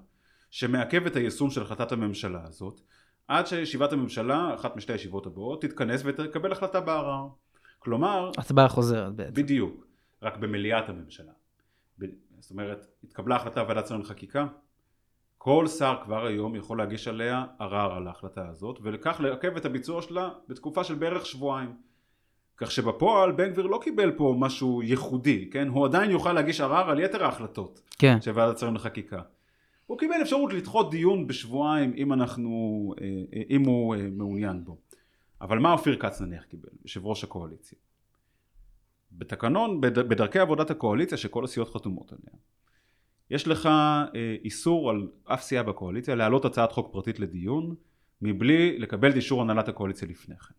שמעכב 0.51 1.07
את 1.07 1.16
היישום 1.16 1.51
של 1.51 1.62
החלטת 1.62 1.92
הממשלה 1.92 2.40
הזאת, 2.44 2.81
עד 3.29 3.46
שישיבת 3.46 3.92
הממשלה, 3.92 4.55
אחת 4.55 4.77
משתי 4.77 4.92
הישיבות 4.92 5.27
הבאות, 5.27 5.62
תתכנס 5.62 6.03
ותקבל 6.05 6.53
החלטה 6.53 6.81
בערר. 6.81 7.27
כלומר... 7.79 8.31
הצבעה 8.38 8.69
חוזרת 8.69 9.14
בעצם. 9.14 9.35
בדיוק, 9.35 9.87
רק 10.23 10.37
במליאת 10.37 10.88
הממשלה. 10.88 11.33
ב... 11.99 12.05
זאת 12.41 12.51
אומרת, 12.51 12.87
התקבלה 13.05 13.37
החלטה 13.37 13.62
בוועדת 13.62 13.87
שרים 13.87 14.01
לחקיקה, 14.01 14.47
כל 15.38 15.67
שר 15.67 15.97
כבר 16.05 16.27
היום 16.27 16.57
יכול 16.57 16.79
להגיש 16.79 17.09
עליה 17.09 17.45
ערר 17.59 17.93
על 17.97 18.07
ההחלטה 18.07 18.49
הזאת, 18.49 18.79
ולכך 18.83 19.21
לעכב 19.21 19.57
את 19.57 19.64
הביצוע 19.64 20.03
שלה 20.03 20.31
בתקופה 20.49 20.85
של 20.85 20.95
בערך 20.95 21.27
שבועיים. 21.27 21.73
כך 22.57 22.71
שבפועל 22.71 23.33
בן 23.33 23.51
גביר 23.51 23.67
לא 23.67 23.81
קיבל 23.83 24.11
פה 24.11 24.35
משהו 24.38 24.83
ייחודי, 24.83 25.51
כן? 25.51 25.69
הוא 25.69 25.87
עדיין 25.87 26.11
יוכל 26.11 26.33
להגיש 26.33 26.61
ערר 26.61 26.91
על 26.91 27.01
יתר 27.01 27.25
ההחלטות 27.25 27.81
כן. 27.99 28.21
של 28.21 28.31
ועדת 28.35 28.59
שרים 28.59 28.75
לחקיקה. 28.75 29.21
הוא 29.87 29.99
קיבל 29.99 30.23
אפשרות 30.23 30.53
לדחות 30.53 30.91
דיון 30.91 31.27
בשבועיים 31.27 31.93
אם 31.97 32.12
אנחנו, 32.12 32.95
אה, 33.01 33.07
אה, 33.35 33.43
אם 33.51 33.64
הוא 33.64 33.95
אה, 33.95 34.09
מעוניין 34.12 34.64
בו. 34.64 34.77
אבל 35.40 35.59
מה 35.59 35.72
אופיר 35.72 35.96
כץ 35.96 36.20
נניח 36.20 36.44
קיבל, 36.44 36.68
יושב 36.83 37.07
ראש 37.07 37.24
הקואליציה? 37.24 37.79
בתקנון, 39.12 39.81
בדרכי 39.81 40.38
עבודת 40.38 40.70
הקואליציה 40.70 41.18
שכל 41.18 41.44
הסיעות 41.44 41.74
חתומות 41.74 42.12
עליה, 42.12 42.40
יש 43.31 43.48
לך 43.48 43.68
איסור 44.44 44.90
על 44.90 45.09
אף 45.24 45.42
סיעה 45.42 45.62
בקואליציה 45.62 46.14
להעלות 46.14 46.44
הצעת 46.44 46.72
חוק 46.72 46.92
פרטית 46.92 47.20
לדיון 47.20 47.74
מבלי 48.22 48.79
לקבל 48.79 49.11
את 49.11 49.16
אישור 49.16 49.42
הנהלת 49.42 49.68
הקואליציה 49.68 50.09
לפני 50.09 50.37
כן. 50.37 50.55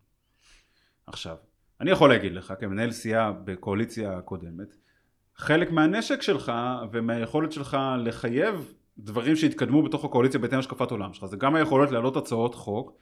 עכשיו, 1.06 1.36
אני 1.80 1.90
יכול 1.90 2.08
להגיד 2.10 2.32
לך 2.32 2.54
כמנהל 2.60 2.90
סיעה 2.90 3.32
בקואליציה 3.32 4.18
הקודמת, 4.18 4.76
חלק 5.36 5.70
מהנשק 5.70 6.22
שלך 6.22 6.52
ומהיכולת 6.92 7.52
שלך 7.52 7.76
לחייב 7.98 8.74
דברים 8.98 9.36
שהתקדמו 9.36 9.82
בתוך 9.82 10.04
הקואליציה 10.04 10.40
בהתאם 10.40 10.56
להשקפת 10.56 10.90
עולם 10.90 11.12
שלך, 11.12 11.24
זה 11.24 11.36
גם 11.36 11.54
היכולת 11.54 11.90
להעלות 11.90 12.16
הצעות 12.16 12.54
חוק 12.54 12.98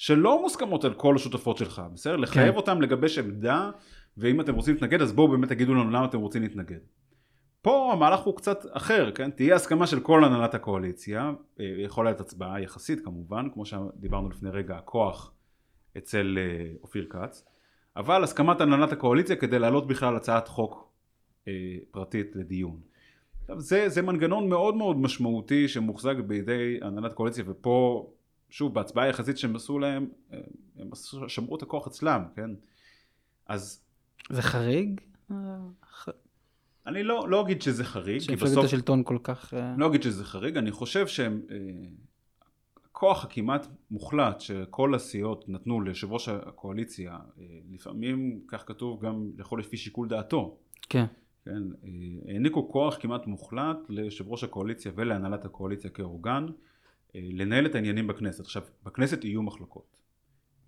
שלא 0.00 0.42
מוסכמות 0.42 0.84
על 0.84 0.94
כל 0.94 1.16
השותפות 1.16 1.56
שלך, 1.56 1.82
בסדר? 1.94 2.16
כן. 2.16 2.20
לחייב 2.20 2.56
אותם 2.56 2.82
לגבש 2.82 3.18
עמדה, 3.18 3.70
ואם 4.16 4.40
אתם 4.40 4.54
רוצים 4.54 4.74
להתנגד 4.74 5.02
אז 5.02 5.12
בואו 5.12 5.28
באמת 5.28 5.48
תגידו 5.48 5.74
לנו 5.74 5.90
למה 5.90 6.04
אתם 6.04 6.18
רוצים 6.18 6.42
להתנגד. 6.42 6.78
פה 7.62 7.92
המהלך 7.92 8.20
הוא 8.20 8.36
קצת 8.36 8.64
אחר, 8.72 9.10
כן? 9.10 9.30
תהיה 9.30 9.54
הסכמה 9.54 9.86
של 9.86 10.00
כל 10.00 10.24
הנהלת 10.24 10.54
הקואליציה, 10.54 11.32
אה, 11.60 11.64
יכולה 11.78 12.10
להיות 12.10 12.20
הצבעה 12.20 12.60
יחסית 12.60 13.04
כמובן, 13.04 13.48
כמו 13.54 13.66
שדיברנו 13.66 14.28
לפני 14.28 14.50
רגע, 14.50 14.76
הכוח 14.76 15.32
אצל 15.98 16.38
אה, 16.38 16.72
אופיר 16.82 17.06
כץ, 17.10 17.44
אבל 17.96 18.24
הסכמת 18.24 18.60
הנהלת 18.60 18.92
הקואליציה 18.92 19.36
כדי 19.36 19.58
להעלות 19.58 19.86
בכלל 19.86 20.16
הצעת 20.16 20.48
חוק 20.48 20.92
אה, 21.48 21.52
פרטית 21.90 22.36
לדיון. 22.36 22.80
עכשיו 23.40 23.60
זה, 23.60 23.88
זה 23.88 24.02
מנגנון 24.02 24.48
מאוד 24.48 24.74
מאוד 24.74 24.96
משמעותי 24.96 25.68
שמוחזק 25.68 26.16
בידי 26.26 26.78
הנהלת 26.82 27.12
קואליציה 27.12 27.44
ופה 27.46 28.06
שוב 28.50 28.74
בהצבעה 28.74 29.04
היחסית 29.04 29.38
שהם 29.38 29.56
עשו 29.56 29.78
להם 29.78 30.08
הם 30.78 30.90
שמרו 31.28 31.56
את 31.56 31.62
הכוח 31.62 31.86
אצלם 31.86 32.24
כן? 32.36 32.50
אז 33.46 33.82
זה 34.30 34.42
חריג? 34.42 35.00
אני 36.86 37.02
לא, 37.02 37.28
לא 37.28 37.40
אגיד 37.42 37.62
שזה 37.62 37.84
חריג 37.84 38.20
שמפלגת 38.20 38.64
השלטון 38.64 39.02
כל 39.04 39.18
כך 39.22 39.54
אה, 39.54 39.74
לא 39.78 39.86
אגיד 39.86 40.02
שזה 40.02 40.24
חריג 40.24 40.56
אני 40.56 40.70
חושב 40.70 41.06
שהם 41.06 41.42
אה, 41.50 41.56
הכוח 42.84 43.24
הכמעט 43.24 43.66
מוחלט 43.90 44.40
שכל 44.40 44.94
הסיעות 44.94 45.48
נתנו 45.48 45.80
ליושב 45.80 46.12
ראש 46.12 46.28
הקואליציה 46.28 47.18
אה, 47.38 47.44
לפעמים 47.70 48.40
כך 48.48 48.64
כתוב 48.66 49.04
גם 49.04 49.30
יכול 49.38 49.60
לפי 49.60 49.76
שיקול 49.76 50.08
דעתו. 50.08 50.56
כן. 50.88 51.04
כן, 51.44 51.62
העניקו 52.28 52.68
כוח 52.68 52.96
כמעט 53.00 53.26
מוחלט 53.26 53.76
ליושב 53.88 54.28
ראש 54.28 54.44
הקואליציה 54.44 54.92
ולהנהלת 54.94 55.44
הקואליציה 55.44 55.90
כאורגן 55.90 56.46
לנהל 57.14 57.66
את 57.66 57.74
העניינים 57.74 58.06
בכנסת. 58.06 58.40
עכשיו, 58.40 58.62
בכנסת 58.84 59.24
יהיו 59.24 59.42
מחלוקות. 59.42 60.00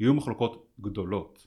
יהיו 0.01 0.15
מחלוקות 0.15 0.67
גדולות. 0.81 1.47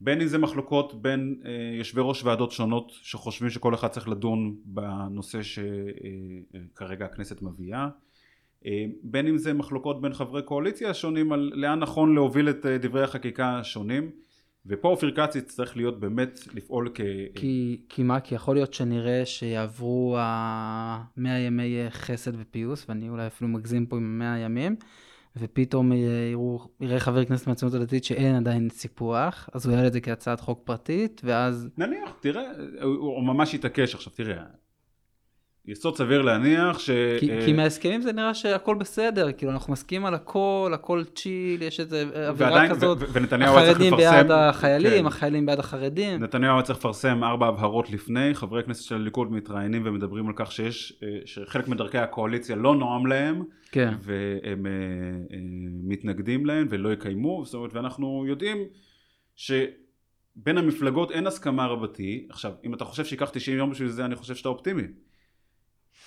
בין 0.00 0.20
אם 0.20 0.26
זה 0.26 0.38
מחלוקות 0.38 1.02
בין 1.02 1.40
אה, 1.44 1.76
יושבי 1.78 2.00
ראש 2.04 2.24
ועדות 2.24 2.52
שונות 2.52 2.90
שחושבים 2.92 3.50
שכל 3.50 3.74
אחד 3.74 3.88
צריך 3.88 4.08
לדון 4.08 4.56
בנושא 4.64 5.40
שכרגע 5.42 7.04
הכנסת 7.04 7.42
מביאה, 7.42 7.88
בין 9.02 9.26
אם 9.26 9.38
זה 9.38 9.52
מחלוקות 9.52 10.00
בין 10.00 10.12
חברי 10.12 10.42
קואליציה 10.42 10.94
שונים 10.94 11.32
על 11.32 11.50
לאן 11.54 11.78
נכון 11.78 12.14
להוביל 12.14 12.50
את 12.50 12.66
דברי 12.66 13.02
החקיקה 13.02 13.58
השונים. 13.58 14.10
ופה 14.66 14.88
אופיר 14.88 15.10
כץ 15.10 15.36
יצטרך 15.36 15.76
להיות 15.76 16.00
באמת 16.00 16.40
לפעול 16.54 16.90
כ... 16.94 17.00
כי, 17.34 17.80
כי 17.88 18.02
מה? 18.02 18.20
כי 18.20 18.34
יכול 18.34 18.56
להיות 18.56 18.74
שנראה 18.74 19.26
שיעברו 19.26 20.16
המאה 20.18 21.38
ימי 21.38 21.86
חסד 21.90 22.32
ופיוס, 22.40 22.86
ואני 22.88 23.08
אולי 23.08 23.26
אפילו 23.26 23.50
מגזים 23.50 23.86
פה 23.86 23.96
עם 23.96 24.04
המאה 24.04 24.38
ימים, 24.38 24.76
ופתאום 25.36 25.92
יראו, 25.92 26.68
יראה 26.80 27.00
חבר 27.00 27.24
כנסת 27.24 27.46
מהציונות 27.46 27.74
הדתית 27.74 28.04
שאין 28.04 28.34
עדיין 28.34 28.68
סיפוח, 28.70 29.48
אז 29.52 29.66
הוא 29.66 29.74
יעלה 29.74 29.86
את 29.86 29.92
זה 29.92 30.00
כהצעת 30.00 30.40
חוק 30.40 30.60
פרטית, 30.64 31.20
ואז... 31.24 31.68
נניח, 31.76 32.10
תראה, 32.20 32.42
הוא 32.82 33.24
ממש 33.24 33.54
יתעקש 33.54 33.94
עכשיו, 33.94 34.12
תראה, 34.12 34.42
יסוד 35.70 35.96
סביר 35.96 36.22
להניח 36.22 36.78
ש... 36.78 36.90
כי, 37.20 37.38
uh, 37.38 37.44
כי 37.44 37.52
מההסכמים 37.52 38.02
זה 38.02 38.12
נראה 38.12 38.34
שהכל 38.34 38.74
בסדר, 38.74 39.32
כאילו 39.32 39.52
אנחנו 39.52 39.72
מסכימים 39.72 40.06
על 40.06 40.14
הכל, 40.14 40.70
הכל 40.74 41.02
צ'יל, 41.14 41.62
יש 41.62 41.80
איזה 41.80 42.02
אווירה 42.02 42.32
ועדיין, 42.36 42.70
כזאת, 42.70 42.98
ו- 43.00 43.04
ונתניהו 43.12 43.58
היה 43.58 43.74
צריך 43.74 43.80
לפרסם... 43.80 44.06
החרדים 44.06 44.28
בעד 44.28 44.30
החיילים, 44.30 45.00
כן. 45.00 45.06
החיילים 45.06 45.46
בעד 45.46 45.58
החרדים. 45.58 46.22
נתניהו 46.22 46.54
היה 46.54 46.62
צריך 46.62 46.78
לפרסם 46.78 47.24
ארבע 47.24 47.46
הבהרות 47.46 47.90
לפני, 47.90 48.34
חברי 48.34 48.62
כנסת 48.64 48.84
של 48.84 48.94
הליכוד 48.94 49.32
מתראיינים 49.32 49.82
ומדברים 49.84 50.26
על 50.26 50.32
כך 50.36 50.52
שיש, 50.52 51.00
אה, 51.02 51.08
שחלק 51.24 51.68
מדרכי 51.68 51.98
הקואליציה 51.98 52.56
לא 52.56 52.76
נועם 52.76 53.06
להם, 53.06 53.42
כן. 53.72 53.94
והם 54.00 54.66
uh, 54.66 55.32
uh, 55.32 55.34
מתנגדים 55.82 56.46
להם 56.46 56.66
ולא 56.70 56.92
יקיימו, 56.92 57.42
זאת 57.44 57.54
אומרת, 57.54 57.74
ואנחנו 57.74 58.24
יודעים 58.28 58.58
שבין 59.36 60.58
המפלגות 60.58 61.10
אין 61.10 61.26
הסכמה 61.26 61.66
רבתי, 61.66 62.26
עכשיו, 62.30 62.52
אם 62.64 62.74
אתה 62.74 62.84
חושב 62.84 63.04
שייקח 63.04 63.30
90 63.30 63.56
יום 63.56 63.70
בשביל 63.70 63.88
זה, 63.88 64.04
אני 64.04 64.14
חושב 64.16 64.34
שאתה 64.34 64.48
אופטימי. 64.48 64.82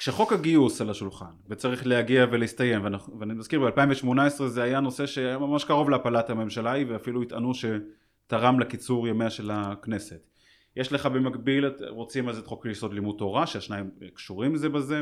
כשחוק 0.03 0.33
הגיוס 0.33 0.81
על 0.81 0.89
השולחן 0.89 1.31
וצריך 1.49 1.87
להגיע 1.87 2.25
ולהסתיים 2.31 2.85
ואני 3.19 3.33
מזכיר 3.33 3.59
ב-2018 3.59 4.43
זה 4.45 4.63
היה 4.63 4.79
נושא 4.79 5.05
שהיה 5.05 5.37
ממש 5.37 5.63
קרוב 5.63 5.89
להפלת 5.89 6.29
הממשלה 6.29 6.71
ההיא 6.71 6.85
ואפילו 6.89 7.23
יטענו 7.23 7.51
שתרם 7.53 8.59
לקיצור 8.59 9.07
ימיה 9.07 9.29
של 9.29 9.51
הכנסת. 9.51 10.19
יש 10.75 10.93
לך 10.93 11.05
במקביל 11.05 11.65
רוצים 11.87 12.29
אז 12.29 12.37
את 12.37 12.47
חוק 12.47 12.65
יסוד 12.65 12.93
לימוד 12.93 13.15
תורה 13.17 13.47
שהשניים 13.47 13.89
קשורים 14.13 14.55
זה 14.55 14.69
בזה. 14.69 15.01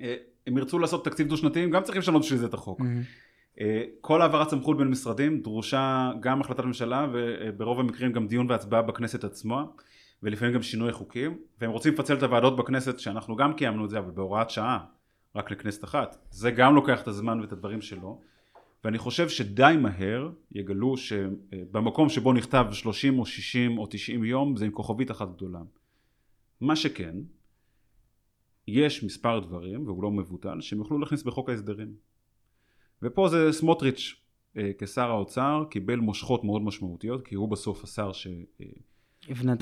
אה, 0.00 0.16
הם 0.46 0.58
ירצו 0.58 0.78
לעשות 0.78 1.04
תקציב 1.04 1.28
דו 1.28 1.36
שנתי 1.36 1.70
גם 1.70 1.82
צריכים 1.82 2.00
לשנות 2.00 2.22
בשביל 2.22 2.38
זה 2.38 2.46
את 2.46 2.54
החוק. 2.54 2.80
mm-hmm. 2.80 3.62
כל 4.00 4.22
העברת 4.22 4.50
סמכות 4.50 4.78
בין 4.78 4.88
משרדים 4.88 5.40
דרושה 5.40 6.12
גם 6.20 6.40
החלטת 6.40 6.64
ממשלה 6.64 7.06
וברוב 7.12 7.80
המקרים 7.80 8.12
גם 8.12 8.26
דיון 8.26 8.50
והצבעה 8.50 8.82
בכנסת 8.82 9.24
עצמה 9.24 9.64
ולפעמים 10.22 10.54
גם 10.54 10.62
שינוי 10.62 10.92
חוקים, 10.92 11.38
והם 11.60 11.70
רוצים 11.70 11.92
לפצל 11.94 12.16
את 12.16 12.22
הוועדות 12.22 12.56
בכנסת, 12.56 12.98
שאנחנו 12.98 13.36
גם 13.36 13.54
קיימנו 13.54 13.84
את 13.84 13.90
זה, 13.90 13.98
אבל 13.98 14.10
בהוראת 14.10 14.50
שעה, 14.50 14.84
רק 15.34 15.50
לכנסת 15.50 15.84
אחת. 15.84 16.16
זה 16.30 16.50
גם 16.50 16.74
לוקח 16.74 17.02
את 17.02 17.08
הזמן 17.08 17.40
ואת 17.40 17.52
הדברים 17.52 17.80
שלו, 17.80 18.20
ואני 18.84 18.98
חושב 18.98 19.28
שדי 19.28 19.74
מהר 19.80 20.30
יגלו 20.52 20.96
שבמקום 20.96 22.08
שבו 22.08 22.32
נכתב 22.32 22.66
30 22.72 23.18
או 23.18 23.26
60 23.26 23.78
או 23.78 23.86
90 23.90 24.24
יום, 24.24 24.56
זה 24.56 24.64
עם 24.64 24.70
כוכבית 24.70 25.10
אחת 25.10 25.28
גדולה. 25.36 25.60
מה 26.60 26.76
שכן, 26.76 27.16
יש 28.68 29.04
מספר 29.04 29.38
דברים, 29.38 29.86
והוא 29.86 30.02
לא 30.02 30.10
מבוטל, 30.10 30.60
שהם 30.60 30.78
יוכלו 30.78 30.98
להכניס 30.98 31.22
בחוק 31.22 31.48
ההסדרים. 31.48 31.94
ופה 33.02 33.28
זה 33.28 33.52
סמוטריץ' 33.52 34.14
אה, 34.56 34.70
כשר 34.78 35.10
האוצר 35.10 35.64
קיבל 35.70 35.96
מושכות 35.96 36.44
מאוד 36.44 36.62
משמעותיות, 36.62 37.26
כי 37.26 37.34
הוא 37.34 37.48
בסוף 37.48 37.84
השר 37.84 38.12
ש... 38.12 38.26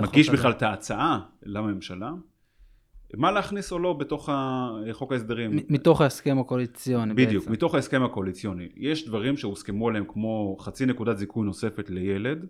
מגיש 0.01 0.29
בכלל 0.29 0.51
את 0.51 0.63
ההצעה 0.63 1.21
לממשלה, 1.43 2.11
מה 3.17 3.33
להכניס 3.33 3.73
או 3.73 3.79
לא 3.79 3.93
בתוך 3.93 4.29
חוק 4.93 5.13
ההסדרים. 5.13 5.51
מתוך 5.69 6.01
ההסכם 6.01 6.39
הקואליציוני 6.39 7.15
בדיוק, 7.15 7.43
בעצם. 7.43 7.53
מתוך 7.53 7.75
ההסכם 7.75 8.03
הקואליציוני. 8.03 8.69
יש 8.77 9.09
דברים 9.09 9.37
שהוסכמו 9.37 9.89
עליהם 9.89 10.05
כמו 10.09 10.57
חצי 10.61 10.87
נקודת 10.87 11.19
זיכוי 11.19 11.47
נוספת 11.47 11.91
לילד, 11.91 12.47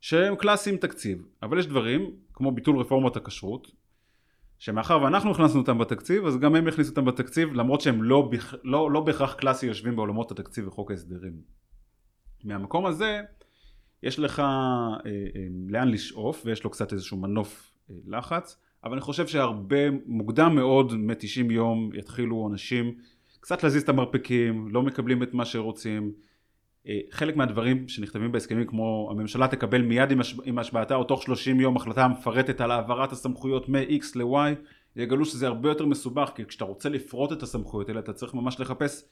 שהם 0.00 0.36
קלאסיים 0.36 0.76
תקציב, 0.76 1.26
אבל 1.42 1.58
יש 1.58 1.66
דברים, 1.66 2.10
כמו 2.32 2.52
ביטול 2.52 2.78
רפורמת 2.78 3.16
הכשרות, 3.16 3.70
שמאחר 4.58 5.02
ואנחנו 5.02 5.30
הכנסנו 5.30 5.60
אותם 5.60 5.78
בתקציב, 5.78 6.26
אז 6.26 6.38
גם 6.38 6.54
הם 6.54 6.68
יכניסו 6.68 6.90
אותם 6.90 7.04
בתקציב, 7.04 7.52
למרות 7.52 7.80
שהם 7.80 8.02
לא, 8.02 8.30
לא, 8.64 8.90
לא 8.90 9.00
בהכרח 9.00 9.34
קלאסי 9.34 9.66
יושבים 9.66 9.96
בעולמות 9.96 10.30
התקציב 10.30 10.68
וחוק 10.68 10.90
ההסדרים. 10.90 11.32
מהמקום 12.44 12.86
הזה, 12.86 13.20
יש 14.02 14.18
לך 14.18 14.40
אה, 14.40 14.96
אה, 15.06 15.10
לאן 15.68 15.88
לשאוף 15.88 16.42
ויש 16.44 16.64
לו 16.64 16.70
קצת 16.70 16.92
איזשהו 16.92 17.16
מנוף 17.16 17.72
אה, 17.90 17.94
לחץ 18.06 18.56
אבל 18.84 18.92
אני 18.92 19.00
חושב 19.00 19.26
שהרבה 19.26 19.90
מוקדם 20.06 20.54
מאוד 20.54 20.94
מ-90 20.94 21.52
יום 21.52 21.90
יתחילו 21.94 22.48
אנשים 22.52 22.94
קצת 23.40 23.62
להזיז 23.62 23.82
את 23.82 23.88
המרפקים 23.88 24.68
לא 24.68 24.82
מקבלים 24.82 25.22
את 25.22 25.34
מה 25.34 25.44
שרוצים 25.44 26.12
אה, 26.86 27.00
חלק 27.10 27.36
מהדברים 27.36 27.88
שנכתבים 27.88 28.32
בהסכמים 28.32 28.66
כמו 28.66 29.08
הממשלה 29.10 29.48
תקבל 29.48 29.82
מיד 29.82 30.08
עם, 30.44 30.58
השבעתה 30.58 30.94
או 30.94 31.04
תוך 31.04 31.22
30 31.22 31.60
יום 31.60 31.76
החלטה 31.76 32.08
מפרטת 32.08 32.60
על 32.60 32.70
העברת 32.70 33.12
הסמכויות 33.12 33.68
מ-X 33.68 34.04
ל-Y 34.14 34.54
יגלו 34.96 35.24
שזה 35.24 35.46
הרבה 35.46 35.68
יותר 35.68 35.86
מסובך, 35.86 36.30
כי 36.34 36.44
כשאתה 36.44 36.64
רוצה 36.64 36.88
לפרוט 36.88 37.32
את 37.32 37.42
הסמכויות 37.42 37.88
האלה, 37.88 38.00
אתה 38.00 38.12
צריך 38.12 38.34
ממש 38.34 38.60
לחפש 38.60 39.04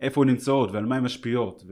איפה 0.00 0.22
הן 0.22 0.28
נמצאות 0.28 0.70
ועל 0.72 0.86
מה 0.86 0.96
הן 0.96 1.04
משפיעות. 1.04 1.64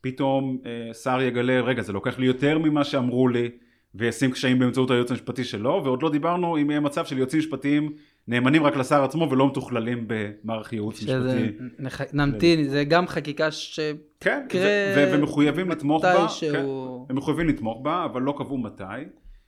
ופתאום 0.00 0.58
אה, 0.66 0.94
שר 0.94 1.20
יגלה, 1.20 1.60
רגע, 1.60 1.82
זה 1.82 1.92
לוקח 1.92 2.18
לי 2.18 2.26
יותר 2.26 2.58
ממה 2.58 2.84
שאמרו 2.84 3.28
לי, 3.28 3.50
וישים 3.94 4.30
קשיים 4.30 4.58
באמצעות 4.58 4.90
היועץ 4.90 5.10
המשפטי 5.10 5.44
שלו, 5.44 5.82
ועוד 5.84 6.02
לא 6.02 6.10
דיברנו 6.10 6.56
אם 6.58 6.70
יהיה 6.70 6.80
מצב 6.80 7.04
של 7.04 7.18
יועצים 7.18 7.38
משפטיים 7.38 7.92
נאמנים 8.28 8.62
רק 8.62 8.76
לשר 8.76 9.04
עצמו 9.04 9.30
ולא 9.30 9.46
מתוכללים 9.46 10.04
במערך 10.06 10.72
ייעוץ 10.72 11.02
משפטי. 11.02 11.64
נח... 11.78 12.00
נמתין, 12.12 12.68
זה 12.68 12.84
גם 12.84 13.06
חקיקה 13.06 13.50
ש... 13.50 13.80
כן, 14.20 14.46
ו- 14.96 15.12
ומחויבים 15.12 15.70
לתמוך 15.70 16.04
בה, 16.04 16.28
שהוא... 16.28 17.06
כן, 17.06 17.10
הם 17.10 17.16
מחויבים 17.16 17.48
לתמוך 17.48 17.80
בה, 17.82 18.04
אבל 18.04 18.22
לא 18.22 18.34
קבעו 18.38 18.58
מתי. 18.58 18.84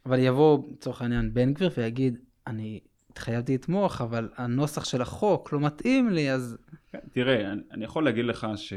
אבל 0.06 0.18
יבוא, 0.18 0.58
לצורך 0.72 1.02
העניין, 1.02 1.34
בן 1.34 1.52
גביר 1.52 1.70
ויגיד, 1.76 2.18
אני 2.46 2.80
התחייבתי 3.10 3.54
לתמוך, 3.54 4.00
אבל 4.00 4.28
הנוסח 4.36 4.84
של 4.84 5.02
החוק 5.02 5.52
לא 5.52 5.60
מתאים 5.60 6.08
לי, 6.08 6.30
אז... 6.32 6.58
כן, 6.92 6.98
תראה, 7.12 7.52
אני, 7.52 7.62
אני 7.72 7.84
יכול 7.84 8.04
להגיד 8.04 8.24
לך 8.24 8.46
ש... 8.56 8.72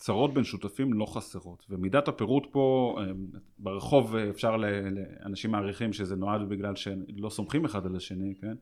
צרות 0.00 0.34
בין 0.34 0.44
שותפים 0.44 0.92
לא 0.92 1.06
חסרות, 1.06 1.66
ומידת 1.70 2.08
הפירוט 2.08 2.46
פה, 2.50 2.96
אה, 2.98 3.12
ברחוב 3.58 4.16
אפשר, 4.16 4.56
לאנשים 4.56 5.50
מעריכים 5.50 5.92
שזה 5.92 6.16
נועד 6.16 6.48
בגלל 6.48 6.76
שלא 6.76 7.30
סומכים 7.30 7.64
אחד 7.64 7.86
על 7.86 7.96
השני, 7.96 8.34
כן? 8.40 8.54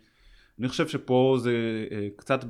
אני 0.61 0.69
חושב 0.69 0.89
שפה 0.89 1.37
זה 1.39 1.53
אה, 1.93 2.09
קצת, 2.17 2.45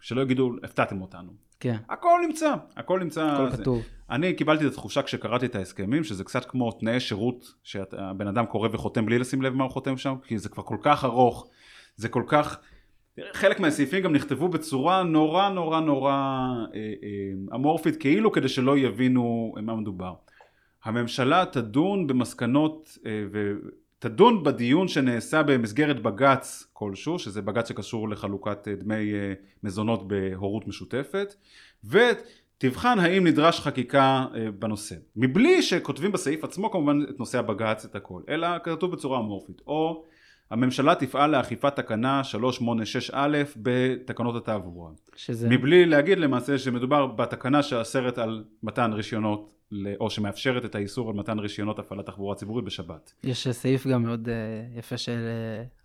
שלא 0.00 0.20
יגידו, 0.20 0.52
הפתעתם 0.62 1.00
אותנו. 1.00 1.32
כן. 1.60 1.76
הכל 1.88 2.20
נמצא, 2.26 2.54
הכל 2.76 3.00
נמצא. 3.00 3.26
הכל 3.26 3.50
זה. 3.50 3.62
כתוב. 3.62 3.82
אני 4.10 4.34
קיבלתי 4.34 4.66
את 4.66 4.70
התחושה 4.70 5.02
כשקראתי 5.02 5.46
את 5.46 5.54
ההסכמים, 5.54 6.04
שזה 6.04 6.24
קצת 6.24 6.44
כמו 6.44 6.72
תנאי 6.72 7.00
שירות, 7.00 7.54
שהבן 7.62 8.26
אדם 8.26 8.46
קורא 8.46 8.68
וחותם 8.72 9.06
בלי 9.06 9.18
לשים 9.18 9.42
לב 9.42 9.54
מה 9.54 9.64
הוא 9.64 9.70
חותם 9.72 9.96
שם, 9.96 10.14
כי 10.22 10.38
זה 10.38 10.48
כבר 10.48 10.62
כל 10.62 10.78
כך 10.82 11.04
ארוך, 11.04 11.48
זה 11.96 12.08
כל 12.08 12.22
כך... 12.26 12.60
חלק 13.32 13.60
מהסעיפים 13.60 14.02
גם 14.02 14.12
נכתבו 14.12 14.48
בצורה 14.48 15.02
נורא 15.02 15.48
נורא 15.48 15.80
נורא 15.80 16.12
אה, 16.12 16.80
אה, 16.80 17.54
אמורפית, 17.54 17.96
כאילו 17.96 18.32
כדי 18.32 18.48
שלא 18.48 18.78
יבינו 18.78 19.54
מה 19.62 19.74
מדובר. 19.74 20.14
הממשלה 20.84 21.44
תדון 21.52 22.06
במסקנות 22.06 22.98
אה, 23.06 23.24
ותדון 23.32 24.42
בדיון 24.42 24.88
שנעשה 24.88 25.42
במסגרת 25.42 26.02
בג"ץ 26.02 26.70
כלשהו, 26.72 27.18
שזה 27.18 27.42
בג"ץ 27.42 27.68
שקשור 27.68 28.08
לחלוקת 28.08 28.68
דמי 28.68 29.12
מזונות 29.62 30.08
בהורות 30.08 30.68
משותפת, 30.68 31.34
ותבחן 31.84 32.98
האם 32.98 33.26
נדרש 33.26 33.60
חקיקה 33.60 34.26
בנושא. 34.58 34.94
מבלי 35.16 35.62
שכותבים 35.62 36.12
בסעיף 36.12 36.44
עצמו 36.44 36.70
כמובן 36.70 37.02
את 37.10 37.18
נושא 37.18 37.38
הבג"ץ, 37.38 37.84
את 37.84 37.96
הכל, 37.96 38.22
אלא 38.28 38.48
כתוב 38.64 38.92
בצורה 38.92 39.20
אמורפית. 39.20 39.60
או 39.66 40.04
הממשלה 40.50 40.94
תפעל 40.94 41.36
לאכיפת 41.36 41.76
תקנה 41.76 42.22
386א 43.10 43.16
בתקנות 43.56 44.36
התעבורה. 44.36 44.90
שזה... 45.16 45.48
מבלי 45.48 45.86
להגיד 45.86 46.18
למעשה 46.18 46.58
שמדובר 46.58 47.06
בתקנה 47.06 47.62
שאסרת 47.62 48.18
על 48.18 48.44
מתן 48.62 48.92
רישיונות, 48.92 49.54
או 50.00 50.10
שמאפשרת 50.10 50.64
את 50.64 50.74
האיסור 50.74 51.10
על 51.10 51.16
מתן 51.16 51.38
רישיונות 51.38 51.78
הפעלת 51.78 52.06
תחבורה 52.06 52.34
ציבורית 52.34 52.64
בשבת. 52.64 53.12
יש 53.24 53.48
סעיף 53.48 53.86
גם 53.86 54.02
מאוד 54.02 54.28
uh, 54.28 54.78
יפה 54.78 54.96
של 54.96 55.18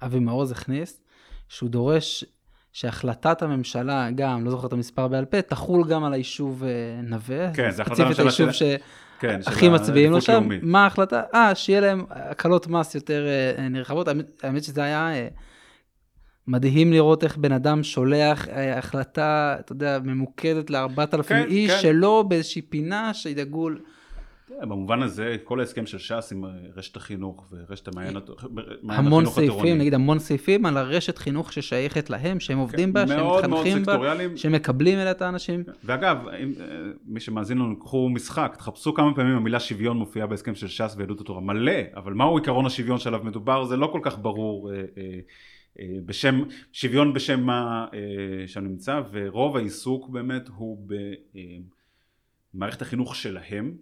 uh, 0.02 0.06
אבי 0.06 0.19
מעוז 0.19 0.52
הכניס, 0.52 1.04
שהוא 1.49 1.69
דורש 1.69 2.26
שהחלטת 2.73 3.41
הממשלה, 3.41 4.12
גם, 4.15 4.45
לא 4.45 4.52
זוכר 4.52 4.67
את 4.67 4.73
המספר 4.73 5.08
בעל 5.08 5.26
פה, 5.26 5.41
תחול 5.41 5.88
גם 5.88 6.04
על 6.04 6.13
היישוב 6.13 6.63
uh, 6.63 6.65
נווה. 7.10 7.54
כן, 7.54 7.71
זה 7.71 7.82
החלטת 7.82 7.99
הממשלה 7.99 8.32
של... 8.32 8.52
של... 8.52 8.76
כן, 9.23 9.39
הכי 9.45 9.69
מצביעים 9.69 10.12
לו 10.12 10.21
שם, 10.21 10.47
מה 10.62 10.83
ההחלטה? 10.83 11.21
אה, 11.33 11.55
שיהיה 11.55 11.79
להם 11.79 12.05
הקלות 12.09 12.67
מס 12.67 12.95
יותר 12.95 13.25
אה, 13.57 13.69
נרחבות. 13.69 14.07
האמת 14.43 14.63
שזה 14.63 14.83
היה 14.83 15.13
אה, 15.13 15.27
מדהים 16.47 16.93
לראות 16.93 17.23
איך 17.23 17.38
בן 17.38 17.51
אדם 17.51 17.83
שולח 17.83 18.47
אה, 18.47 18.77
החלטה, 18.77 19.55
אתה 19.59 19.71
יודע, 19.71 19.99
ממוקדת 20.03 20.69
ל-4,000 20.69 21.23
כן, 21.23 21.43
איש, 21.47 21.71
כן. 21.71 21.79
שלא 21.81 22.25
באיזושהי 22.27 22.62
פינה 22.62 23.13
שידאגו... 23.13 23.69
במובן 24.62 25.01
הזה, 25.01 25.36
כל 25.43 25.60
ההסכם 25.60 25.86
של 25.86 25.97
ש"ס 25.97 26.32
עם 26.32 26.43
רשת 26.75 26.95
החינוך 26.95 27.47
ורשת 27.51 27.88
המעיין 27.88 28.17
המון 28.89 29.25
סעיפים, 29.25 29.77
נגיד 29.77 29.93
המון 29.93 30.19
סעיפים 30.19 30.65
על 30.65 30.77
הרשת 30.77 31.17
חינוך 31.17 31.53
ששייכת 31.53 32.10
להם, 32.10 32.39
שהם 32.39 32.58
עובדים 32.58 32.93
בה, 32.93 33.08
שהם 33.08 33.27
מתחנכים 33.38 33.84
בה, 33.84 34.13
שהם 34.36 34.51
מקבלים 34.51 34.99
אליה 34.99 35.12
את 35.12 35.21
האנשים. 35.21 35.63
ואגב, 35.84 36.17
אם, 36.27 36.53
מי 37.06 37.19
שמאזין 37.19 37.58
לנו, 37.58 37.79
קחו 37.79 38.10
משחק, 38.10 38.56
תחפשו 38.58 38.93
כמה 38.93 39.15
פעמים 39.15 39.36
המילה 39.36 39.60
שוויון 39.60 39.97
מופיעה 39.97 40.27
בהסכם 40.27 40.56
של 40.56 40.67
ש"ס 40.67 40.95
ויהדות 40.97 41.21
התורה, 41.21 41.41
מלא, 41.41 41.82
אבל 41.95 42.13
מהו 42.13 42.38
עיקרון 42.38 42.65
השוויון 42.65 42.99
שעליו 42.99 43.21
מדובר, 43.23 43.65
זה 43.65 43.77
לא 43.77 43.88
כל 43.88 43.99
כך 44.03 44.19
ברור. 44.19 44.71
בשם, 46.06 46.43
שוויון 46.71 47.13
בשם 47.13 47.43
מה 47.43 47.86
שם 48.47 48.63
נמצא, 48.63 49.01
ורוב 49.12 49.58
העיסוק 49.58 50.10
באמת 50.10 50.47
הוא 50.56 50.88
במערכת 52.53 52.82
החינוך 52.82 53.15
שלהם, 53.15 53.73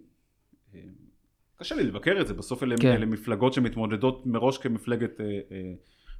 קשה 1.62 1.74
לי 1.74 1.82
לבקר 1.82 2.20
את 2.20 2.26
זה, 2.26 2.34
בסוף 2.34 2.62
אלה, 2.62 2.74
כן. 2.80 2.92
אלה 2.92 3.06
מפלגות 3.06 3.52
שמתמודדות 3.52 4.26
מראש 4.26 4.58
כמפלגת, 4.58 5.20
אה, 5.20 5.26
אה, 5.26 5.72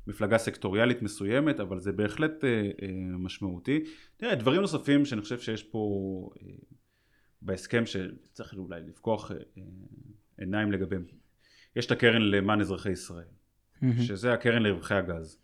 מפלגה 0.06 0.38
סקטוריאלית 0.38 1.02
מסוימת, 1.02 1.60
אבל 1.60 1.80
זה 1.80 1.92
בהחלט 1.92 2.44
אה, 2.44 2.70
משמעותי. 3.18 3.84
תראה, 4.16 4.34
דברים 4.34 4.60
נוספים 4.60 5.04
שאני 5.04 5.20
חושב 5.20 5.38
שיש 5.38 5.62
פה 5.62 5.80
בהסכם 7.42 7.86
שצריך 7.86 8.54
אולי 8.54 8.80
לפקוח 8.80 9.30
עיניים 10.38 10.72
לגביהם. 10.72 11.04
יש 11.76 11.86
את 11.86 11.90
הקרן 11.90 12.22
למען 12.22 12.60
אזרחי 12.60 12.90
ישראל, 12.90 13.24
mm-hmm. 13.82 14.02
שזה 14.02 14.32
הקרן 14.32 14.62
לרווחי 14.62 14.94
הגז. 14.94 15.38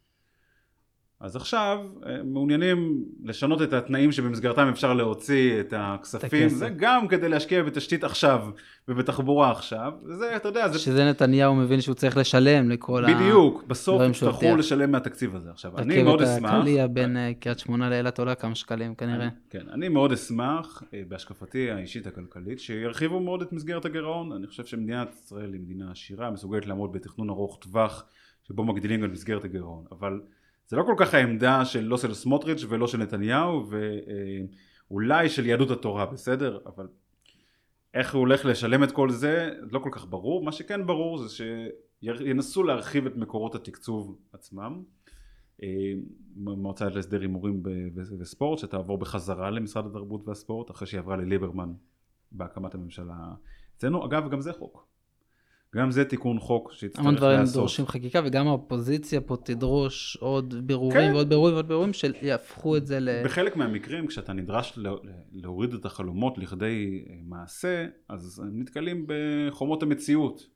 אז 1.21 1.37
עכשיו 1.37 1.79
אה, 2.07 2.23
מעוניינים 2.25 3.05
לשנות 3.25 3.63
את 3.63 3.73
התנאים 3.73 4.13
שבמסגרתם 4.13 4.69
אפשר 4.69 4.95
להוציא 4.95 5.61
את 5.61 5.75
הכספים, 5.77 6.49
זה 6.49 6.69
גם 6.69 7.09
כדי 7.09 7.29
להשקיע 7.29 7.63
בתשתית 7.63 8.05
עכשיו 8.05 8.49
ובתחבורה 8.89 9.51
עכשיו, 9.51 9.93
זה 10.05 10.37
אתה 10.37 10.49
יודע, 10.49 10.69
זה... 10.69 10.79
שזה 10.79 11.11
נתניהו 11.11 11.55
מבין 11.55 11.81
שהוא 11.81 11.95
צריך 11.95 12.17
לשלם 12.17 12.71
לכל 12.71 13.03
בדיוק, 13.03 13.19
ה... 13.19 13.23
בדיוק, 13.23 13.65
בסוף 13.67 14.03
יצטרכו 14.11 14.57
לשלם 14.57 14.91
מהתקציב 14.91 15.37
הזה. 15.37 15.51
עכשיו, 15.51 15.79
אני 15.79 16.03
מאוד 16.03 16.23
אשמח... 16.23 16.51
רכבת 16.51 16.61
הקליע 16.61 16.87
בין 16.87 17.17
אה, 17.17 17.33
קריית 17.41 17.59
שמונה 17.59 17.91
לאילת 17.91 18.19
עולה 18.19 18.35
כמה 18.35 18.55
שקלים 18.55 18.95
כנראה. 18.95 19.29
כן, 19.51 19.69
אני 19.73 19.89
מאוד 19.89 20.13
אשמח, 20.13 20.83
אה, 20.95 21.03
בהשקפתי 21.09 21.71
האישית 21.71 22.07
הכלכלית, 22.07 22.61
שירחיבו 22.61 23.21
מאוד 23.21 23.43
את 23.43 23.53
מסגרת 23.53 23.85
הגירעון, 23.85 24.33
אני 24.33 24.47
חושב 24.47 24.65
שמדינת 24.65 25.15
ישראל 25.25 25.53
היא 25.53 25.61
מדינה 25.61 25.91
עשירה, 25.91 26.31
מסוגלת 26.31 26.67
לעמוד 26.67 26.93
בתכנון 26.93 27.31
ארוך 27.31 27.59
טווח, 27.61 28.05
שבו 28.49 28.65
מגדילים 28.65 29.01
גם 29.01 29.13
מסגרת 29.13 29.45
הגירעון, 29.45 29.85
אבל... 29.93 30.21
זה 30.69 30.77
לא 30.77 30.83
כל 30.83 30.95
כך 30.99 31.15
העמדה 31.15 31.65
של 31.65 31.85
לא 31.85 31.97
של 31.97 32.15
סמוטריץ' 32.15 32.65
ולא 32.69 32.87
של 32.87 32.99
נתניהו 32.99 33.67
ואולי 34.91 35.29
של 35.29 35.47
יהדות 35.47 35.71
התורה 35.71 36.07
בסדר? 36.07 36.59
אבל 36.67 36.89
איך 37.95 38.15
הוא 38.15 38.21
הולך 38.21 38.45
לשלם 38.45 38.85
את 38.85 38.93
כל 38.93 39.11
זה 39.11 39.51
לא 39.71 39.79
כל 39.79 39.91
כך 39.93 40.07
ברור. 40.11 40.45
מה 40.45 40.53
שכן 40.53 40.87
ברור 40.87 41.19
זה 41.19 41.45
שינסו 42.03 42.63
להרחיב 42.63 43.07
את 43.07 43.17
מקורות 43.17 43.55
התקצוב 43.55 44.19
עצמם. 44.33 44.83
מועצה 46.37 46.89
להסדר 46.89 47.21
הימורים 47.21 47.63
וספורט 48.21 48.59
שתעבור 48.59 48.99
בחזרה 48.99 49.51
למשרד 49.51 49.87
התרבות 49.87 50.29
והספורט 50.29 50.71
אחרי 50.71 50.87
שהיא 50.87 51.01
עברה 51.01 51.17
לליברמן 51.17 51.73
בהקמת 52.33 52.75
הממשלה 52.75 53.35
אצלנו. 53.77 54.07
אגב 54.07 54.31
גם 54.31 54.41
זה 54.41 54.53
חוק 54.53 54.88
גם 55.77 55.91
זה 55.91 56.05
תיקון 56.05 56.39
חוק 56.39 56.73
שיצטרך 56.73 57.05
לעשות. 57.05 57.07
המון 57.07 57.15
דברים 57.15 57.41
דורשים 57.55 57.87
חקיקה, 57.87 58.21
וגם 58.25 58.49
האופוזיציה 58.49 59.21
פה 59.21 59.37
תדרוש 59.37 60.17
עוד 60.21 60.67
בירורים 60.67 61.09
כן. 61.09 61.15
ועוד 61.15 61.29
בירורים 61.29 61.55
ועוד 61.55 61.69
בירורים 61.69 61.93
שיהפכו 61.93 62.77
את 62.77 62.87
זה 62.87 63.01
ל... 63.01 63.25
בחלק 63.25 63.57
מהמקרים, 63.57 64.07
כשאתה 64.07 64.33
נדרש 64.33 64.79
להוריד 65.33 65.75
את 65.75 65.85
החלומות 65.85 66.39
לכדי 66.39 67.05
אה, 67.11 67.15
מעשה, 67.25 67.87
אז 68.09 68.43
הם 68.45 68.61
נתקלים 68.61 69.07
בחומות 69.07 69.83
המציאות. 69.83 70.47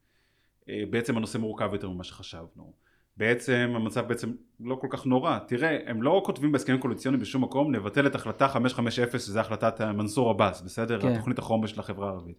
אה, 0.68 0.82
בעצם 0.90 1.16
הנושא 1.16 1.38
מורכב 1.38 1.70
יותר 1.72 1.88
ממה 1.90 2.04
שחשבנו. 2.04 2.72
בעצם 3.16 3.72
המצב 3.74 4.08
בעצם 4.08 4.32
לא 4.60 4.74
כל 4.74 4.86
כך 4.90 5.06
נורא. 5.06 5.38
תראה, 5.38 5.78
הם 5.86 6.02
לא 6.02 6.22
כותבים 6.24 6.52
בהסכמים 6.52 6.80
קואליציוניים 6.80 7.20
בשום 7.20 7.44
מקום, 7.44 7.74
נבטל 7.74 8.06
את 8.06 8.14
החלטה 8.14 8.48
550, 8.48 9.18
שזה 9.18 9.40
החלטת 9.40 9.80
מנסור 9.80 10.30
עבאס, 10.30 10.60
בסדר? 10.60 11.00
כן. 11.00 11.08
התוכנית 11.08 11.38
החומש 11.38 11.78
לחברה 11.78 12.08
הערבית. 12.08 12.36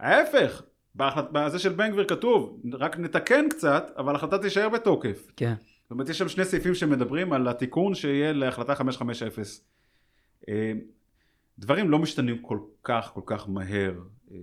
ההפך, 0.00 0.62
בזה 0.96 1.58
של 1.58 1.72
בן 1.72 1.90
גביר 1.90 2.04
כתוב, 2.04 2.62
רק 2.72 2.98
נתקן 2.98 3.48
קצת, 3.48 3.90
אבל 3.96 4.12
ההחלטה 4.12 4.38
תישאר 4.38 4.68
בתוקף. 4.68 5.32
כן. 5.36 5.54
זאת 5.82 5.90
אומרת, 5.90 6.08
יש 6.08 6.18
שם 6.18 6.28
שני 6.28 6.44
סעיפים 6.44 6.74
שמדברים 6.74 7.32
על 7.32 7.48
התיקון 7.48 7.94
שיהיה 7.94 8.32
להחלטה 8.32 8.74
550. 8.74 9.44
אה, 10.48 10.72
דברים 11.58 11.90
לא 11.90 11.98
משתנים 11.98 12.38
כל 12.38 12.58
כך 12.84 13.10
כל 13.14 13.20
כך 13.26 13.48
מהר 13.48 13.92
אה, 14.32 14.36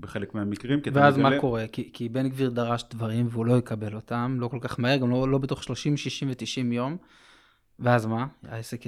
בחלק 0.00 0.34
מהמקרים. 0.34 0.80
ואז 0.92 1.16
מה 1.16 1.28
מגלה... 1.28 1.40
קורה? 1.40 1.66
כי, 1.72 1.90
כי 1.92 2.08
בן 2.08 2.28
גביר 2.28 2.50
דרש 2.50 2.84
דברים 2.90 3.26
והוא 3.30 3.46
לא 3.46 3.58
יקבל 3.58 3.94
אותם, 3.94 4.36
לא 4.40 4.48
כל 4.48 4.58
כך 4.60 4.80
מהר, 4.80 4.96
גם 4.96 5.10
לא, 5.10 5.28
לא 5.28 5.38
בתוך 5.38 5.62
30, 5.62 5.96
60 5.96 6.28
ו-90 6.28 6.74
יום. 6.74 6.96
ואז 7.78 8.06
מה? 8.06 8.26
העסק... 8.42 8.80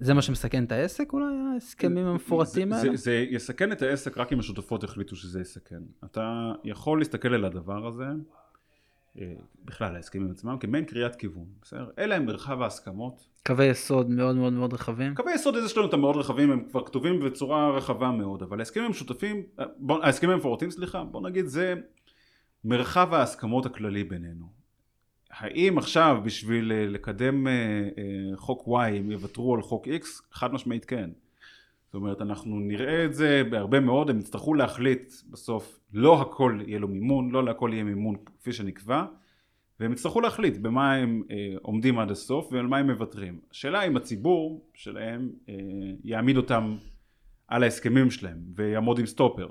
זה 0.00 0.14
מה 0.14 0.22
שמסכן 0.22 0.64
את 0.64 0.72
העסק 0.72 1.12
אולי, 1.12 1.34
ההסכמים 1.54 2.06
המפורטים 2.06 2.72
האלה? 2.72 2.90
זה, 2.90 2.96
זה 2.96 3.26
יסכן 3.30 3.72
את 3.72 3.82
העסק 3.82 4.18
רק 4.18 4.32
אם 4.32 4.38
השותפות 4.38 4.84
החליטו 4.84 5.16
שזה 5.16 5.40
יסכן. 5.40 5.82
אתה 6.04 6.52
יכול 6.64 6.98
להסתכל 6.98 7.34
על 7.34 7.44
הדבר 7.44 7.86
הזה 7.86 8.04
אה, 9.18 9.32
בכלל 9.64 9.96
ההסכמים 9.96 10.30
עצמם, 10.30 10.56
כמעין 10.60 10.84
קריאת 10.84 11.16
כיוון, 11.16 11.44
בסדר? 11.62 11.90
אלה 11.98 12.16
הם 12.16 12.26
מרחב 12.26 12.62
ההסכמות. 12.62 13.26
קווי 13.46 13.66
יסוד 13.66 14.10
מאוד 14.10 14.36
מאוד 14.36 14.52
מאוד 14.52 14.72
רחבים. 14.72 15.14
קווי 15.14 15.34
יסוד 15.34 15.54
יש 15.64 15.76
לנו 15.76 15.86
אותם 15.86 16.00
מאוד 16.00 16.16
רחבים, 16.16 16.50
הם 16.50 16.64
כבר 16.70 16.86
כתובים 16.86 17.20
בצורה 17.20 17.70
רחבה 17.70 18.10
מאוד, 18.10 18.42
אבל 18.42 18.58
ההסכמים 18.58 18.86
המשותפים, 18.86 19.42
אה, 19.58 19.64
ההסכמים 20.02 20.32
המפורטים, 20.32 20.70
סליחה, 20.70 21.04
בוא 21.04 21.28
נגיד 21.28 21.46
זה 21.46 21.74
מרחב 22.64 23.14
ההסכמות 23.14 23.66
הכללי 23.66 24.04
בינינו. 24.04 24.59
האם 25.30 25.78
עכשיו 25.78 26.20
בשביל 26.24 26.72
אה, 26.72 26.86
לקדם 26.86 27.46
חוק 28.36 28.68
Y 28.68 28.80
הם 28.80 29.10
יוותרו 29.10 29.54
על 29.54 29.62
חוק 29.62 29.86
X? 29.86 30.04
חד 30.32 30.52
משמעית 30.52 30.84
כן. 30.84 31.10
זאת 31.84 31.94
אומרת 31.94 32.22
אנחנו 32.22 32.60
נראה 32.60 33.04
את 33.04 33.14
זה 33.14 33.42
בהרבה 33.50 33.80
מאוד, 33.80 34.10
הם 34.10 34.18
יצטרכו 34.18 34.54
להחליט 34.54 35.12
בסוף 35.30 35.80
לא 35.92 36.20
הכל 36.20 36.58
יהיה 36.66 36.78
לו 36.78 36.88
מימון, 36.88 37.30
לא 37.30 37.44
להכל 37.44 37.70
יהיה 37.72 37.84
מימון 37.84 38.16
כפי 38.26 38.52
שנקבע 38.52 39.04
והם 39.80 39.92
יצטרכו 39.92 40.20
להחליט 40.20 40.56
במה 40.56 40.94
הם 40.94 41.22
אה, 41.30 41.54
עומדים 41.62 41.98
עד 41.98 42.10
הסוף 42.10 42.48
ועל 42.52 42.66
מה 42.66 42.78
הם 42.78 42.90
מוותרים. 42.90 43.40
השאלה 43.50 43.82
אם 43.82 43.96
הציבור 43.96 44.66
שלהם 44.74 45.30
אה, 45.48 45.54
יעמיד 46.04 46.36
אותם 46.36 46.76
על 47.48 47.62
ההסכמים 47.62 48.10
שלהם 48.10 48.38
ויעמוד 48.54 48.98
עם 48.98 49.06
סטופר. 49.06 49.48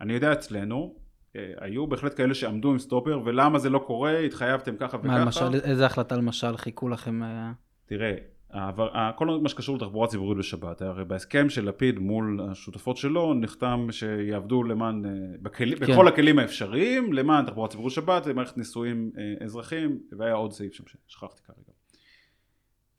אני 0.00 0.12
יודע 0.12 0.32
אצלנו 0.32 0.94
אה, 0.96 0.99
היו 1.34 1.86
בהחלט 1.86 2.16
כאלה 2.16 2.34
שעמדו 2.34 2.70
עם 2.70 2.78
סטופר 2.78 3.20
ולמה 3.24 3.58
זה 3.58 3.70
לא 3.70 3.78
קורה 3.78 4.18
התחייבתם 4.18 4.76
ככה 4.76 4.96
וככה. 4.96 5.08
מה 5.08 5.18
למשל, 5.18 5.54
איזה 5.54 5.86
החלטה 5.86 6.16
למשל 6.16 6.56
חיכו 6.56 6.88
לכם? 6.88 7.22
אה? 7.22 7.52
תראה 7.86 8.14
העבר, 8.52 8.88
כל 9.16 9.40
מה 9.42 9.48
שקשור 9.48 9.76
לתחבורה 9.76 10.08
ציבורית 10.08 10.38
בשבת, 10.38 10.82
הרי 10.82 11.04
בהסכם 11.04 11.48
של 11.48 11.68
לפיד 11.68 11.98
מול 11.98 12.40
השותפות 12.50 12.96
שלו 12.96 13.34
נחתם 13.34 13.86
שיעבדו 13.90 14.62
למען, 14.62 15.06
אה, 15.06 15.10
בכלי, 15.42 15.76
כן. 15.76 15.92
בכל 15.92 16.08
הכלים 16.08 16.38
האפשריים, 16.38 17.12
למען 17.12 17.46
תחבורה 17.46 17.68
ציבורית 17.68 17.92
בשבת, 17.92 18.26
למערכת 18.26 18.58
נישואים 18.58 19.10
אה, 19.18 19.44
אזרחיים, 19.44 19.98
והיה 20.18 20.34
עוד 20.34 20.52
סעיף 20.52 20.74
שם 20.74 20.84
ששכחתי 20.86 21.42
כרגע. 21.42 21.79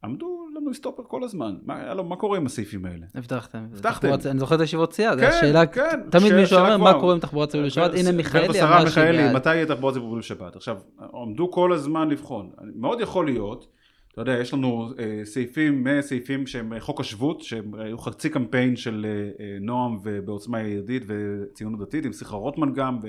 עמדו 0.04 0.48
לנו 0.56 0.74
סטופר 0.74 1.04
כל 1.04 1.24
הזמן, 1.24 1.56
מה, 1.66 1.94
לא, 1.94 2.04
מה 2.04 2.16
קורה 2.16 2.38
עם 2.38 2.46
הסעיפים 2.46 2.86
האלה? 2.86 3.06
הבטחתם. 3.16 3.66
הבטחתם. 3.74 4.08
אני 4.26 4.40
זוכר 4.40 4.56
את 4.56 4.60
הישיבות 4.60 4.94
סיעה, 4.94 5.16
כן, 5.16 5.20
זו 5.20 5.26
השאלה, 5.26 5.66
כן, 5.66 6.00
תמיד. 6.12 6.34
מישהו 6.34 6.58
אומר. 6.58 6.78
מה 6.78 6.94
קורה 6.94 7.14
עם 7.14 7.20
תחבורה 7.20 7.48
ציבורית 7.48 7.72
בשבת, 7.72 7.92
הנה 7.94 8.12
מיכאלי 8.12 8.62
אמר 8.62 8.84
מיכאלי, 8.84 9.34
מתי 9.34 9.56
יהיה 9.56 9.66
תחבורה 9.66 9.94
ציבורית 9.94 10.24
בשבת? 10.24 10.56
עכשיו, 10.56 10.78
עמדו 11.14 11.52
כל 11.52 11.74
הזמן 11.74 12.10
לבחון, 12.10 12.52
מאוד 12.76 13.02
יכול 13.02 13.26
להיות 13.26 13.68
אתה 14.14 14.22
יודע, 14.22 14.34
יש 14.34 14.54
לנו 14.54 14.90
אה, 15.00 15.26
סעיפים, 15.26 15.88
סעיפים 16.02 16.48
שהם 16.48 16.80
חוק 16.80 17.00
השבות, 17.00 17.42
שהם 17.42 17.74
היו 17.76 17.98
חצי 17.98 18.30
קמפיין 18.30 18.76
של 18.76 19.06
אה, 19.06 19.46
אה, 19.46 19.58
נועם 19.62 19.98
ובעוצמה 20.04 20.62
יהודית 20.62 21.04
וציונות 21.08 21.80
דתית, 21.80 22.06
עם 22.06 22.14
שיחה 22.14 22.36
רוטמן 22.36 22.74
גם, 22.74 23.00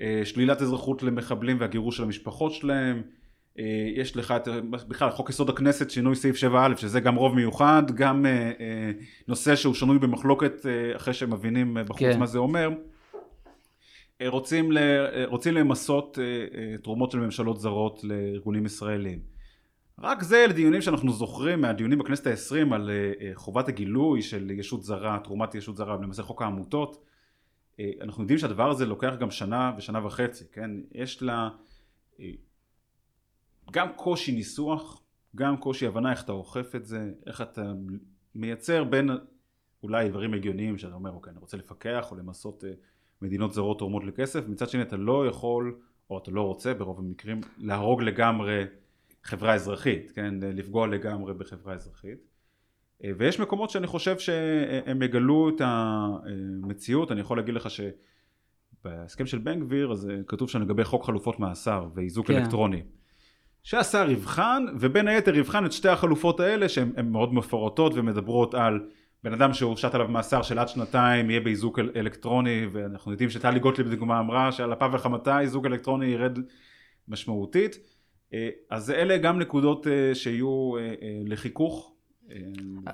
ושלילת 0.00 0.62
אזרחות 0.62 1.02
למחבלים 1.02 1.56
והגירוש 1.60 1.96
של 1.96 2.02
המשפחות 2.02 2.52
שלהם. 2.52 3.02
יש 3.96 4.16
לך 4.16 4.34
את, 4.36 4.48
בכלל, 4.70 5.10
חוק 5.10 5.30
יסוד 5.30 5.48
הכנסת, 5.50 5.90
שינוי 5.90 6.16
סעיף 6.16 6.36
7א, 6.36 6.76
שזה 6.76 7.00
גם 7.00 7.14
רוב 7.14 7.34
מיוחד, 7.34 7.82
גם 7.94 8.26
נושא 9.28 9.56
שהוא 9.56 9.74
שנוי 9.74 9.98
במחלוקת 9.98 10.66
אחרי 10.96 11.14
שהם 11.14 11.32
מבינים 11.32 11.76
בחוץ 11.88 11.98
כן. 12.00 12.18
מה 12.18 12.26
זה 12.26 12.38
אומר. 12.38 12.70
רוצים, 14.26 14.70
רוצים 15.24 15.54
למסות 15.54 16.18
תרומות 16.82 17.10
של 17.10 17.18
ממשלות 17.18 17.60
זרות 17.60 18.04
לארגונים 18.04 18.66
ישראלים. 18.66 19.18
רק 20.02 20.22
זה 20.22 20.46
לדיונים 20.48 20.80
שאנחנו 20.80 21.12
זוכרים 21.12 21.60
מהדיונים 21.60 21.98
בכנסת 21.98 22.26
העשרים 22.26 22.72
על 22.72 22.90
אה, 22.90 23.12
אה, 23.20 23.30
חובת 23.34 23.68
הגילוי 23.68 24.22
של 24.22 24.50
ישות 24.50 24.82
זרה, 24.82 25.18
תרומת 25.24 25.54
ישות 25.54 25.76
זרה, 25.76 25.94
למעשה 25.94 26.22
חוק 26.22 26.42
העמותות. 26.42 27.04
אה, 27.80 27.90
אנחנו 28.00 28.22
יודעים 28.22 28.38
שהדבר 28.38 28.70
הזה 28.70 28.86
לוקח 28.86 29.14
גם 29.20 29.30
שנה 29.30 29.72
ושנה 29.78 30.06
וחצי, 30.06 30.44
כן? 30.52 30.70
יש 30.92 31.22
לה 31.22 31.48
גם 33.70 33.88
קושי 33.96 34.32
ניסוח, 34.32 35.02
גם 35.36 35.56
קושי 35.56 35.86
הבנה 35.86 36.10
איך 36.10 36.24
אתה 36.24 36.32
אוכף 36.32 36.74
את 36.74 36.86
זה, 36.86 37.10
איך 37.26 37.40
אתה 37.40 37.72
מייצר 38.34 38.84
בין 38.84 39.10
אולי 39.82 40.08
דברים 40.08 40.34
הגיוניים 40.34 40.78
שאתה 40.78 40.94
אומר 40.94 41.10
אוקיי 41.10 41.30
אני 41.30 41.38
רוצה 41.38 41.56
לפקח 41.56 42.10
או 42.10 42.16
למסות 42.16 42.64
מדינות 43.22 43.52
זרות 43.52 43.78
תורמות 43.78 44.04
לכסף, 44.04 44.48
מצד 44.48 44.68
שני 44.68 44.82
אתה 44.82 44.96
לא 44.96 45.26
יכול 45.26 45.78
או 46.10 46.18
אתה 46.18 46.30
לא 46.30 46.42
רוצה 46.42 46.74
ברוב 46.74 46.98
המקרים 46.98 47.40
להרוג 47.58 48.02
לגמרי 48.02 48.64
חברה 49.22 49.54
אזרחית, 49.54 50.10
כן, 50.10 50.34
לפגוע 50.40 50.86
לגמרי 50.86 51.34
בחברה 51.34 51.74
אזרחית. 51.74 52.18
אה, 53.04 53.10
ויש 53.18 53.40
מקומות 53.40 53.70
שאני 53.70 53.86
חושב 53.86 54.18
שהם 54.18 55.02
יגלו 55.02 55.48
את 55.48 55.60
המציאות, 55.64 57.12
אני 57.12 57.20
יכול 57.20 57.36
להגיד 57.36 57.54
לך 57.54 57.68
שבהסכם 57.70 59.26
של 59.26 59.38
בן 59.38 59.60
גביר 59.60 59.92
אז 59.92 60.10
כתוב 60.26 60.50
שם 60.50 60.62
לגבי 60.62 60.84
חוק 60.84 61.04
חלופות 61.04 61.40
מאסר 61.40 61.88
ואיזוק 61.94 62.26
כן. 62.26 62.36
אלקטרוני. 62.36 62.82
שהשר 63.62 64.10
יבחן 64.10 64.64
ובין 64.80 65.08
היתר 65.08 65.36
יבחן 65.36 65.66
את 65.66 65.72
שתי 65.72 65.88
החלופות 65.88 66.40
האלה 66.40 66.68
שהן 66.68 66.92
מאוד 67.04 67.34
מפורטות 67.34 67.92
ומדברות 67.94 68.54
על 68.54 68.80
בן 69.24 69.32
אדם 69.32 69.54
שהורשת 69.54 69.94
עליו 69.94 70.08
מאסר 70.08 70.42
של 70.42 70.58
עד 70.58 70.68
שנתיים 70.68 71.30
יהיה 71.30 71.40
באיזוק 71.40 71.78
אל- 71.78 71.90
אלקטרוני 71.96 72.66
ואנחנו 72.72 73.12
יודעים 73.12 73.30
שטלי 73.30 73.60
גוטליב 73.60 73.86
לדוגמה 73.86 74.20
אמרה 74.20 74.52
שעל 74.52 74.72
אפה 74.72 74.86
וחמתה 74.92 75.40
איזוק 75.40 75.66
אלקטרוני 75.66 76.06
ירד 76.06 76.38
משמעותית 77.08 77.78
אה, 78.34 78.48
אז 78.70 78.90
אלה 78.90 79.18
גם 79.18 79.38
נקודות 79.38 79.86
אה, 79.86 80.14
שיהיו 80.14 80.76
אה, 80.78 80.94
לחיכוך 81.26 81.92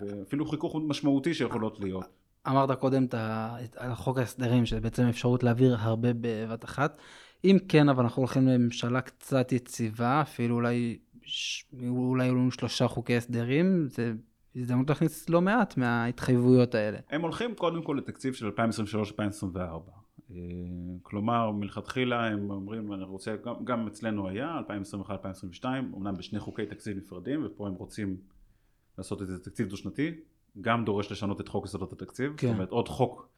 ואפילו 0.00 0.46
חיכוך 0.46 0.76
משמעותי 0.86 1.34
שיכולות 1.34 1.80
להיות. 1.80 2.06
אמרת 2.48 2.70
קודם 2.70 3.06
על 3.76 3.94
חוק 3.94 4.18
ההסדרים 4.18 4.66
שזה 4.66 4.80
בעצם 4.80 5.02
אפשרות 5.02 5.42
להעביר 5.42 5.76
הרבה 5.78 6.08
בבת 6.20 6.64
אחת. 6.64 6.98
אם 7.44 7.56
כן 7.68 7.88
אבל 7.88 8.02
אנחנו 8.02 8.20
הולכים 8.20 8.48
לממשלה 8.48 9.00
קצת 9.00 9.52
יציבה 9.52 10.22
אפילו 10.22 10.54
אולי 10.54 10.98
אולי 11.88 12.24
היו 12.24 12.34
לנו 12.34 12.50
שלושה 12.50 12.88
חוקי 12.88 13.16
הסדרים 13.16 13.86
זה 13.88 14.12
הזדמנות 14.56 14.88
להכניס 14.88 15.28
לא 15.28 15.40
מעט 15.40 15.76
מההתחייבויות 15.76 16.74
האלה. 16.74 16.98
הם 17.10 17.22
הולכים 17.22 17.54
קודם 17.54 17.82
כל 17.82 17.98
לתקציב 17.98 18.34
של 18.34 18.48
2023-2024. 18.48 19.52
אה, 20.30 20.36
כלומר 21.02 21.50
מלכתחילה 21.50 22.26
הם 22.26 22.50
אומרים 22.50 22.92
אני 22.92 23.04
רוצה 23.04 23.36
גם, 23.44 23.54
גם 23.64 23.86
אצלנו 23.86 24.28
היה 24.28 24.60
2021-2022 25.60 25.64
אמנם 25.64 26.14
בשני 26.16 26.40
חוקי 26.40 26.66
תקציב 26.66 26.96
נפרדים 26.96 27.46
ופה 27.46 27.66
הם 27.66 27.74
רוצים 27.74 28.16
לעשות 28.98 29.22
את 29.22 29.26
זה 29.26 29.44
תקציב 29.44 29.68
דו 29.68 29.76
שנתי 29.76 30.10
גם 30.60 30.84
דורש 30.84 31.12
לשנות 31.12 31.40
את 31.40 31.48
חוק 31.48 31.64
יסודות 31.64 31.92
התקציב 31.92 32.32
כן. 32.36 32.46
זאת 32.46 32.54
אומרת 32.54 32.70
עוד 32.70 32.88
חוק 32.88 33.28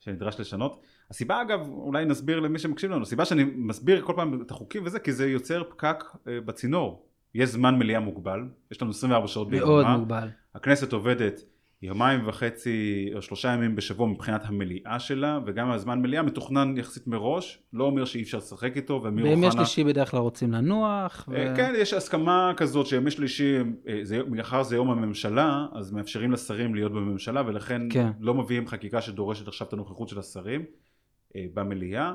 שנדרש 0.00 0.40
לשנות. 0.40 0.82
הסיבה 1.10 1.42
אגב 1.42 1.68
אולי 1.68 2.04
נסביר 2.04 2.40
למי 2.40 2.58
שמקשיב 2.58 2.90
לנו 2.90 3.02
הסיבה 3.02 3.24
שאני 3.24 3.44
מסביר 3.44 4.02
כל 4.02 4.12
פעם 4.16 4.42
את 4.42 4.50
החוקים 4.50 4.82
וזה 4.86 4.98
כי 4.98 5.12
זה 5.12 5.30
יוצר 5.30 5.62
פקק 5.70 6.04
אה, 6.28 6.40
בצינור. 6.40 7.04
יש 7.34 7.50
זמן 7.50 7.78
מליאה 7.78 8.00
מוגבל 8.00 8.40
יש 8.70 8.82
לנו 8.82 8.90
24 8.90 9.28
שעות 9.28 9.50
ביום 9.50 9.68
מאוד 9.68 9.86
מוגבל. 9.86 10.28
הכנסת 10.54 10.92
עובדת 10.92 11.40
יומיים 11.82 12.28
וחצי 12.28 13.10
או 13.14 13.22
שלושה 13.22 13.48
ימים 13.48 13.76
בשבוע 13.76 14.06
מבחינת 14.06 14.42
המליאה 14.44 14.98
שלה 14.98 15.40
וגם 15.46 15.70
הזמן 15.70 16.02
מליאה 16.02 16.22
מתוכנן 16.22 16.74
יחסית 16.76 17.06
מראש 17.06 17.62
לא 17.72 17.84
אומר 17.84 18.04
שאי 18.04 18.22
אפשר 18.22 18.38
לשחק 18.38 18.76
איתו 18.76 19.00
ומי 19.04 19.22
אוחנה 19.22 19.34
בימי 19.34 19.52
שלישי 19.52 19.84
בדרך 19.84 20.10
כלל 20.10 20.20
רוצים 20.20 20.52
לנוח 20.52 21.28
ו... 21.28 21.36
אה, 21.36 21.56
כן 21.56 21.72
יש 21.76 21.92
הסכמה 21.92 22.52
כזאת 22.56 22.86
שימי 22.86 23.10
שלישי 23.10 23.56
אה, 23.88 24.22
מאחר 24.30 24.62
זה 24.62 24.76
יום 24.76 24.90
הממשלה 24.90 25.66
אז 25.72 25.92
מאפשרים 25.92 26.32
לשרים 26.32 26.74
להיות 26.74 26.92
בממשלה 26.92 27.42
ולכן 27.46 27.82
כן. 27.90 28.10
לא 28.20 28.34
מביאים 28.34 28.66
חקיקה 28.66 29.00
שדורשת 29.00 29.48
עכשיו 29.48 29.66
את 29.66 29.72
הנוכחות 29.72 30.08
של 30.08 30.18
השרים 30.18 30.64
אה, 31.36 31.44
במליאה 31.54 32.14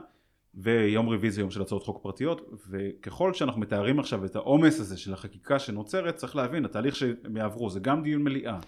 ויום 0.55 1.09
רביעי 1.09 1.31
זה 1.31 1.41
יום 1.41 1.51
של 1.51 1.61
הצעות 1.61 1.83
חוק 1.83 2.03
פרטיות 2.03 2.49
וככל 2.69 3.33
שאנחנו 3.33 3.61
מתארים 3.61 3.99
עכשיו 3.99 4.25
את 4.25 4.35
העומס 4.35 4.79
הזה 4.79 4.97
של 4.97 5.13
החקיקה 5.13 5.59
שנוצרת 5.59 6.15
צריך 6.15 6.35
להבין 6.35 6.65
התהליך 6.65 6.95
שהם 6.95 7.37
יעברו 7.37 7.69
זה 7.69 7.79
גם 7.79 8.03
דיון 8.03 8.23
מליאה 8.23 8.59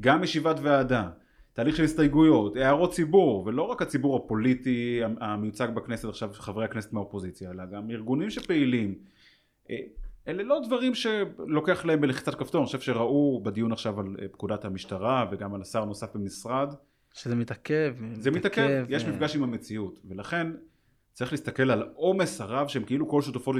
גם 0.00 0.24
ישיבת 0.24 0.56
ועדה, 0.62 1.08
תהליך 1.52 1.76
של 1.76 1.84
הסתייגויות, 1.84 2.56
הערות 2.56 2.92
ציבור, 2.92 3.46
ולא 3.46 3.62
רק 3.62 3.82
הציבור 3.82 4.16
הפוליטי 4.16 5.00
המיוצג 5.20 5.68
בכנסת 5.74 6.08
עכשיו 6.08 6.30
חברי 6.32 6.64
הכנסת 6.64 6.92
מהאופוזיציה, 6.92 7.50
אלא 7.50 7.64
גם 7.66 7.90
ארגונים 7.90 8.30
שפעילים. 8.30 8.94
אה, 9.70 9.76
אלה 10.28 10.42
לא 10.42 10.60
דברים 10.66 10.94
שלוקח 10.94 11.84
להם 11.84 12.00
בלחיצת 12.00 12.34
כפתור, 12.34 12.60
אני 12.60 12.66
חושב 12.66 12.80
שראו 12.80 13.40
בדיון 13.44 13.72
עכשיו 13.72 14.00
על 14.00 14.16
אה, 14.22 14.28
פקודת 14.28 14.64
המשטרה 14.64 15.26
וגם 15.30 15.54
על 15.54 15.62
השר 15.62 15.84
נוסף 15.84 16.16
במשרד. 16.16 16.74
שזה 17.14 17.34
מתעכב. 17.34 17.94
זה 18.12 18.30
מתעכב, 18.30 18.84
יש 18.88 19.04
אה. 19.04 19.10
מפגש 19.10 19.36
עם 19.36 19.42
המציאות, 19.42 20.00
ולכן 20.08 20.46
צריך 21.12 21.32
להסתכל 21.32 21.70
על 21.70 21.82
העומס 21.82 22.40
הרב 22.40 22.68
שהם 22.68 22.84
כאילו 22.84 23.08
כל 23.08 23.22
שותפות 23.22 23.56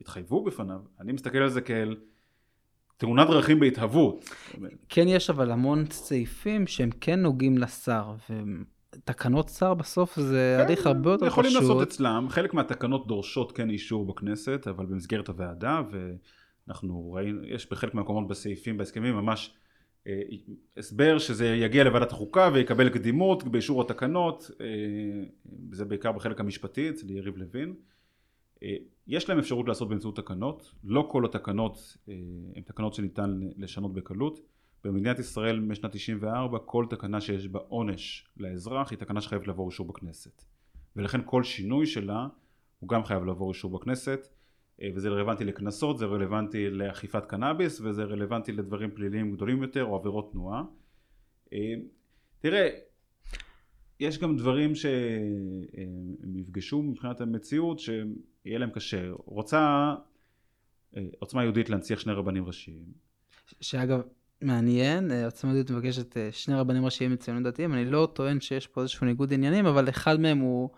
התחייבו 0.00 0.44
בפניו, 0.44 0.80
אני 1.00 1.12
מסתכל 1.12 1.38
על 1.38 1.48
זה 1.48 1.60
כאל 1.60 1.96
תאונת 3.02 3.28
דרכים 3.28 3.60
בהתהוות. 3.60 4.30
כן 4.88 5.08
יש 5.08 5.30
אבל 5.30 5.50
המון 5.50 5.84
סעיפים 5.90 6.66
שהם 6.66 6.90
כן 7.00 7.20
נוגעים 7.20 7.58
לשר, 7.58 8.14
ותקנות 8.94 9.48
שר 9.48 9.74
בסוף 9.74 10.20
זה 10.20 10.56
כן, 10.58 10.64
הליך 10.64 10.86
הרבה 10.86 11.10
יותר 11.10 11.26
פשוט. 11.26 11.32
יכולים 11.32 11.54
לעשות 11.54 11.82
אצלם, 11.82 12.26
חלק 12.30 12.54
מהתקנות 12.54 13.06
דורשות 13.06 13.52
כן 13.52 13.70
אישור 13.70 14.06
בכנסת, 14.06 14.66
אבל 14.68 14.86
במסגרת 14.86 15.28
הוועדה, 15.28 15.82
ואנחנו 15.90 17.12
ראינו, 17.12 17.44
יש 17.44 17.70
בחלק 17.70 17.94
מהמקומות 17.94 18.28
בסעיפים, 18.28 18.76
בהסכמים, 18.76 19.14
ממש 19.14 19.54
אה, 20.06 20.20
הסבר 20.76 21.18
שזה 21.18 21.46
יגיע 21.46 21.84
לוועדת 21.84 22.12
החוקה 22.12 22.50
ויקבל 22.54 22.88
קדימות 22.88 23.44
באישור 23.44 23.82
התקנות, 23.82 24.50
אה, 24.60 24.66
זה 25.72 25.84
בעיקר 25.84 26.12
בחלק 26.12 26.40
המשפטי 26.40 26.90
אצל 26.90 27.10
יריב 27.10 27.36
לוין. 27.36 27.74
אה, 28.62 28.76
יש 29.06 29.28
להם 29.28 29.38
אפשרות 29.38 29.68
לעשות 29.68 29.88
באמצעות 29.88 30.16
תקנות, 30.16 30.72
לא 30.84 31.08
כל 31.10 31.24
התקנות 31.24 31.96
אה, 32.08 32.14
הן 32.56 32.62
תקנות 32.62 32.94
שניתן 32.94 33.40
לשנות 33.56 33.94
בקלות. 33.94 34.40
במדינת 34.84 35.18
ישראל 35.18 35.60
משנת 35.60 35.92
94 35.92 36.58
כל 36.64 36.86
תקנה 36.90 37.20
שיש 37.20 37.48
בה 37.48 37.60
עונש 37.68 38.28
לאזרח 38.36 38.90
היא 38.90 38.98
תקנה 38.98 39.20
שחייבת 39.20 39.46
לעבור 39.46 39.70
אישור 39.70 39.86
בכנסת. 39.86 40.44
ולכן 40.96 41.20
כל 41.24 41.42
שינוי 41.42 41.86
שלה 41.86 42.26
הוא 42.78 42.88
גם 42.88 43.04
חייב 43.04 43.24
לעבור 43.24 43.52
אישור 43.52 43.70
בכנסת 43.70 44.28
אה, 44.82 44.88
וזה 44.94 45.08
רלוונטי 45.08 45.44
לקנסות, 45.44 45.98
זה 45.98 46.06
רלוונטי 46.06 46.70
לאכיפת 46.70 47.26
קנאביס 47.26 47.80
וזה 47.80 48.04
רלוונטי 48.04 48.52
לדברים 48.52 48.90
פליליים 48.90 49.32
גדולים 49.32 49.62
יותר 49.62 49.84
או 49.84 49.96
עבירות 49.96 50.32
תנועה. 50.32 50.62
אה, 51.52 51.74
תראה, 52.38 52.68
יש 54.00 54.18
גם 54.18 54.36
דברים 54.36 54.74
שהם 54.74 55.91
יפגשו 56.52 56.82
מבחינת 56.82 57.20
המציאות 57.20 57.78
שיהיה 57.78 58.58
להם 58.58 58.70
קשה. 58.70 59.10
רוצה 59.24 59.94
אה, 60.96 61.02
עוצמה 61.18 61.42
יהודית 61.42 61.70
להנציח 61.70 62.00
שני 62.00 62.12
רבנים 62.12 62.44
ראשיים. 62.44 62.84
שאגב, 63.60 64.00
מעניין, 64.40 65.10
עוצמה 65.24 65.50
יהודית 65.50 65.70
מבקשת 65.70 66.16
שני 66.30 66.54
רבנים 66.54 66.84
ראשיים 66.84 67.12
מצוינים 67.12 67.42
דתיים, 67.42 67.74
אני 67.74 67.84
לא 67.84 68.08
טוען 68.12 68.40
שיש 68.40 68.66
פה 68.66 68.80
איזשהו 68.80 69.06
ניגוד 69.06 69.32
עניינים, 69.32 69.66
אבל 69.66 69.88
אחד 69.88 70.20
מהם 70.20 70.38
הוא 70.38 70.70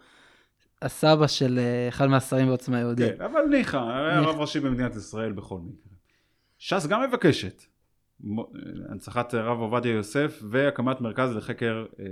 הסבא 0.82 1.26
של 1.26 1.58
אה, 1.58 1.88
אחד 1.88 2.06
מהשרים 2.06 2.46
בעוצמה 2.46 2.78
יהודית. 2.78 3.18
כן, 3.18 3.22
אבל 3.22 3.42
ניחא, 3.50 3.76
היה 3.76 4.20
רב 4.20 4.40
ראשי 4.40 4.60
במדינת 4.60 4.96
ישראל 4.96 5.32
בכל 5.32 5.58
מקרה. 5.58 5.92
ש"ס 6.58 6.86
גם 6.86 7.02
מבקשת 7.08 7.62
הנצחת 8.88 9.34
הרב 9.34 9.58
עובדיה 9.58 9.92
יוסף 9.92 10.42
והקמת 10.50 11.00
מרכז 11.00 11.36
לחקר 11.36 11.86
אה, 12.00 12.04
אה, 12.04 12.10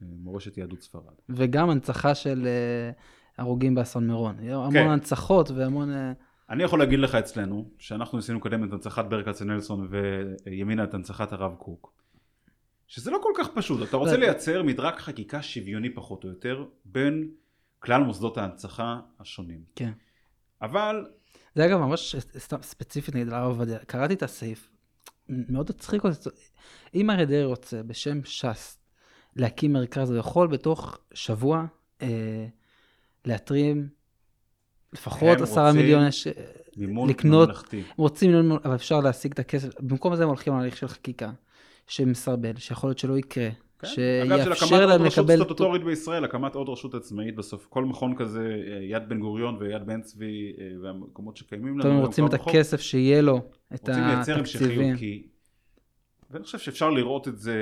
מורשת 0.00 0.58
יהדות 0.58 0.82
ספרד. 0.82 1.14
וגם 1.28 1.70
הנצחה 1.70 2.14
של 2.14 2.48
הרוגים 3.38 3.74
באסון 3.74 4.06
מירון. 4.06 4.36
המון 4.38 4.72
כן. 4.72 4.88
הנצחות 4.88 5.50
והמון... 5.50 5.90
אני 6.50 6.62
יכול 6.62 6.78
להגיד 6.78 6.98
לך 6.98 7.14
אצלנו, 7.14 7.70
שאנחנו 7.78 8.18
ניסינו 8.18 8.38
לקדם 8.38 8.64
את 8.64 8.72
הנצחת 8.72 9.04
ברל 9.04 9.22
כצנלסון 9.22 9.88
וימינה 10.44 10.84
את 10.84 10.94
הנצחת 10.94 11.32
הרב 11.32 11.54
קוק. 11.54 11.92
שזה 12.86 13.10
לא 13.10 13.18
כל 13.22 13.32
כך 13.36 13.48
פשוט, 13.54 13.88
אתה 13.88 13.96
רוצה 13.96 14.16
לייצר 14.16 14.62
מדרג 14.62 14.94
חקיקה 14.94 15.42
שוויוני 15.42 15.94
פחות 15.94 16.24
או 16.24 16.28
יותר 16.28 16.64
בין 16.84 17.30
כלל 17.78 18.02
מוסדות 18.02 18.38
ההנצחה 18.38 19.00
השונים. 19.20 19.60
כן. 19.76 19.92
אבל... 20.62 21.06
זה 21.54 21.66
אגב 21.66 21.78
ממש 21.78 22.16
ספציפית 22.62 23.14
נגד 23.14 23.32
הרב 23.32 23.46
עובדיה, 23.48 23.78
קראתי 23.78 24.14
את 24.14 24.22
הסעיף, 24.22 24.70
מאוד 25.48 25.70
הצחיק 25.70 26.04
אותי, 26.04 26.28
אם 26.94 27.10
אריה 27.10 27.24
דרעי 27.24 27.44
רוצה 27.44 27.82
בשם 27.82 28.24
ש"ס 28.24 28.78
להקים 29.36 29.72
מרכז, 29.72 30.10
הוא 30.10 30.18
יכול 30.18 30.48
בתוך 30.48 30.98
שבוע 31.14 31.64
אה, 32.02 32.46
להתרים 33.24 33.88
לפחות 34.92 35.40
עשרה 35.40 35.72
מיליון 35.72 36.06
יש... 36.06 36.28
מימון 36.76 37.08
לקנות, 37.08 37.48
ממלכתי. 37.48 37.76
הם 37.76 37.84
רוצים 37.96 38.32
מימון, 38.32 38.58
אבל 38.64 38.74
אפשר 38.74 39.00
להשיג 39.00 39.32
את 39.32 39.38
הכסף, 39.38 39.80
במקום 39.80 40.16
זה 40.16 40.22
הם 40.22 40.28
הולכים 40.28 40.54
על 40.54 40.60
הליך 40.60 40.76
של 40.76 40.88
חקיקה 40.88 41.30
שמסרבל, 41.86 42.56
שיכול 42.56 42.90
להיות 42.90 42.98
שלא 42.98 43.18
יקרה, 43.18 43.48
כן. 43.78 43.88
שיאפשר 43.88 44.86
להם 44.86 45.04
לקבל... 45.04 45.04
אגב, 45.04 45.10
של 45.10 45.22
הקמת 45.22 45.24
עוד 45.24 45.26
רשות 45.26 45.30
סטטוטורית 45.30 45.84
בישראל, 45.84 46.24
הקמת 46.24 46.54
עוד 46.54 46.68
רשות 46.68 46.94
עצמאית 46.94 47.36
בסוף, 47.36 47.66
כל 47.66 47.84
מכון 47.84 48.14
כזה, 48.16 48.62
אה, 48.66 48.78
יד 48.82 49.08
בן 49.08 49.20
גוריון 49.20 49.56
ויד 49.60 49.86
בן 49.86 50.02
צבי 50.02 50.52
אה, 50.58 50.66
והמקומות 50.82 51.36
שקיימים 51.36 51.78
לנו. 51.78 51.90
הם 51.90 51.98
רוצים 51.98 52.26
את 52.26 52.34
הכסף 52.34 52.80
שיהיה 52.80 53.22
לו, 53.22 53.40
את 53.74 53.88
התקציבים. 53.88 54.04
רוצים 54.04 54.16
לייצר 54.16 54.38
המשכיות, 54.38 54.98
כי... 54.98 55.26
ואני 56.30 56.44
חושב 56.44 56.58
שאפשר 56.58 56.90
לראות 56.90 57.28
את 57.28 57.38
זה, 57.38 57.56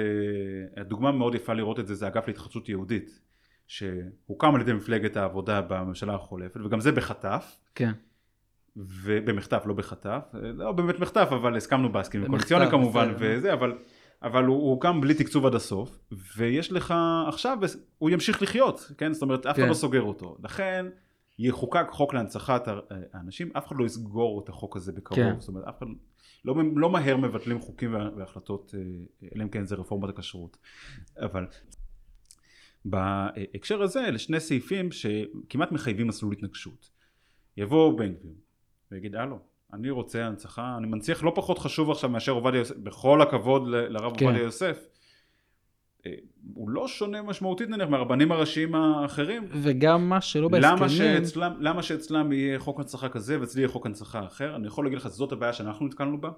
הדוגמה 0.77 1.13
מאוד 1.13 1.35
יפה 1.35 1.53
לראות 1.53 1.81
את 1.81 1.87
זה, 1.87 1.95
זה 1.95 2.07
אגף 2.07 2.29
להתחדשות 2.29 2.69
יהודית, 2.69 3.21
שהוקם 3.67 4.55
על 4.55 4.61
ידי 4.61 4.73
מפלגת 4.73 5.17
העבודה 5.17 5.61
בממשלה 5.61 6.15
החולפת, 6.15 6.61
וגם 6.65 6.81
זה 6.81 6.93
בחטף. 6.93 7.57
כן. 7.75 7.93
ובמחטף, 8.77 9.63
לא 9.67 9.75
בחטף, 9.75 10.21
לא 10.33 10.73
באמת 10.73 10.99
מחטף, 10.99 11.29
אבל 11.31 11.57
הסכמנו 11.57 11.93
בהסכמים 11.93 12.27
קואליציוניים 12.27 12.71
כמובן, 12.71 13.15
וזה, 13.19 13.53
אבל... 13.53 13.79
אבל 14.23 14.45
הוא, 14.45 14.57
הוא 14.57 14.81
קם 14.81 15.01
בלי 15.01 15.15
תקצוב 15.15 15.47
עד 15.47 15.55
הסוף, 15.55 15.99
ויש 16.37 16.73
לך 16.73 16.95
עכשיו, 17.29 17.59
הוא 17.99 18.11
ימשיך 18.11 18.43
לחיות, 18.43 18.93
כן? 18.99 19.13
זאת 19.13 19.23
אומרת, 19.23 19.47
אף 19.47 19.55
אחד 19.55 19.63
כן. 19.63 19.69
לא 19.69 19.75
סוגר 19.75 20.03
אותו. 20.03 20.37
לכן, 20.45 20.87
יחוקק 21.43 21.87
חוק 21.91 22.15
להנצחת 22.15 22.69
האנשים, 23.13 23.51
אף 23.57 23.67
אחד 23.67 23.77
לא 23.79 23.85
יסגור 23.85 24.41
את 24.45 24.49
החוק 24.49 24.77
הזה 24.77 24.93
בקרוב. 24.93 25.21
כן. 25.21 25.41
זאת 25.41 25.49
אומרת, 25.49 25.65
אף 25.69 25.79
אחד 25.79 25.87
לא, 26.45 26.55
לא 26.77 26.91
מהר 26.91 27.17
מבטלים 27.17 27.61
חוקים 27.61 27.95
והחלטות, 28.17 28.75
אה, 28.75 29.29
אלא 29.35 29.43
אם 29.43 29.49
כן 29.49 29.65
זה 29.65 29.75
רפורמת 29.75 30.09
הכשרות. 30.09 30.59
אבל 31.19 31.47
בהקשר 32.85 33.83
הזה, 33.83 34.05
אלה 34.09 34.19
שני 34.19 34.41
סעיפים 34.41 34.89
שכמעט 34.93 35.73
מחייבים 35.73 36.07
מסלול 36.07 36.33
התנגשות. 36.33 36.91
יבוא 37.57 37.99
בן 37.99 38.15
גביר 38.15 38.35
ויגיד, 38.91 39.17
הלו, 39.17 39.39
אני 39.73 39.91
רוצה 39.91 40.27
הנצחה, 40.27 40.77
אני 40.79 40.87
מנציח 40.87 41.23
לא 41.23 41.33
פחות 41.35 41.59
חשוב 41.59 41.91
עכשיו 41.91 42.11
מאשר 42.11 42.33
עובדיה 42.33 42.59
יוסף, 42.59 42.77
בכל 42.77 43.23
הכבוד 43.23 43.69
לרב 43.69 44.17
כן. 44.17 44.25
עובדיה 44.25 44.43
יוסף. 44.43 44.87
אה, 46.07 46.13
הוא 46.55 46.71
לא 46.71 46.89
שונה 46.89 47.23
משמעותית 47.23 47.69
נניח 47.69 47.89
מהרבנים 47.89 48.33
הראשיים 48.33 48.75
האחרים. 48.75 49.49
וגם 49.53 50.09
מה 50.09 50.21
שלא 50.21 50.49
בהסכמים. 50.49 50.79
למה 50.79 50.89
שאצלם, 50.89 51.53
למה 51.61 51.83
שאצלם 51.83 52.33
יהיה 52.33 52.59
חוק 52.59 52.81
הנצחה 52.81 53.09
כזה 53.09 53.41
ואצלי 53.41 53.61
יהיה 53.61 53.69
חוק 53.69 53.87
הנצחה 53.87 54.27
אחר? 54.27 54.57
אני 54.57 54.67
יכול 54.67 54.85
להגיד 54.85 54.99
לך 54.99 55.09
שזאת 55.09 55.33
הבעיה 55.33 55.53
שאנחנו 55.53 55.87
נתקלנו 55.87 56.21
בה. 56.21 56.31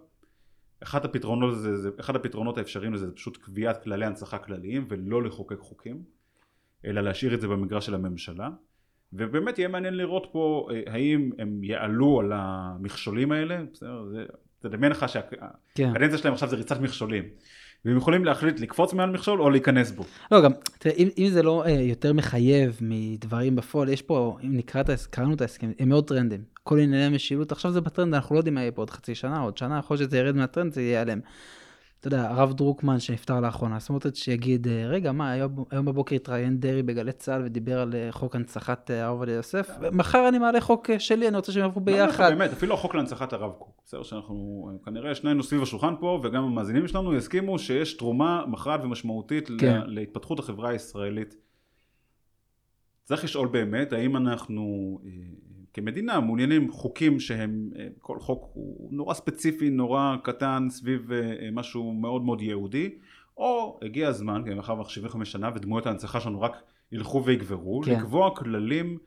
אחד 0.82 1.04
הפתרונות, 1.04 1.58
זה, 1.58 1.76
זה, 1.76 1.90
אחד 2.00 2.16
הפתרונות 2.16 2.58
האפשריים 2.58 2.94
לזה 2.94 3.06
זה 3.06 3.12
פשוט 3.12 3.36
קביעת 3.36 3.82
כללי 3.82 4.06
הנצחה 4.06 4.38
כלליים 4.38 4.86
ולא 4.88 5.22
לחוקק 5.22 5.58
חוקים, 5.58 6.02
אלא 6.84 7.00
להשאיר 7.00 7.34
את 7.34 7.40
זה 7.40 7.48
במגרש 7.48 7.86
של 7.86 7.94
הממשלה. 7.94 8.48
ובאמת 9.12 9.58
יהיה 9.58 9.68
מעניין 9.68 9.94
לראות 9.94 10.26
פה 10.32 10.68
אה, 10.70 10.92
האם 10.92 11.30
הם 11.38 11.64
יעלו 11.64 12.20
על 12.20 12.32
המכשולים 12.34 13.32
האלה, 13.32 13.60
בסדר, 13.72 14.04
זה, 14.04 14.24
תדמיין 14.58 14.92
לך 14.92 15.08
שהקדנציה 15.08 15.50
כן. 15.74 16.16
שלהם 16.16 16.32
עכשיו 16.32 16.48
זה 16.48 16.56
ריצת 16.56 16.80
מכשולים. 16.80 17.24
והם 17.85 17.97
יכולים 17.97 18.24
להחליט 18.24 18.61
לקפוץ 18.61 18.93
מעל 18.93 19.11
מכשול 19.11 19.43
או 19.43 19.51
להיכנס 19.51 19.91
בו. 19.91 20.05
לא, 20.30 20.43
גם, 20.43 20.51
תראה, 20.78 20.95
אם, 20.95 21.09
אם 21.18 21.28
זה 21.28 21.43
לא 21.43 21.64
אה, 21.64 21.70
יותר 21.70 22.12
מחייב 22.12 22.78
מדברים 22.80 23.57
בפועל, 23.57 23.89
יש 23.89 24.03
פה, 24.03 24.37
אם 24.45 24.57
נקרא 24.57 24.83
קראנו 25.11 25.35
את 25.35 25.41
ההסכם, 25.41 25.72
הם 25.78 25.89
מאוד 25.89 26.09
טרנדים. 26.09 26.41
כל 26.62 26.78
ענייני 26.78 27.05
המשילות, 27.05 27.53
עכשיו 27.53 27.70
זה 27.70 27.80
בטרנד, 27.80 28.14
אנחנו 28.14 28.35
לא 28.35 28.41
יודעים 28.41 28.55
מה 28.55 28.61
יהיה 28.61 28.72
פה 28.72 28.83
עוד 28.83 28.91
חצי 28.91 29.14
שנה, 29.14 29.41
עוד 29.41 29.57
שנה, 29.57 29.78
יכול 29.78 29.95
להיות 29.95 30.11
שזה 30.11 30.18
ירד 30.18 30.37
מהטרנד, 30.37 30.72
זה 30.72 30.83
ייעלם. 30.83 31.20
אתה 32.03 32.09
יודע, 32.09 32.30
הרב 32.30 32.53
דרוקמן 32.53 33.00
שנפטר 33.00 33.40
לאחרונה, 33.40 33.80
סמוטריץ' 33.80 34.18
שיגיד, 34.18 34.68
אה, 34.68 34.86
רגע, 34.86 35.12
מה, 35.12 35.30
היום, 35.30 35.64
היום 35.70 35.86
בבוקר 35.86 36.16
התראיין 36.16 36.61
דרעי 36.61 36.82
בגלי 36.82 37.12
צה"ל 37.12 37.42
ודיבר 37.44 37.80
על 37.80 37.94
אה, 37.94 38.09
חוק 38.12 38.36
הנצחת 38.36 38.90
אה, 38.90 39.05
הרב 39.05 39.16
עובדיה 39.16 39.34
יוסף, 39.34 39.70
מחר 39.92 40.28
אני 40.28 40.38
מעלה 40.38 40.61
חוק 40.61 40.90
שלי, 40.98 41.28
אני 41.28 41.36
רוצה 41.36 41.53
שהם 41.53 41.62
יעברו 41.62 41.80
ביחד. 41.80 42.30
באמת, 42.30 42.53
אפילו 42.53 42.74
החוק 42.74 42.94
להנצחת 42.94 43.32
הרב 43.32 43.53
קוק, 43.59 43.82
בסדר 43.86 44.03
שאנחנו, 44.03 44.68
כנראה 44.84 45.14
שנינו 45.14 45.42
סביב 45.42 45.62
השולחן 45.62 45.94
פה, 46.00 46.20
וגם 46.22 46.44
המאזינים 46.44 46.88
שלנו 46.88 47.14
יסכימו 47.14 47.59
שיש 47.59 47.96
תרומה 47.96 48.44
מכרעת 48.46 48.80
ומשמעותית 48.84 49.48
כן. 49.59 49.80
להתפתחות 49.86 50.38
החברה 50.38 50.70
הישראלית. 50.70 51.34
צריך 53.05 53.24
לשאול 53.24 53.48
באמת, 53.48 53.92
האם 53.92 54.16
אנחנו 54.16 54.98
כמדינה 55.75 56.20
מעוניינים 56.20 56.73
חוקים 56.73 57.20
שהם, 57.20 57.70
אה, 57.79 57.87
כל 58.01 58.18
חוק 58.20 58.51
הוא 58.55 58.89
נורא 58.93 59.14
ספציפי, 59.14 59.70
נורא 59.70 60.16
קטן 60.23 60.66
סביב 60.70 61.12
אה, 61.12 61.49
משהו 61.53 61.93
מאוד 61.93 62.25
מאוד 62.25 62.43
יהודי, 62.43 62.91
או 63.37 63.81
הגיע 63.83 64.09
הזמן, 64.09 64.43
כי 64.45 64.55
מאחר 64.55 64.73
ואנחנו 64.73 64.93
75 64.93 65.33
שנה 65.33 65.51
ודמויות 65.55 65.87
ההנצחה 65.87 66.20
שלנו 66.20 66.41
רק 66.41 66.57
ילכו 66.93 67.25
ויגברו, 67.25 67.83
כן. 67.85 67.93
לקבוע 67.93 68.37
כללים 68.37 68.99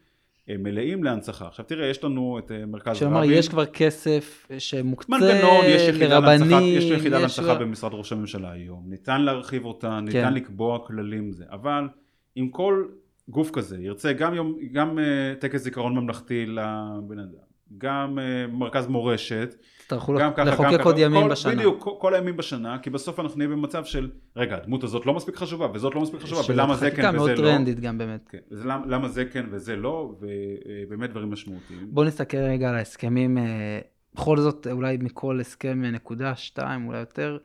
אה, 0.49 0.55
מלאים 0.59 1.03
להנצחה. 1.03 1.47
עכשיו 1.47 1.65
תראה, 1.65 1.87
יש 1.87 2.03
לנו 2.03 2.39
את 2.39 2.51
מרכז 2.67 2.97
רבין. 2.97 3.09
כלומר, 3.09 3.23
יש 3.23 3.49
כבר 3.49 3.65
כסף 3.65 4.47
שמוקצה 4.57 5.11
מנגנון, 5.11 5.65
יש 5.65 5.87
יחידה 5.87 6.19
לרבנים. 6.19 6.49
להנצחה, 6.49 6.61
יש 6.61 6.83
יחידה 6.83 7.19
להנצחה 7.19 7.53
ו... 7.53 7.59
במשרד 7.59 7.93
ראש 7.93 8.11
הממשלה 8.11 8.51
היום. 8.51 8.83
ניתן 8.87 9.21
להרחיב 9.21 9.65
אותה, 9.65 9.99
ניתן 9.99 10.27
כן. 10.27 10.33
לקבוע 10.33 10.79
כללים 10.87 11.31
זה. 11.31 11.45
אבל 11.51 11.87
עם 12.35 12.49
כל 12.49 12.85
גוף 13.29 13.51
כזה 13.51 13.77
ירצה 13.79 14.13
גם, 14.13 14.33
יום, 14.33 14.57
גם 14.71 14.97
uh, 14.97 15.41
טקס 15.41 15.61
זיכרון 15.61 15.95
ממלכתי 15.95 16.45
לבן 16.45 17.19
אדם, 17.19 17.45
גם 17.77 18.17
uh, 18.17 18.51
מרכז 18.51 18.87
מורשת, 18.87 19.55
תצטרכו 19.77 20.13
לחוקק 20.13 20.79
עוד 20.83 20.97
ימים 20.97 21.23
כל, 21.23 21.29
בשנה. 21.31 21.55
בדיוק, 21.55 21.83
כל, 21.83 21.91
כל 21.99 22.13
הימים 22.13 22.37
בשנה, 22.37 22.79
כי 22.79 22.89
בסוף 22.89 23.19
אנחנו 23.19 23.37
נהיה 23.37 23.49
במצב 23.49 23.85
של, 23.85 24.09
רגע, 24.35 24.55
הדמות 24.55 24.83
הזאת 24.83 25.05
לא 25.05 25.13
מספיק 25.13 25.35
חשובה, 25.35 25.67
וזאת 25.73 25.95
לא 25.95 26.01
מספיק 26.01 26.21
חשובה, 26.21 26.41
ולמה 26.49 26.75
זה 26.75 26.91
כן 26.91 26.95
וזה 26.95 27.01
לא. 27.01 27.07
חקיקה 27.07 27.11
מאוד 27.11 27.31
טרנדית 27.35 27.79
גם 27.79 27.97
באמת. 27.97 28.29
כן, 28.29 28.37
למה, 28.51 28.85
למה 28.85 29.07
זה 29.07 29.25
כן 29.25 29.45
וזה 29.51 29.75
לא, 29.75 30.15
ובאמת 30.19 31.09
דברים 31.09 31.31
משמעותיים. 31.31 31.87
בוא 31.89 32.05
נסתכל 32.05 32.37
רגע 32.37 32.69
על 32.69 32.75
ההסכמים, 32.75 33.37
אה, 33.37 33.79
בכל 34.13 34.37
זאת 34.37 34.67
אולי 34.71 34.97
מכל 35.01 35.39
הסכם 35.39 35.81
נקודה, 35.81 36.35
שתיים, 36.35 36.87
אולי 36.87 36.99
יותר. 36.99 37.37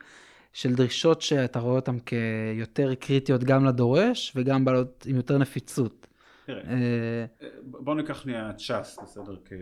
של 0.53 0.75
דרישות 0.75 1.23
שאתה 1.23 1.59
רואה 1.59 1.77
אותן 1.77 1.99
כיותר 1.99 2.95
קריטיות 2.95 3.45
גם 3.45 3.65
לדורש 3.65 4.33
וגם 4.37 4.65
בעלות 4.65 5.07
עם 5.09 5.17
יותר 5.17 5.39
נפיצות. 5.39 6.07
תראה, 6.47 6.63
אה, 6.63 7.27
בוא 7.63 7.95
ניקח 7.95 8.23
שנייה 8.23 8.51
את 8.51 8.61
ש"ס, 8.61 8.99
בסדר, 9.03 9.37
כ... 9.45 9.53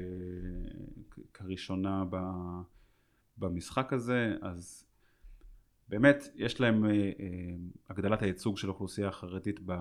כראשונה 1.34 2.04
ב... 2.10 2.16
במשחק 3.38 3.92
הזה, 3.92 4.36
אז 4.42 4.84
באמת 5.88 6.28
יש 6.34 6.60
להם 6.60 6.84
אה, 6.84 6.90
אה, 6.90 7.10
הגדלת 7.90 8.22
הייצוג 8.22 8.58
של 8.58 8.68
האוכלוסייה 8.68 9.08
החרדית 9.08 9.60
ב... 9.66 9.72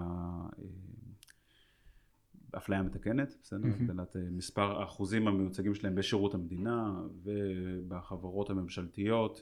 אפליה 2.57 2.83
מתקנת, 2.83 3.35
בסדר? 3.43 3.67
הגדלת 3.67 4.15
אה, 4.15 4.21
מספר 4.31 4.79
האחוזים 4.81 5.27
המיוצגים 5.27 5.75
שלהם 5.75 5.95
בשירות 5.95 6.33
המדינה 6.33 7.01
ובחברות 7.23 8.49
הממשלתיות, 8.49 9.41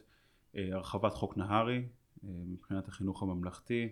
הרחבת 0.56 1.14
חוק 1.14 1.38
נהרי 1.38 1.84
מבחינת 2.24 2.88
החינוך 2.88 3.24
הממלכתי. 3.24 3.90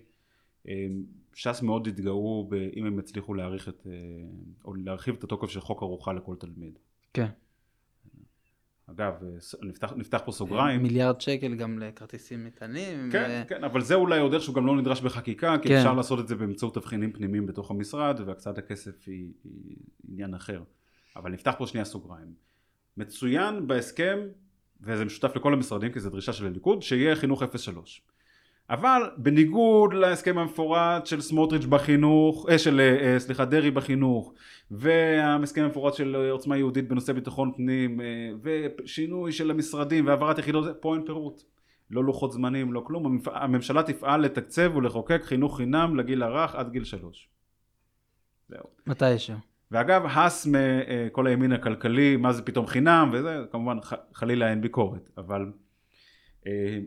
ש"ס 1.33 1.61
מאוד 1.61 1.87
התגאו 1.87 2.49
אם 2.75 2.85
הם 2.85 2.99
יצליחו 2.99 3.33
להאריך 3.33 3.69
את, 3.69 3.87
או 4.65 4.73
להרחיב 4.73 5.15
את 5.15 5.23
התוקף 5.23 5.49
של 5.49 5.61
חוק 5.61 5.83
ארוחה 5.83 6.13
לכל 6.13 6.35
תלמיד. 6.35 6.79
כן. 7.13 7.27
אגב, 8.87 9.13
נפתח, 9.61 9.93
נפתח 9.95 10.21
פה 10.25 10.31
סוגריים. 10.31 10.83
מיליארד 10.83 11.21
שקל 11.21 11.55
גם 11.55 11.79
לכרטיסים 11.79 12.45
מטענים. 12.45 13.09
כן, 13.11 13.43
ו... 13.45 13.49
כן, 13.49 13.63
אבל 13.63 13.81
זה 13.81 13.95
אולי 13.95 14.19
עוד 14.19 14.33
איכשהו 14.33 14.53
גם 14.53 14.65
לא 14.65 14.77
נדרש 14.77 15.01
בחקיקה, 15.01 15.55
כי 15.61 15.69
כן. 15.69 15.75
אפשר 15.75 15.93
לעשות 15.93 16.19
את 16.19 16.27
זה 16.27 16.35
באמצעות 16.35 16.75
תבחינים 16.75 17.11
פנימיים 17.11 17.45
בתוך 17.45 17.71
המשרד, 17.71 18.19
והקצאת 18.25 18.57
הכסף 18.57 19.07
היא, 19.07 19.31
היא 19.43 19.75
עניין 20.09 20.33
אחר. 20.33 20.63
אבל 21.15 21.31
נפתח 21.31 21.55
פה 21.57 21.67
שנייה 21.67 21.85
סוגריים. 21.85 22.33
מצוין 22.97 23.67
בהסכם, 23.67 24.19
וזה 24.83 25.05
משותף 25.05 25.35
לכל 25.35 25.53
המשרדים, 25.53 25.91
כי 25.91 25.99
זו 25.99 26.09
דרישה 26.09 26.33
של 26.33 26.45
הליכוד, 26.45 26.81
שיהיה 26.81 27.15
חינוך 27.15 27.43
03. 27.57 28.01
אבל 28.69 29.01
בניגוד 29.17 29.93
להסכם 29.93 30.37
המפורט 30.37 31.05
של 31.05 31.21
סמוטריץ' 31.21 31.65
בחינוך, 31.65 32.45
אה, 32.49 32.57
של 32.57 32.79
אה, 32.79 33.19
סליחה 33.19 33.45
דרעי 33.45 33.71
בחינוך 33.71 34.33
וההסכם 34.71 35.63
המפורט 35.63 35.93
של 35.93 36.15
עוצמה 36.31 36.57
יהודית 36.57 36.87
בנושא 36.87 37.13
ביטחון 37.13 37.51
פנים 37.55 38.01
אה, 38.01 38.05
ושינוי 38.83 39.31
של 39.31 39.51
המשרדים 39.51 40.07
והעברת 40.07 40.37
יחידות, 40.37 40.77
פה 40.79 40.95
אין 40.95 41.05
פירוט 41.05 41.43
לא 41.91 42.03
לוחות 42.03 42.31
זמנים, 42.31 42.73
לא 42.73 42.83
כלום, 42.85 43.21
הממשלה 43.25 43.83
תפעל 43.83 44.21
לתקצב 44.21 44.75
ולחוקק 44.75 45.21
חינוך 45.23 45.57
חינם 45.57 45.95
לגיל 45.95 46.23
הרך 46.23 46.55
עד 46.55 46.71
גיל 46.71 46.83
שלוש. 46.83 47.29
זהו. 48.49 48.63
מתי 48.87 49.11
יש? 49.11 49.31
ואגב, 49.73 50.05
הס 50.05 50.47
מכל 50.47 51.27
הימין 51.27 51.51
הכלכלי, 51.51 52.17
מה 52.17 52.33
זה 52.33 52.41
פתאום 52.41 52.67
חינם, 52.67 53.09
וזה 53.13 53.39
כמובן 53.51 53.77
חלילה 54.13 54.49
אין 54.49 54.61
ביקורת, 54.61 55.09
אבל 55.17 55.51
אה, 56.47 56.79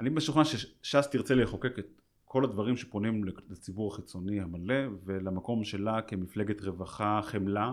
אני 0.00 0.10
משוכנע 0.10 0.44
שש"ס 0.44 1.10
תרצה 1.10 1.34
לחוקק 1.34 1.78
את 1.78 2.02
כל 2.24 2.44
הדברים 2.44 2.76
שפונים 2.76 3.24
לציבור 3.50 3.92
החיצוני 3.92 4.40
המלא 4.40 4.74
ולמקום 5.04 5.64
שלה 5.64 6.02
כמפלגת 6.02 6.60
רווחה 6.60 7.20
חמלה 7.22 7.72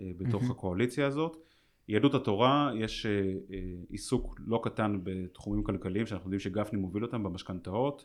אה, 0.00 0.10
בתוך 0.16 0.42
mm-hmm. 0.42 0.52
הקואליציה 0.52 1.06
הזאת. 1.06 1.36
יהדות 1.88 2.14
התורה 2.14 2.70
יש 2.74 3.06
אה, 3.06 3.10
אה, 3.10 3.58
עיסוק 3.90 4.34
לא 4.46 4.60
קטן 4.64 5.00
בתחומים 5.02 5.62
כלכליים 5.62 6.06
שאנחנו 6.06 6.26
יודעים 6.26 6.40
שגפני 6.40 6.78
מוביל 6.78 7.04
אותם 7.04 7.22
במשכנתאות. 7.22 8.04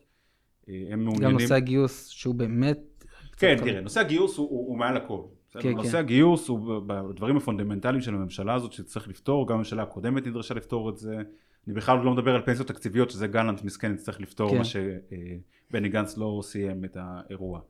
הם 0.68 1.04
מעוניינים... 1.04 1.36
גם 1.36 1.41
נושא 1.41 1.56
הגיוס 1.56 2.08
שהוא 2.08 2.36
באמת... 2.36 3.04
כן, 3.38 3.56
תראה, 3.64 3.82
נושא 3.82 3.99
הגיוס 3.99 4.38
הוא, 4.38 4.49
הוא, 4.49 4.68
הוא 4.68 4.78
מעל 4.78 4.97
הכל. 4.97 5.22
כן, 5.60 5.72
נושא 5.72 5.91
כן. 5.91 5.97
הגיוס 5.97 6.47
הוא 6.47 6.82
בדברים 6.88 7.38
הפונדמנטליים 7.38 8.01
של 8.01 8.16
הממשלה 8.16 8.54
הזאת 8.54 8.74
שצריך 8.74 9.08
לפתור, 9.08 9.47
גם 9.47 9.56
הממשלה 9.56 9.84
הקודמת 9.84 10.28
נדרשה 10.28 10.54
לפתור 10.54 10.89
את 10.89 10.97
זה. 10.97 11.16
אני 11.68 11.76
בכלל 11.76 11.97
לא 11.97 12.14
מדבר 12.14 12.36
על 12.36 12.41
פנסיות 12.45 12.68
תקציביות 12.68 13.10
שזה 13.10 13.28
גלנט 13.28 13.64
מסכן 13.64 13.93
יצטרך 13.93 14.22
לפתור 14.22 14.51
כן. 14.51 14.58
מה 14.58 14.64
שבני 14.64 15.89
גנץ 15.89 16.18
לא 16.18 16.39
סיים 16.43 16.86
את 16.86 16.97
האירוע. 16.99 17.62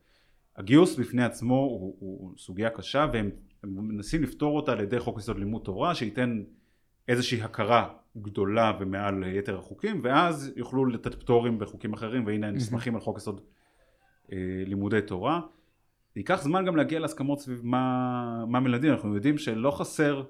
הגיוס 0.57 0.95
בפני 0.99 1.23
עצמו 1.23 1.55
הוא, 1.55 1.95
הוא 1.99 2.33
סוגיה 2.37 2.69
קשה 2.69 3.07
והם 3.13 3.29
מנסים 3.63 4.23
לפתור 4.23 4.55
אותה 4.55 4.71
על 4.71 4.79
ידי 4.79 4.99
חוק 4.99 5.19
יסוד 5.19 5.39
לימוד 5.39 5.61
תורה 5.61 5.95
שייתן 5.95 6.43
איזושהי 7.07 7.41
הכרה 7.41 7.93
גדולה 8.17 8.71
ומעל 8.79 9.23
יתר 9.23 9.57
החוקים 9.57 10.01
ואז 10.03 10.53
יוכלו 10.55 10.85
לתת 10.85 11.15
פטורים 11.15 11.59
בחוקים 11.59 11.93
אחרים 11.93 12.25
והנה 12.25 12.47
הם 12.47 12.55
נסמכים 12.55 12.95
על 12.95 13.01
חוק 13.01 13.17
יסוד 13.17 13.41
אה, 14.31 14.37
לימודי 14.65 15.01
תורה. 15.01 15.41
ייקח 16.15 16.41
זמן 16.41 16.65
גם 16.65 16.75
להגיע 16.75 16.99
להסכמות 16.99 17.39
סביב 17.39 17.61
מה, 17.63 18.45
מה 18.47 18.59
מלמדים 18.59 18.91
אנחנו 18.91 19.15
יודעים 19.15 19.37
שלא 19.37 19.71
חסר 19.71 20.23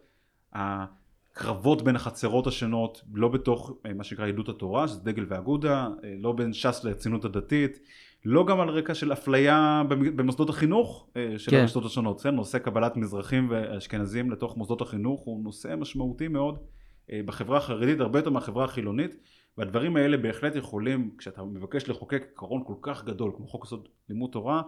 קרבות 1.34 1.82
בין 1.82 1.96
החצרות 1.96 2.48
השונות, 2.48 3.02
לא 3.14 3.28
בתוך 3.28 3.74
אה, 3.86 3.94
מה 3.94 4.04
שנקרא 4.04 4.26
יהדות 4.26 4.50
התורה, 4.50 4.88
שזה 4.88 5.00
דגל 5.00 5.26
ואגודה, 5.30 5.88
אה, 6.04 6.14
לא 6.20 6.32
בין 6.32 6.54
ש"ס 6.54 6.84
לציונות 6.84 7.26
הדתית, 7.26 7.80
לא 8.26 8.46
גם 8.46 8.60
על 8.60 8.70
רקע 8.70 8.94
של 8.94 9.14
אפליה 9.14 9.84
במוסדות 9.90 10.50
החינוך 10.50 11.08
אה, 11.18 11.34
של 11.38 11.52
כן. 11.52 11.58
הרשתות 11.58 11.86
השונות. 11.86 12.20
זה 12.20 12.32
נושא 12.32 12.58
קבלת 12.58 12.98
מזרחים 12.98 13.48
ואשכנזים 13.50 14.32
לתוך 14.32 14.58
מוסדות 14.58 14.82
החינוך 14.82 15.22
הוא 15.22 15.44
נושא 15.44 15.76
משמעותי 15.78 16.28
מאוד 16.28 16.58
בחברה 17.26 17.58
החרדית, 17.58 18.00
הרבה 18.00 18.20
יותר 18.20 18.30
מהחברה 18.30 18.66
החילונית, 18.66 19.16
והדברים 19.58 19.96
האלה 19.96 20.18
בהחלט 20.18 20.56
יכולים, 20.56 21.12
כשאתה 21.18 21.44
מבקש 21.44 21.90
לחוקק 21.90 22.26
עקרון 22.34 22.64
כל 22.66 22.76
כך 22.82 23.06
גדול 23.06 23.32
כמו 23.36 23.48
חוק 23.48 23.66
יסוד 23.66 23.88
לימוד 24.10 24.30
תורה, 24.32 24.62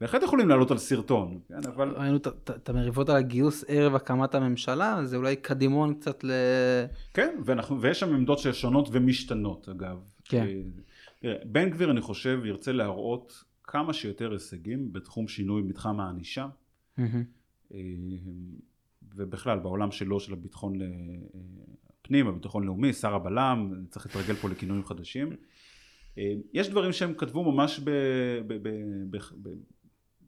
בהחלט 0.00 0.22
יכולים 0.22 0.48
לעלות 0.48 0.70
על 0.70 0.78
סרטון, 0.78 1.40
כן, 1.48 1.68
אבל... 1.74 1.94
ראינו 1.96 2.16
את 2.16 2.68
המריבות 2.68 3.08
על 3.08 3.16
הגיוס 3.16 3.64
ערב 3.68 3.94
הקמת 3.94 4.34
הממשלה, 4.34 5.04
זה 5.04 5.16
אולי 5.16 5.36
קדימון 5.36 5.94
קצת 5.94 6.24
ל... 6.24 6.30
כן, 7.14 7.36
ואנחנו, 7.44 7.80
ויש 7.80 8.00
שם 8.00 8.14
עמדות 8.14 8.38
שונות 8.52 8.88
ומשתנות 8.92 9.68
אגב. 9.68 9.96
כן. 10.24 10.46
תראה, 11.20 11.34
בן 11.44 11.70
גביר 11.70 11.90
אני 11.90 12.00
חושב 12.00 12.40
ירצה 12.44 12.72
להראות 12.72 13.44
כמה 13.64 13.92
שיותר 13.92 14.32
הישגים 14.32 14.92
בתחום 14.92 15.28
שינוי 15.28 15.62
מתחם 15.62 16.00
הענישה. 16.00 16.46
אה, 16.98 17.80
ובכלל 19.16 19.58
בעולם 19.58 19.90
שלו 19.90 20.20
של 20.20 20.32
הביטחון 20.32 20.78
פנים, 22.02 22.26
הביטחון 22.26 22.64
לאומי, 22.64 22.92
שר 22.92 23.14
הבלם, 23.14 23.84
צריך 23.90 24.06
להתרגל 24.06 24.34
פה 24.34 24.48
לכינויים 24.48 24.84
חדשים. 24.84 25.36
אה, 26.18 26.32
יש 26.52 26.68
דברים 26.68 26.92
שהם 26.92 27.14
כתבו 27.14 27.52
ממש 27.52 27.80
ב, 27.84 27.90
ב, 28.46 28.54
ב, 28.62 28.68
ב, 29.10 29.18
ב, 29.42 29.48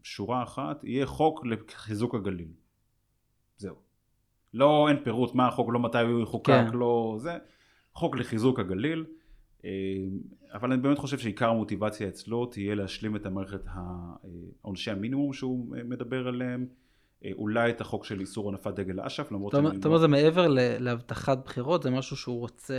שורה 0.08 0.42
אחת, 0.42 0.84
יהיה 0.84 1.06
חוק 1.06 1.46
לחיזוק 1.46 2.14
הגליל. 2.14 2.48
זהו. 3.56 3.74
לא, 4.54 4.88
אין 4.88 4.96
פירוט 5.04 5.34
מה 5.34 5.48
החוק, 5.48 5.68
לא 5.72 5.80
מתי 5.80 5.98
הוא 5.98 6.22
יחוקק, 6.22 6.52
כן. 6.52 6.76
לא 6.76 7.16
זה. 7.18 7.38
חוק 7.94 8.16
לחיזוק 8.16 8.58
הגליל. 8.58 9.04
אה, 9.64 9.70
אבל 10.52 10.72
אני 10.72 10.82
באמת 10.82 10.98
חושב 10.98 11.18
שעיקר 11.18 11.48
המוטיבציה 11.48 12.08
אצלו 12.08 12.46
תהיה 12.46 12.74
להשלים 12.74 13.16
את 13.16 13.26
המערכת 13.26 13.60
עונשי 14.62 14.90
המינימום 14.90 15.32
שהוא 15.32 15.76
מדבר 15.84 16.28
עליהם. 16.28 16.66
אה, 17.24 17.30
אולי 17.34 17.70
את 17.70 17.80
החוק 17.80 18.04
של 18.04 18.20
איסור 18.20 18.48
הנפת 18.48 18.74
דגל 18.74 19.00
אש"ף, 19.00 19.32
למרות. 19.32 19.50
אתה 19.50 19.58
אומר 19.58 19.72
לא- 19.84 19.98
זה 19.98 20.08
מעבר 20.08 20.46
להבטחת 20.78 21.44
בחירות, 21.44 21.82
זה 21.82 21.90
משהו 21.90 22.16
שהוא 22.16 22.38
רוצה... 22.38 22.74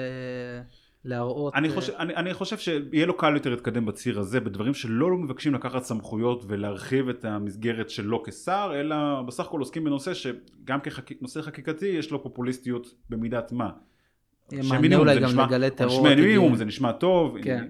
להראות... 1.06 1.56
אני 1.56 1.70
אה, 1.70 1.76
חושב, 1.76 1.94
אני, 1.94 2.16
אני 2.16 2.34
חושב 2.34 2.58
שיהיה 2.58 3.06
לו 3.06 3.18
קל 3.18 3.34
יותר 3.34 3.50
להתקדם 3.50 3.86
בציר 3.86 4.20
הזה 4.20 4.40
בדברים 4.40 4.74
שלא 4.74 5.18
מבקשים 5.18 5.54
לקחת 5.54 5.84
סמכויות 5.84 6.44
ולהרחיב 6.48 7.10
את 7.10 7.26
המסגרת 7.26 7.90
שלו 7.90 8.24
כשר 8.24 8.72
אלא 8.76 9.22
בסך 9.22 9.46
הכל 9.46 9.60
עוסקים 9.60 9.84
בנושא 9.84 10.14
שגם 10.14 10.80
כנושא 10.80 11.42
חק... 11.42 11.48
חקיקתי 11.48 11.86
יש 11.86 12.12
לו 12.12 12.24
פופוליסטיות 12.24 12.96
במידת 13.10 13.52
מה. 13.52 13.70
מענה 14.52 14.96
אולי 14.96 15.20
גם 15.20 15.40
לגלי 15.40 15.72
טרור. 15.72 16.04
מינימום 16.04 16.56
זה 16.56 16.66
נשמע 16.66 16.92
טוב. 16.92 17.42
כן. 17.42 17.68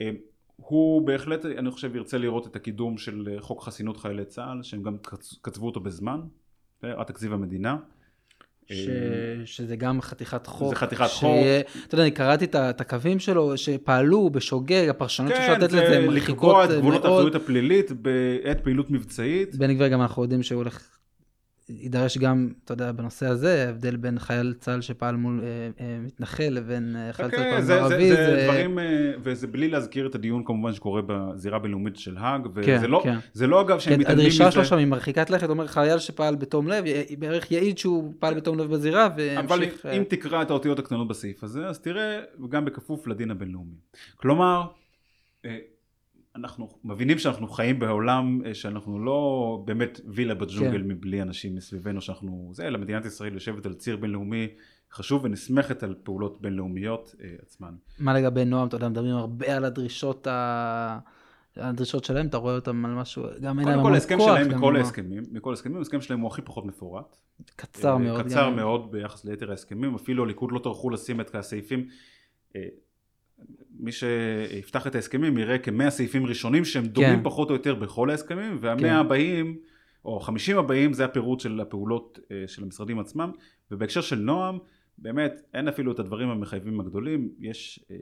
אה, 0.00 0.10
הוא 0.56 1.06
בהחלט 1.06 1.44
אני 1.44 1.70
חושב 1.70 1.96
ירצה 1.96 2.18
לראות 2.18 2.46
את 2.46 2.56
הקידום 2.56 2.98
של 2.98 3.36
חוק 3.38 3.62
חסינות 3.62 3.96
חיילי 3.96 4.24
צה"ל 4.24 4.62
שהם 4.62 4.82
גם 4.82 4.96
קצבו 5.42 5.66
אותו 5.66 5.80
בזמן, 5.80 6.20
התקציב 6.82 7.32
המדינה. 7.32 7.76
ש... 8.70 8.88
אה, 8.88 9.46
שזה 9.46 9.76
גם 9.76 10.00
חתיכת 10.00 10.46
חוק. 10.46 10.68
זה 10.68 10.76
חתיכת 10.76 11.08
ש... 11.08 11.12
חוק. 11.12 11.30
אתה 11.86 11.94
יודע, 11.94 12.02
אני 12.02 12.10
קראתי 12.10 12.44
את 12.44 12.80
הקווים 12.80 13.18
שלו, 13.18 13.56
שפעלו 13.56 14.30
בשוגג, 14.30 14.86
הפרשנות 14.88 15.32
כן, 15.32 15.36
שאפשר 15.36 15.52
לתת 15.52 15.72
לזה, 15.72 16.06
מרחיקות 16.06 16.52
מאוד. 16.52 16.64
לקבוע 16.64 16.64
את 16.64 16.80
גבולות 16.80 17.04
האחריות 17.04 17.34
הפלילית 17.34 17.92
בעת 17.92 18.60
פעילות 18.60 18.90
מבצעית. 18.90 19.56
בן 19.56 19.74
גביר 19.74 19.88
גם 19.88 20.02
אנחנו 20.02 20.22
יודעים 20.22 20.42
שהוא 20.42 20.58
הולך 20.58 20.99
יידרש 21.78 22.18
גם, 22.18 22.48
אתה 22.64 22.72
יודע, 22.72 22.92
בנושא 22.92 23.26
הזה, 23.26 23.66
ההבדל 23.66 23.96
בין 23.96 24.18
חייל 24.18 24.54
צה"ל 24.58 24.80
שפעל 24.80 25.16
מול 25.16 25.40
אה, 25.42 25.46
אה, 25.80 25.98
מתנחל 26.00 26.48
לבין 26.50 26.96
אה, 26.96 27.12
חייל 27.12 27.30
צה"ל 27.30 27.40
אוקיי, 27.40 27.62
מול 27.62 27.72
ערבי. 27.72 28.08
זה, 28.08 28.16
זה, 28.16 28.36
זה 28.36 28.44
דברים, 28.44 28.78
אה, 28.78 29.12
וזה 29.22 29.46
בלי 29.46 29.68
להזכיר 29.68 30.06
את 30.06 30.14
הדיון 30.14 30.44
כמובן 30.44 30.72
שקורה 30.72 31.02
בזירה 31.06 31.56
הבינלאומית 31.56 31.96
של 31.96 32.16
האג, 32.18 32.46
וזה 32.54 32.66
כן, 32.66 32.90
לא, 32.90 33.00
כן. 33.04 33.18
זה 33.32 33.46
לא 33.46 33.60
אגב 33.60 33.78
שהם 33.78 33.94
כן, 33.94 34.00
מתעלמים 34.00 34.26
מזה. 34.26 34.36
הדרישה 34.36 34.50
שלו 34.50 34.64
שם 34.64 34.76
היא 34.76 34.86
מרחיקת 34.86 35.30
לכת, 35.30 35.48
אומר 35.48 35.66
חייל 35.66 35.98
שפעל 35.98 36.36
בתום 36.36 36.68
לב, 36.68 36.84
בערך 37.18 37.52
יעיד 37.52 37.78
שהוא 37.78 38.14
פעל 38.18 38.34
בתום 38.34 38.58
לב 38.58 38.70
בזירה, 38.70 39.08
והמשיך... 39.16 39.38
אבל 39.38 39.64
אה... 39.84 39.92
אם 39.92 40.04
תקרא 40.08 40.42
את 40.42 40.50
האותיות 40.50 40.78
הקטנות 40.78 41.08
בסעיף 41.08 41.44
הזה, 41.44 41.66
אז 41.66 41.78
תראה, 41.78 42.20
גם 42.48 42.64
בכפוף 42.64 43.06
לדין 43.06 43.30
הבינלאומי. 43.30 43.76
כלומר, 44.16 44.62
אנחנו 46.36 46.68
מבינים 46.84 47.18
שאנחנו 47.18 47.48
חיים 47.48 47.78
בעולם 47.78 48.40
אה, 48.46 48.54
שאנחנו 48.54 49.04
לא 49.04 49.62
באמת 49.64 50.00
וילה 50.06 50.34
בג'ונגל 50.34 50.82
כן. 50.82 50.88
מבלי 50.88 51.22
אנשים 51.22 51.54
מסביבנו 51.54 52.00
שאנחנו 52.00 52.50
זה, 52.54 52.66
אלא 52.66 52.78
מדינת 52.78 53.04
ישראל 53.04 53.34
יושבת 53.34 53.66
על 53.66 53.74
ציר 53.74 53.96
בינלאומי 53.96 54.48
חשוב 54.92 55.24
ונסמכת 55.24 55.82
על 55.82 55.94
פעולות 56.02 56.40
בינלאומיות 56.40 57.14
אה, 57.20 57.28
עצמן. 57.42 57.74
מה 57.98 58.14
לגבי 58.14 58.44
נועם, 58.44 58.68
אתה 58.68 58.76
יודע, 58.76 58.88
מדברים 58.88 59.14
הרבה 59.14 59.56
על 59.56 59.64
הדרישות 59.64 60.26
ה... 60.26 60.98
הדרישות 61.56 62.04
שלהם, 62.04 62.26
אתה 62.26 62.36
רואה 62.36 62.54
אותם 62.54 62.84
על 62.84 62.94
משהו, 62.94 63.22
גם 63.40 63.58
אין 63.58 63.68
להם 63.68 63.78
המון 63.78 63.92
כוח. 64.00 64.08
קודם 64.08 64.18
כל 64.18 64.18
ההסכם 64.18 64.18
שלהם 64.20 64.58
מכל 64.58 64.76
ההסכמים, 64.76 65.22
מכל 65.32 65.50
ההסכמים, 65.50 65.76
ההסכם 65.76 66.00
שלהם 66.00 66.20
הוא 66.20 66.30
הכי 66.30 66.42
פחות 66.42 66.66
מפורט. 66.66 67.16
קצר 67.56 67.92
אה, 67.92 67.98
מאוד. 67.98 68.22
קצר. 68.22 68.50
מאוד 68.50 68.90
ביחס 68.92 69.24
ליתר 69.24 69.50
ההסכמים, 69.50 69.94
אפילו 69.94 70.24
הליכוד 70.24 70.52
לא 70.52 70.58
טרחו 70.58 70.90
לשים 70.90 71.20
את 71.20 71.34
הסעיפים. 71.34 71.88
מי 73.82 73.92
שיפתח 73.92 74.86
את 74.86 74.94
ההסכמים 74.94 75.38
יראה 75.38 75.58
כמאה 75.58 75.90
סעיפים 75.90 76.26
ראשונים 76.26 76.64
שהם 76.64 76.86
דומים 76.86 77.16
כן. 77.16 77.24
פחות 77.24 77.50
או 77.50 77.54
יותר 77.54 77.74
בכל 77.74 78.10
ההסכמים 78.10 78.58
והמאה 78.60 78.90
כן. 78.90 78.94
הבאים 78.94 79.58
או 80.04 80.20
50 80.20 80.58
הבאים 80.58 80.92
זה 80.92 81.04
הפירוט 81.04 81.40
של 81.40 81.60
הפעולות 81.60 82.18
אה, 82.30 82.44
של 82.46 82.62
המשרדים 82.62 82.98
עצמם, 82.98 83.32
ובהקשר 83.70 84.00
של 84.00 84.18
נועם, 84.18 84.58
באמת 84.98 85.32
אין 85.54 85.68
אפילו 85.68 85.92
את 85.92 85.98
הדברים 85.98 86.28
המחייבים 86.28 86.80
הגדולים, 86.80 87.28
יש 87.40 87.84
אה, 87.90 87.96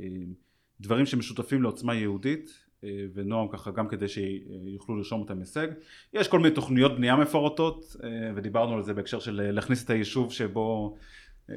דברים 0.81 1.07
שמשותפים 1.07 1.63
לעוצמה 1.63 1.95
יהודית, 1.95 2.69
אה, 2.85 2.89
ונועם 3.15 3.49
ככה 3.49 3.71
גם 3.71 3.89
כדי 3.89 4.09
שיוכלו 4.09 4.97
לרשום 4.97 5.21
אותם 5.21 5.39
הישג. 5.39 5.69
יש 6.13 6.29
כל 6.29 6.39
מיני 6.39 6.55
תוכניות 6.55 6.97
בנייה 6.97 7.17
מפורטות, 7.17 7.97
ודיברנו 8.37 8.75
על 8.75 8.83
זה 8.83 8.95
בהקשר 8.95 9.19
של 9.19 9.51
להכניס 9.53 9.85
את 9.85 9.91
היישוב 9.91 10.33
שבו 10.33 10.97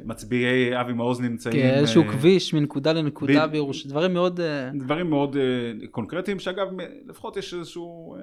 מצביעי 0.06 0.82
אבי 0.82 0.94
מעוז 0.94 1.22
נמצאים. 1.22 1.56
כן, 1.56 1.74
איזשהו 1.80 2.04
כביש 2.08 2.54
מנקודה 2.54 2.94
לנקודה 2.94 3.48
בירושלים, 3.48 3.92
דברים 3.92 4.14
מאוד... 4.14 4.40
דברים 4.80 5.10
מאוד 5.10 5.38
קונקרטיים, 5.92 6.40
שאגב, 6.40 6.68
לפחות 7.06 7.38
יש 7.38 7.54
איזשהו 7.54 8.16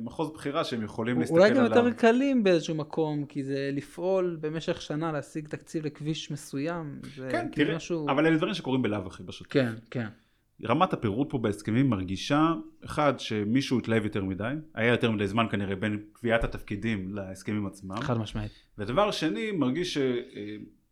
מחוז 0.00 0.30
בחירה 0.34 0.64
שהם 0.64 0.82
יכולים 0.82 1.20
להסתכל 1.20 1.40
עליו. 1.42 1.56
אולי 1.56 1.70
גם 1.70 1.76
יותר 1.76 1.90
קלים 1.92 2.44
באיזשהו 2.44 2.74
מקום, 2.74 3.24
כי 3.24 3.44
זה 3.44 3.70
לפעול 3.72 4.38
במשך 4.40 4.82
שנה, 4.82 5.12
להשיג 5.12 5.48
תקציב 5.48 5.86
לכביש 5.86 6.30
מסוים. 6.30 6.98
כן, 7.30 7.48
תראה, 7.52 7.76
משהו... 7.76 8.08
אבל 8.08 8.26
אלה 8.26 8.36
דברים 8.36 8.54
שקורים 8.54 8.82
בלאו 8.82 9.06
הכי 9.06 9.22
פשוט. 9.26 9.46
כן, 9.50 9.72
כן. 9.90 10.06
רמת 10.64 10.92
הפירוט 10.92 11.30
פה 11.30 11.38
בהסכמים 11.38 11.90
מרגישה, 11.90 12.52
אחד, 12.84 13.14
שמישהו 13.18 13.78
התלהב 13.78 14.04
יותר 14.04 14.24
מדי, 14.24 14.52
היה 14.74 14.90
יותר 14.90 15.10
מדי 15.10 15.26
זמן 15.26 15.46
כנראה 15.50 15.76
בין 15.76 16.00
קביעת 16.12 16.44
התפקידים 16.44 17.14
להסכמים 17.14 17.66
עצמם. 17.66 17.96
חד 17.96 18.18
משמעית. 18.18 18.52
ודבר 18.78 19.10
שני, 19.10 19.52
מרגיש 19.52 19.98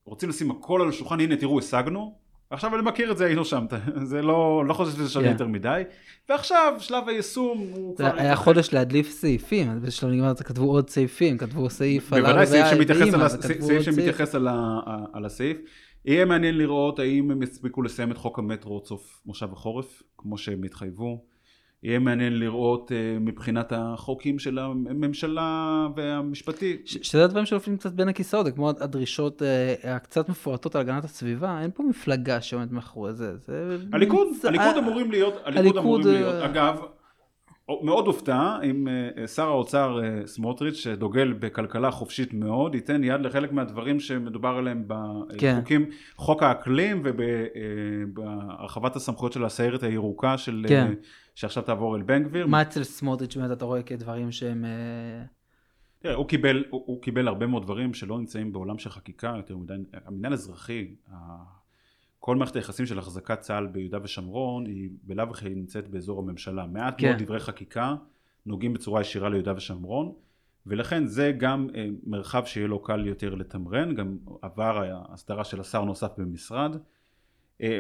שרוצים 0.07 0.29
לשים 0.29 0.51
הכל 0.51 0.83
על 0.83 0.89
השולחן, 0.89 1.21
הנה 1.21 1.37
תראו, 1.37 1.59
השגנו, 1.59 2.15
עכשיו 2.51 2.75
אני 2.75 2.83
מכיר 2.83 3.13
את 3.13 3.19
זה, 3.19 3.27
היינו 3.27 3.45
שם, 3.45 3.67
זה 4.11 4.23
לא, 4.23 4.65
לא 4.67 4.75
חושב 4.75 4.93
שזה 4.93 5.11
שונה 5.11 5.25
yeah. 5.25 5.29
כן. 5.29 5.33
יותר 5.33 5.47
מדי, 5.47 5.83
ועכשיו 6.29 6.75
שלב 6.79 7.09
היישום 7.09 7.59
הוא 7.73 7.97
כבר... 7.97 8.11
היה 8.17 8.37
חודש 8.37 8.73
להדליף 8.73 9.11
סעיפים, 9.11 9.71
אז 9.71 9.79
בשלב 9.79 10.11
נגמר 10.11 10.35
כתבו 10.35 10.65
עוד 10.65 10.91
סעיפים, 10.91 11.39
כתבו 11.39 11.71
סעיף 11.71 12.13
על... 12.13 12.23
בוודאי 12.23 12.47
סעיף 12.47 12.67
שמתייחס, 12.67 13.15
על, 13.15 13.29
סעיף 13.61 13.83
שמתייחס 13.83 14.35
על, 14.35 14.49
על 15.13 15.25
הסעיף. 15.25 15.57
יהיה 16.05 16.25
מעניין 16.25 16.59
לראות 16.59 16.99
האם 16.99 17.31
הם 17.31 17.43
יספיקו 17.43 17.83
לסיים 17.83 18.11
את 18.11 18.17
חוק 18.17 18.39
המטרו 18.39 18.79
עד 18.79 18.85
סוף 18.85 19.23
מושב 19.27 19.53
החורף, 19.53 20.03
כמו 20.19 20.39
שהם 20.39 20.63
התחייבו. 20.65 21.25
יהיה 21.83 21.99
מעניין 21.99 22.39
לראות 22.39 22.91
uh, 22.91 23.21
מבחינת 23.21 23.73
החוקים 23.77 24.39
של 24.39 24.59
הממשלה 24.59 25.87
והמשפטי. 25.97 26.77
שזה 26.85 27.25
הדברים 27.25 27.47
שנופלים 27.47 27.77
קצת 27.77 27.93
בין 27.93 28.09
הכיסאות, 28.09 28.47
כמו 28.55 28.71
הדרישות 28.71 29.43
uh, 29.43 29.87
הקצת 29.89 30.29
מפורטות 30.29 30.75
על 30.75 30.81
הגנת 30.81 31.05
הסביבה, 31.05 31.61
אין 31.63 31.71
פה 31.75 31.83
מפלגה 31.83 32.41
שעומדת 32.41 32.71
מאחורי 32.71 33.13
זה. 33.13 33.37
זה 33.37 33.77
הליכוד, 33.93 34.27
זה... 34.41 34.49
הליכוד 34.49 34.77
אמורים 34.79 35.11
להיות, 35.11 35.35
הליכוד, 35.45 35.57
הליכוד 35.57 35.77
אמורים 35.79 36.07
להיות, 36.07 36.35
אגב, 36.43 36.81
מאוד 37.83 38.07
הופתע 38.07 38.57
אם 38.65 38.89
אה, 38.89 39.27
שר 39.27 39.49
האוצר 39.49 40.01
אה, 40.05 40.27
סמוטריץ' 40.27 40.75
שדוגל 40.77 41.33
בכלכלה 41.33 41.91
חופשית 41.91 42.35
מאוד 42.35 42.75
ייתן 42.75 43.05
יד 43.05 43.21
לחלק 43.21 43.53
מהדברים 43.53 44.01
שמדובר 44.01 44.49
עליהם 44.49 44.85
בחוקים 44.87 45.85
כן. 45.85 45.91
חוק 46.17 46.43
האקלים 46.43 47.03
ובהרחבת 47.05 48.97
הסמכויות 48.97 49.33
של 49.33 49.45
הסיירת 49.45 49.83
הירוקה 49.83 50.39
של 50.39 50.65
כן. 50.69 50.93
שעכשיו 51.37 51.63
תעבור 51.63 51.97
אל 51.97 52.03
בן 52.03 52.25
גביר. 52.25 52.47
מה 52.47 52.63
אצל 52.63 52.85
סמוטריץ' 52.85 53.37
באמת 53.37 53.51
אתה 53.57 53.65
רואה 53.65 53.83
כדברים 53.83 54.33
שהם 54.33 54.65
אה, 54.65 55.25
תראה, 55.99 56.15
הוא 56.15 56.29
קיבל, 56.29 56.65
הוא, 56.71 56.83
הוא 56.87 57.03
קיבל 57.03 57.29
הרבה 57.29 57.47
מאוד 57.47 57.63
דברים 57.63 57.95
שלא 57.95 58.19
נמצאים 58.19 58.53
בעולם 58.53 58.79
של 58.79 58.91
חקיקה 58.91 59.35
יותר 59.37 59.57
מדי, 59.57 59.75
המנהל 60.07 60.33
האזרחי, 60.33 60.95
כל 62.19 62.37
מערכת 62.37 62.57
היחסים 62.57 62.87
של 62.87 62.99
החזקת 62.99 63.41
צה"ל 63.41 63.67
ביהודה 63.67 63.99
ושומרון 64.03 64.67
היא 64.67 64.91
בלאו 65.03 65.31
הכי 65.31 65.49
נמצאת 65.49 65.89
באזור 65.89 66.19
הממשלה. 66.19 66.67
מעט 66.67 66.95
כן. 66.99 67.11
מאוד 67.11 67.23
דברי 67.23 67.41
חקיקה 67.41 67.95
נוגעים 68.47 68.73
בצורה 68.73 69.01
ישירה 69.01 69.29
ליהודה 69.29 69.53
ושומרון 69.57 70.13
ולכן 70.67 71.07
זה 71.07 71.33
גם 71.39 71.69
אה, 71.75 71.87
מרחב 72.07 72.45
שיהיה 72.45 72.67
לו 72.67 72.83
קל 72.83 73.07
יותר 73.07 73.35
לתמרן, 73.35 73.95
גם 73.95 74.17
עבר 74.43 74.83
ההסדרה 75.09 75.45
של 75.45 75.61
השר 75.61 75.85
נוסף 75.85 76.11
במשרד. 76.19 76.77
אה, 77.63 77.79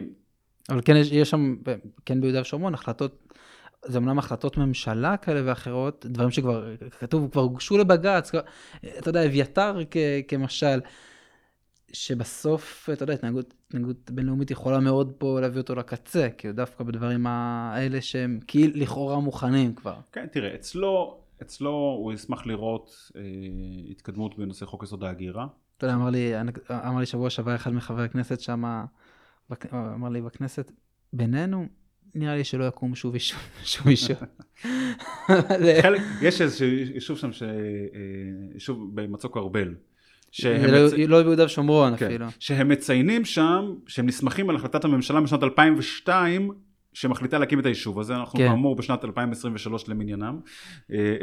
אבל 0.68 0.80
כן 0.84 0.96
יש, 0.96 1.12
יש 1.12 1.30
שם, 1.30 1.56
כן 2.04 2.20
ביהודה 2.20 2.40
ושומרון, 2.40 2.74
החלטות, 2.74 3.32
זה 3.86 3.98
אמנם 3.98 4.18
החלטות 4.18 4.56
ממשלה 4.56 5.16
כאלה 5.16 5.40
ואחרות, 5.44 6.06
דברים 6.08 6.30
שכבר 6.30 6.76
כתוב, 6.98 7.30
כבר 7.30 7.42
הוגשו 7.42 7.78
לבג"ץ, 7.78 8.32
אתה 8.98 9.08
יודע, 9.08 9.26
אביתר 9.26 9.78
כמשל. 10.28 10.80
שבסוף, 11.92 12.88
אתה 12.92 13.02
יודע, 13.02 13.14
התנהגות, 13.14 13.54
התנהגות 13.68 14.10
בינלאומית 14.10 14.50
יכולה 14.50 14.80
מאוד 14.80 15.12
פה 15.18 15.40
להביא 15.40 15.60
אותו 15.60 15.74
לקצה, 15.74 16.28
כי 16.38 16.48
הוא 16.48 16.54
דווקא 16.54 16.84
בדברים 16.84 17.26
האלה 17.26 18.00
שהם 18.00 18.40
כאילו 18.46 18.72
לכאורה 18.76 19.20
מוכנים 19.20 19.74
כבר. 19.74 19.96
כן, 20.12 20.26
תראה, 20.32 20.54
אצלו, 20.54 21.20
אצלו 21.42 21.70
הוא 21.70 22.12
ישמח 22.12 22.46
לראות 22.46 23.10
אה, 23.16 23.22
התקדמות 23.90 24.38
בנושא 24.38 24.66
חוק 24.66 24.82
יסוד 24.82 25.04
ההגירה. 25.04 25.46
אתה 25.76 25.86
יודע, 25.86 25.96
אמר 25.96 26.10
לי, 26.10 26.32
אמר 26.70 27.00
לי 27.00 27.06
שבוע 27.06 27.30
שעבר 27.30 27.54
אחד 27.54 27.72
מחברי 27.72 28.04
הכנסת 28.04 28.40
שם, 28.40 28.84
אמר 29.72 30.08
לי 30.08 30.22
בכנסת, 30.22 30.72
בינינו, 31.12 31.66
נראה 32.14 32.36
לי 32.36 32.44
שלא 32.44 32.64
יקום 32.64 32.94
שוב 32.94 33.14
יישוב. 33.14 33.38
יש 36.22 36.40
איזה 36.40 36.66
יישוב 36.94 37.18
שם, 37.18 37.30
אה, 37.42 37.48
יישוב 38.54 38.90
במצוק 38.94 39.36
ארבל. 39.36 39.74
שהם 40.30 40.74
לא, 40.74 40.86
מצ... 40.86 40.92
לא 41.08 41.22
ביהודה 41.22 41.44
ושומרון 41.44 41.96
כן, 41.96 42.06
אפילו. 42.06 42.26
שהם 42.38 42.68
מציינים 42.68 43.24
שם, 43.24 43.74
שהם 43.86 44.06
נסמכים 44.06 44.50
על 44.50 44.56
החלטת 44.56 44.84
הממשלה 44.84 45.20
משנת 45.20 45.42
2002, 45.42 46.50
שמחליטה 46.92 47.38
להקים 47.38 47.60
את 47.60 47.66
היישוב 47.66 48.00
הזה, 48.00 48.16
אנחנו 48.16 48.38
כן. 48.38 48.48
כאמור 48.48 48.76
בשנת 48.76 49.04
2023 49.04 49.88
למניינם. 49.88 50.40
אה, 50.92 51.16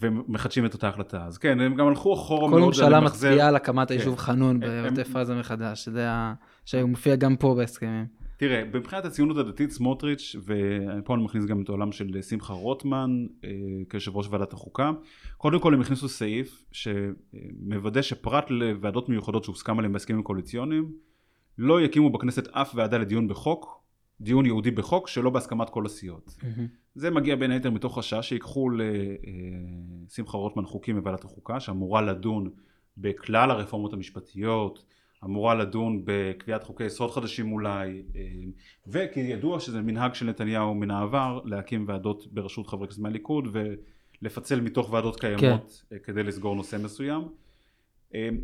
ומחדשים 0.00 0.66
את 0.66 0.74
אותה 0.74 0.88
החלטה. 0.88 1.24
אז 1.26 1.38
כן, 1.38 1.60
הם 1.60 1.74
גם 1.74 1.88
הלכו 1.88 2.14
אחורה 2.14 2.48
מאוד. 2.48 2.60
כל 2.60 2.66
ממשלה 2.66 3.00
מצביעה 3.00 3.48
על 3.48 3.56
הקמת 3.56 3.88
כן. 3.88 3.94
היישוב 3.94 4.18
חנון 4.18 4.60
בעוטף 4.60 5.16
עזה 5.16 5.34
מחדש, 5.34 5.84
שזה 5.84 6.00
היה, 6.00 6.34
שמופיע 6.64 7.16
גם 7.16 7.36
פה 7.36 7.54
בהסכמים. 7.58 8.21
תראה, 8.42 8.64
מבחינת 8.64 9.04
הציונות 9.04 9.36
הדתית 9.36 9.70
סמוטריץ', 9.70 10.36
ופה 10.44 11.14
אני 11.14 11.24
מכניס 11.24 11.44
גם 11.44 11.62
את 11.62 11.68
העולם 11.68 11.92
של 11.92 12.22
שמחה 12.22 12.52
רוטמן 12.52 13.26
אה, 13.44 13.50
כיושב 13.90 14.16
ראש 14.16 14.26
ועדת 14.30 14.52
החוקה, 14.52 14.90
קודם 15.36 15.60
כל 15.60 15.74
הם 15.74 15.80
הכניסו 15.80 16.08
סעיף 16.08 16.64
שמוודא 16.72 18.02
שפרט 18.02 18.50
לוועדות 18.50 19.08
מיוחדות 19.08 19.44
שהוסכם 19.44 19.78
עליהן 19.78 19.92
בהסכמים 19.92 20.20
הקואליציוניים, 20.20 20.92
לא 21.58 21.80
יקימו 21.80 22.10
בכנסת 22.10 22.48
אף 22.48 22.72
ועדה 22.74 22.98
לדיון 22.98 23.28
בחוק, 23.28 23.84
דיון 24.20 24.46
יהודי 24.46 24.70
בחוק, 24.70 25.08
שלא 25.08 25.30
בהסכמת 25.30 25.70
כל 25.70 25.86
הסיעות. 25.86 26.26
Mm-hmm. 26.26 26.60
זה 26.94 27.10
מגיע 27.10 27.36
בין 27.36 27.50
היתר 27.50 27.70
מתוך 27.70 27.98
חשש 27.98 28.28
שיקחו 28.28 28.70
לשמחה 28.70 30.38
אה, 30.38 30.42
רוטמן 30.42 30.64
חוקים 30.64 30.96
מוועדת 30.96 31.24
החוקה, 31.24 31.60
שאמורה 31.60 32.02
לדון 32.02 32.50
בכלל 32.96 33.50
הרפורמות 33.50 33.92
המשפטיות, 33.92 34.84
אמורה 35.24 35.54
לדון 35.54 36.02
בקביעת 36.04 36.64
חוקי 36.64 36.84
יסוד 36.84 37.10
חדשים 37.10 37.52
אולי 37.52 38.02
אה, 38.16 38.22
וכי 38.86 39.20
ידוע 39.20 39.60
שזה 39.60 39.82
מנהג 39.82 40.14
של 40.14 40.26
נתניהו 40.26 40.74
מן 40.74 40.90
העבר 40.90 41.40
להקים 41.44 41.84
ועדות 41.88 42.26
בראשות 42.32 42.66
חברי 42.66 42.88
כנסת 42.88 42.98
מהליכוד 42.98 43.48
ולפצל 44.22 44.60
מתוך 44.60 44.92
ועדות 44.92 45.20
קיימות 45.20 45.82
כן. 45.90 45.96
כדי 46.04 46.22
לסגור 46.22 46.56
נושא 46.56 46.76
מסוים 46.84 47.22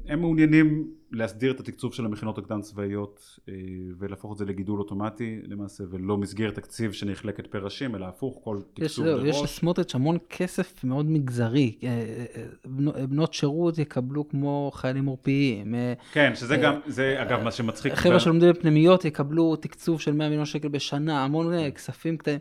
הם 0.07 0.21
מעוניינים 0.21 0.91
להסדיר 1.13 1.53
את 1.53 1.61
התקצוב 1.61 1.95
של 1.95 2.05
המכינות 2.05 2.39
הקדם 2.39 2.61
צבאיות 2.61 3.39
אה, 3.49 3.55
ולהפוך 3.99 4.33
את 4.33 4.39
זה 4.39 4.45
לגידול 4.45 4.79
אוטומטי 4.79 5.39
למעשה 5.45 5.85
ולא 5.91 6.17
מסגרת 6.17 6.55
תקציב 6.55 6.93
שנחלקת 6.93 7.47
פר 7.47 7.65
ראשים 7.65 7.95
אלא 7.95 8.07
הפוך 8.07 8.41
כל 8.45 8.59
תקצוב 8.75 8.87
יש, 8.87 8.99
לראש. 8.99 9.37
יש 9.37 9.43
לסמוטריץ' 9.43 9.95
המון 9.95 10.19
כסף 10.31 10.85
מאוד 10.85 11.11
מגזרי 11.11 11.79
אה, 11.83 11.89
אה, 11.89 13.07
בנות 13.07 13.35
שירות 13.35 13.79
יקבלו 13.79 14.29
כמו 14.29 14.71
חיילים 14.75 15.07
עורפיים. 15.07 15.75
כן 16.13 16.33
שזה 16.35 16.57
גם 16.57 16.75
זה 16.87 17.23
אגב 17.23 17.43
מה 17.43 17.51
שמצחיק. 17.51 17.95
חבר'ה 17.95 18.21
שלומדים 18.21 18.51
בפנימיות 18.51 19.05
יקבלו 19.05 19.57
תקצוב 19.57 20.01
של 20.01 20.13
100 20.13 20.29
מיליון 20.29 20.47
שקל 20.47 20.69
בשנה 20.69 21.25
המון 21.25 21.71
כספים 21.71 22.17
קטנים. 22.17 22.39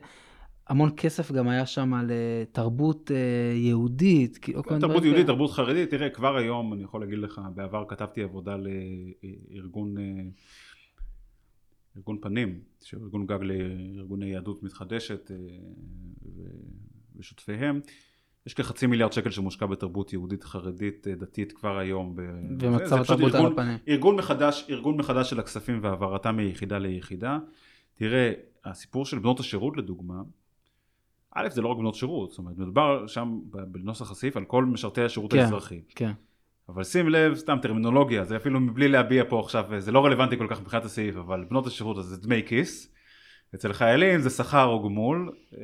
המון 0.69 0.89
כסף 0.97 1.31
גם 1.31 1.47
היה 1.47 1.65
שם 1.65 1.93
על 1.93 2.11
אה, 2.11 2.43
תרבות 2.51 3.11
אה, 3.11 3.55
יהודית. 3.55 4.37
תרבות 4.79 5.03
יהודית, 5.03 5.25
תרבות 5.25 5.51
חרדית, 5.51 5.89
תראה, 5.89 6.09
כבר 6.09 6.37
היום, 6.37 6.73
אני 6.73 6.83
יכול 6.83 7.01
להגיד 7.01 7.17
לך, 7.17 7.41
בעבר 7.55 7.85
כתבתי 7.87 8.23
עבודה 8.23 8.55
לארגון 8.57 9.97
אה, 9.97 10.03
ארגון 11.97 12.17
פנים, 12.21 12.59
שהוא 12.83 13.03
ארגון 13.03 13.25
גג 13.25 13.39
לארגוני 13.41 14.25
יהדות 14.25 14.63
מתחדשת 14.63 15.31
ושותפיהם. 17.15 17.79
יש 18.45 18.53
כחצי 18.53 18.87
מיליארד 18.87 19.13
שקל 19.13 19.29
שמושקע 19.29 19.65
בתרבות 19.65 20.13
יהודית 20.13 20.43
חרדית 20.43 21.07
דתית 21.07 21.51
כבר 21.51 21.77
היום. 21.77 22.15
ומצב 22.59 23.01
התרבות 23.01 23.33
על 23.33 23.45
הפנים. 23.45 23.77
ארגון 23.87 24.15
מחדש, 24.15 24.67
ארגון 24.69 24.97
מחדש 24.97 25.29
של 25.29 25.39
הכספים 25.39 25.79
והעברתם 25.83 26.35
מיחידה 26.35 26.77
ליחידה. 26.77 27.39
תראה, 27.95 28.31
הסיפור 28.65 29.05
של 29.05 29.19
בנות 29.19 29.39
השירות 29.39 29.77
לדוגמה, 29.77 30.21
א', 31.35 31.49
זה 31.49 31.61
לא 31.61 31.67
רק 31.67 31.77
בנות 31.77 31.95
שירות, 31.95 32.29
זאת 32.29 32.39
אומרת, 32.39 32.57
מדובר 32.57 33.07
שם 33.07 33.39
בנוסח 33.51 34.11
הסעיף 34.11 34.37
על 34.37 34.45
כל 34.45 34.65
משרתי 34.65 35.01
השירות 35.01 35.33
כן, 35.33 35.39
האזרחי. 35.39 35.81
כן. 35.95 36.11
אבל 36.69 36.83
שים 36.83 37.09
לב, 37.09 37.35
סתם 37.35 37.57
טרמינולוגיה, 37.61 38.23
זה 38.23 38.35
אפילו 38.37 38.59
מבלי 38.59 38.87
להביע 38.87 39.23
פה 39.29 39.39
עכשיו, 39.39 39.65
זה 39.77 39.91
לא 39.91 40.05
רלוונטי 40.05 40.37
כל 40.37 40.47
כך 40.49 40.61
מבחינת 40.61 40.85
הסעיף, 40.85 41.15
אבל 41.15 41.45
בנות 41.49 41.67
השירות 41.67 41.97
הזה 41.97 42.15
זה 42.15 42.21
דמי 42.21 42.43
כיס, 42.45 42.93
אצל 43.55 43.73
חיילים 43.73 44.19
זה 44.19 44.29
שכר 44.29 44.65
או 44.65 44.83
גמול, 44.83 45.31
אה, 45.57 45.63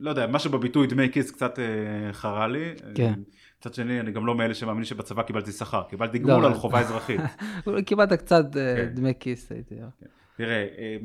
לא 0.00 0.10
יודע, 0.10 0.26
משהו 0.26 0.50
בביטוי 0.50 0.86
דמי 0.86 1.12
כיס 1.12 1.30
קצת 1.30 1.58
אה, 1.58 2.12
חרה 2.12 2.48
לי. 2.48 2.74
כן. 2.94 3.14
מצד 3.60 3.74
שני, 3.74 4.00
אני 4.00 4.12
גם 4.12 4.26
לא 4.26 4.34
מאלה 4.34 4.54
שמאמינים 4.54 4.84
שבצבא 4.84 5.22
קיבלתי 5.22 5.52
שכר, 5.52 5.82
קיבלתי 5.82 6.18
לא, 6.18 6.24
גמול 6.28 6.44
על 6.44 6.50
אבל- 6.50 6.60
חובה 6.60 6.80
אזרחית. 6.80 7.20
קיבלת 7.86 8.12
קצת 8.12 8.56
אה, 8.56 8.76
כן. 8.76 8.86
דמי 8.94 9.12
כיס, 9.20 9.52
הייתי 9.52 9.74
אומר. 9.74 9.88
תראה, 10.36 10.66
אה, 10.78 10.96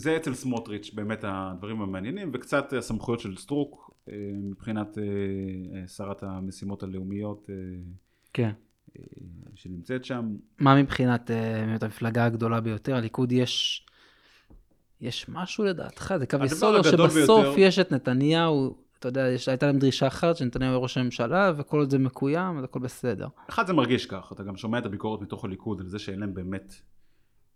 זה 0.00 0.16
אצל 0.16 0.34
סמוטריץ' 0.34 0.90
באמת 0.94 1.24
הדברים 1.28 1.82
המעניינים, 1.82 2.30
וקצת 2.34 2.72
הסמכויות 2.72 3.20
של 3.20 3.36
סטרוק 3.36 3.90
אה, 4.08 4.14
מבחינת 4.34 4.98
אה, 4.98 5.02
אה, 5.80 5.88
שרת 5.88 6.22
המשימות 6.22 6.82
הלאומיות 6.82 7.50
כן. 8.32 8.50
שנמצאת 9.54 10.04
שם. 10.04 10.36
מה 10.58 10.82
מבחינת 10.82 11.30
באמת 11.30 11.82
המפלגה 11.82 12.24
הגדולה 12.24 12.60
ביותר? 12.60 12.94
הליכוד 12.94 13.32
יש... 13.32 13.86
יש 15.00 15.28
משהו 15.28 15.64
לדעתך? 15.64 16.14
זה 16.18 16.26
קו 16.26 16.36
יסוד, 16.44 16.74
או 16.74 16.84
שבסוף 16.84 17.14
ביותר- 17.44 17.54
יש 17.58 17.78
את 17.78 17.92
נתניהו, 17.92 18.76
אתה 18.98 19.08
יודע, 19.08 19.28
יש, 19.28 19.48
הייתה 19.48 19.66
להם 19.66 19.78
דרישה 19.78 20.06
אחת, 20.06 20.36
שנתניהו 20.36 20.70
יהיה 20.70 20.78
ראש 20.78 20.98
הממשלה, 20.98 21.52
וכל 21.56 21.78
עוד 21.78 21.90
זה 21.90 21.98
מקוים, 21.98 22.58
אז 22.58 22.64
הכל 22.64 22.78
בסדר. 22.78 23.28
אחד 23.48 23.66
זה 23.66 23.72
מרגיש 23.72 24.06
כך, 24.06 24.32
אתה 24.32 24.42
גם 24.42 24.56
שומע 24.56 24.78
את 24.78 24.86
הביקורת 24.86 25.20
מתוך 25.20 25.44
הליכוד 25.44 25.80
על 25.80 25.88
זה 25.88 25.98
שאין 25.98 26.20
להם 26.20 26.34
באמת, 26.34 26.74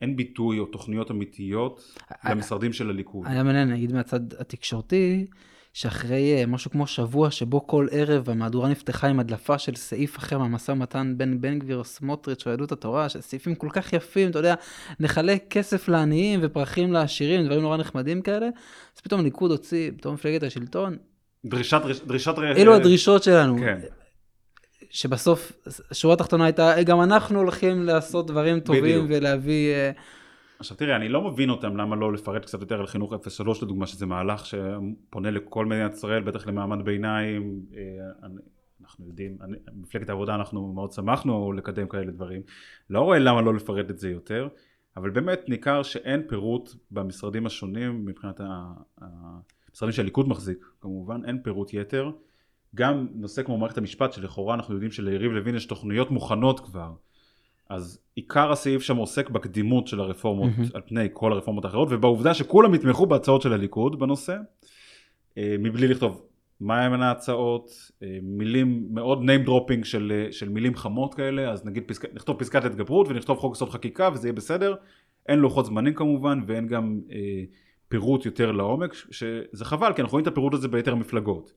אין 0.00 0.16
ביטוי 0.16 0.58
או 0.58 0.66
תוכניות 0.66 1.10
אמיתיות 1.10 1.80
אה, 2.12 2.30
למשרדים 2.30 2.72
של 2.72 2.90
הליכוד. 2.90 3.26
היה 3.26 3.42
מעניין, 3.42 3.70
נגיד 3.70 3.92
מהצד 3.92 4.20
התקשורתי, 4.38 5.26
שאחרי 5.72 6.34
אה, 6.34 6.46
משהו 6.46 6.70
כמו 6.70 6.86
שבוע 6.86 7.30
שבו 7.30 7.66
כל 7.66 7.86
ערב 7.90 8.30
המהדורה 8.30 8.68
נפתחה 8.68 9.06
עם 9.06 9.20
הדלפה 9.20 9.58
של 9.58 9.74
סעיף 9.74 10.18
אחר 10.18 10.38
מהמשא 10.38 10.72
ומתן 10.72 11.14
בין 11.16 11.40
בן 11.40 11.58
גביר, 11.58 11.84
סמוטריץ' 11.84 12.46
או 12.46 12.50
יהדות 12.50 12.72
התורה, 12.72 13.08
שסעיפים 13.08 13.54
כל 13.54 13.68
כך 13.72 13.92
יפים, 13.92 14.30
אתה 14.30 14.38
יודע, 14.38 14.54
נחלק 15.00 15.44
כסף 15.50 15.88
לעניים 15.88 16.40
ופרחים 16.42 16.92
לעשירים, 16.92 17.44
דברים 17.44 17.62
נורא 17.62 17.76
נחמדים 17.76 18.22
כאלה, 18.22 18.46
אז 18.96 19.00
פתאום 19.00 19.20
הליכוד 19.20 19.50
הוציא, 19.50 19.90
פתאום 19.96 20.14
מפלגת 20.14 20.42
השלטון, 20.42 20.96
דרישת, 21.44 21.80
דרישת... 22.06 22.34
אלו 22.38 22.74
הדרישות 22.74 23.22
שלנו. 23.22 23.58
כן. 23.58 23.78
שבסוף, 24.90 25.52
השורה 25.90 26.14
התחתונה 26.14 26.44
הייתה, 26.44 26.82
גם 26.86 27.02
אנחנו 27.02 27.38
הולכים 27.38 27.82
לעשות 27.82 28.26
דברים 28.26 28.60
טובים 28.60 28.82
בדיוק. 28.84 29.06
ולהביא... 29.08 29.72
אה, 29.72 29.90
עכשיו 30.58 30.76
תראה, 30.76 30.96
אני 30.96 31.08
לא 31.08 31.22
מבין 31.30 31.50
אותם 31.50 31.76
למה 31.76 31.96
לא 31.96 32.12
לפרט 32.12 32.44
קצת 32.44 32.60
יותר 32.60 32.80
על 32.80 32.86
חינוך 32.86 33.12
03 33.28 33.62
לדוגמה, 33.62 33.86
שזה 33.86 34.06
מהלך 34.06 34.46
שפונה 34.46 35.30
לכל 35.30 35.66
מדינת 35.66 35.94
ישראל, 35.94 36.22
בטח 36.22 36.46
למעמד 36.46 36.84
ביניים. 36.84 37.60
אה, 37.76 37.80
אנחנו 38.82 39.06
יודעים, 39.06 39.36
אני- 39.40 39.56
מפלגת 39.74 40.08
העבודה 40.08 40.34
אנחנו 40.34 40.72
מאוד 40.72 40.92
שמחנו 40.92 41.52
לקדם 41.52 41.88
כאלה 41.88 42.10
דברים. 42.12 42.42
לא 42.90 43.00
רואה 43.00 43.18
למה 43.18 43.42
לא 43.42 43.54
לפרט 43.54 43.90
את 43.90 43.98
זה 43.98 44.10
יותר, 44.10 44.48
אבל 44.96 45.10
באמת 45.10 45.48
ניכר 45.48 45.82
שאין 45.82 46.22
פירוט 46.28 46.70
במשרדים 46.90 47.46
השונים 47.46 48.04
מבחינת 48.06 48.40
המשרדים 49.00 49.92
שהליכוד 49.92 50.28
מחזיק, 50.28 50.66
כמובן, 50.80 51.20
אין 51.24 51.42
פירוט 51.42 51.74
יתר. 51.74 52.10
גם 52.74 53.06
נושא 53.14 53.42
כמו 53.42 53.58
מערכת 53.58 53.78
המשפט, 53.78 54.12
שלכאורה 54.12 54.54
אנחנו 54.54 54.74
יודעים 54.74 54.90
שליריב 54.90 55.32
לוין 55.32 55.54
יש 55.54 55.66
תוכניות 55.66 56.10
מוכנות 56.10 56.60
כבר. 56.60 56.92
אז 57.68 57.98
עיקר 58.14 58.52
הסעיף 58.52 58.82
שם 58.82 58.96
עוסק 58.96 59.30
בקדימות 59.30 59.86
של 59.86 60.00
הרפורמות 60.00 60.50
מהמם. 60.56 60.68
על 60.74 60.80
פני 60.86 61.08
כל 61.12 61.32
הרפורמות 61.32 61.64
האחרות 61.64 61.88
ובעובדה 61.90 62.34
שכולם 62.34 62.74
יתמכו 62.74 63.06
בהצעות 63.06 63.42
של 63.42 63.52
הליכוד 63.52 63.98
בנושא 63.98 64.36
אה, 65.38 65.56
מבלי 65.58 65.88
לכתוב 65.88 66.26
מה 66.60 66.84
הם 66.84 67.02
ההצעות, 67.02 67.70
אה, 68.02 68.18
מילים 68.22 68.88
מאוד 68.90 69.18
name 69.18 69.48
dropping 69.48 69.84
של, 69.84 70.12
אה, 70.14 70.32
של 70.32 70.48
מילים 70.48 70.74
חמות 70.74 71.14
כאלה 71.14 71.50
אז 71.50 71.66
נגיד 71.66 71.84
פסק, 71.86 72.14
נכתוב 72.14 72.38
פסקת 72.38 72.64
התגברות 72.64 73.08
ונכתוב 73.08 73.38
חוק 73.38 73.56
יסוד 73.56 73.70
חקיקה 73.70 74.10
וזה 74.12 74.28
יהיה 74.28 74.32
בסדר 74.32 74.74
אין 75.28 75.38
לוחות 75.38 75.66
זמנים 75.66 75.94
כמובן 75.94 76.40
ואין 76.46 76.66
גם 76.66 77.00
אה, 77.12 77.42
פירוט 77.88 78.26
יותר 78.26 78.52
לעומק 78.52 78.94
שזה 78.94 79.64
חבל 79.64 79.92
כי 79.92 80.02
אנחנו 80.02 80.12
רואים 80.12 80.22
את 80.22 80.32
הפירוט 80.32 80.54
הזה 80.54 80.68
ביתר 80.68 80.92
המפלגות 80.92 81.52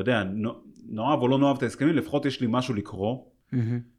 אתה 0.00 0.10
יודע 0.10 0.24
נאהב 0.90 1.22
או 1.22 1.28
לא 1.28 1.38
נאהב 1.38 1.56
את 1.56 1.62
ההסכמים 1.62 1.94
לפחות 1.96 2.26
יש 2.26 2.40
לי 2.40 2.46
משהו 2.50 2.74
לקרוא. 2.74 3.16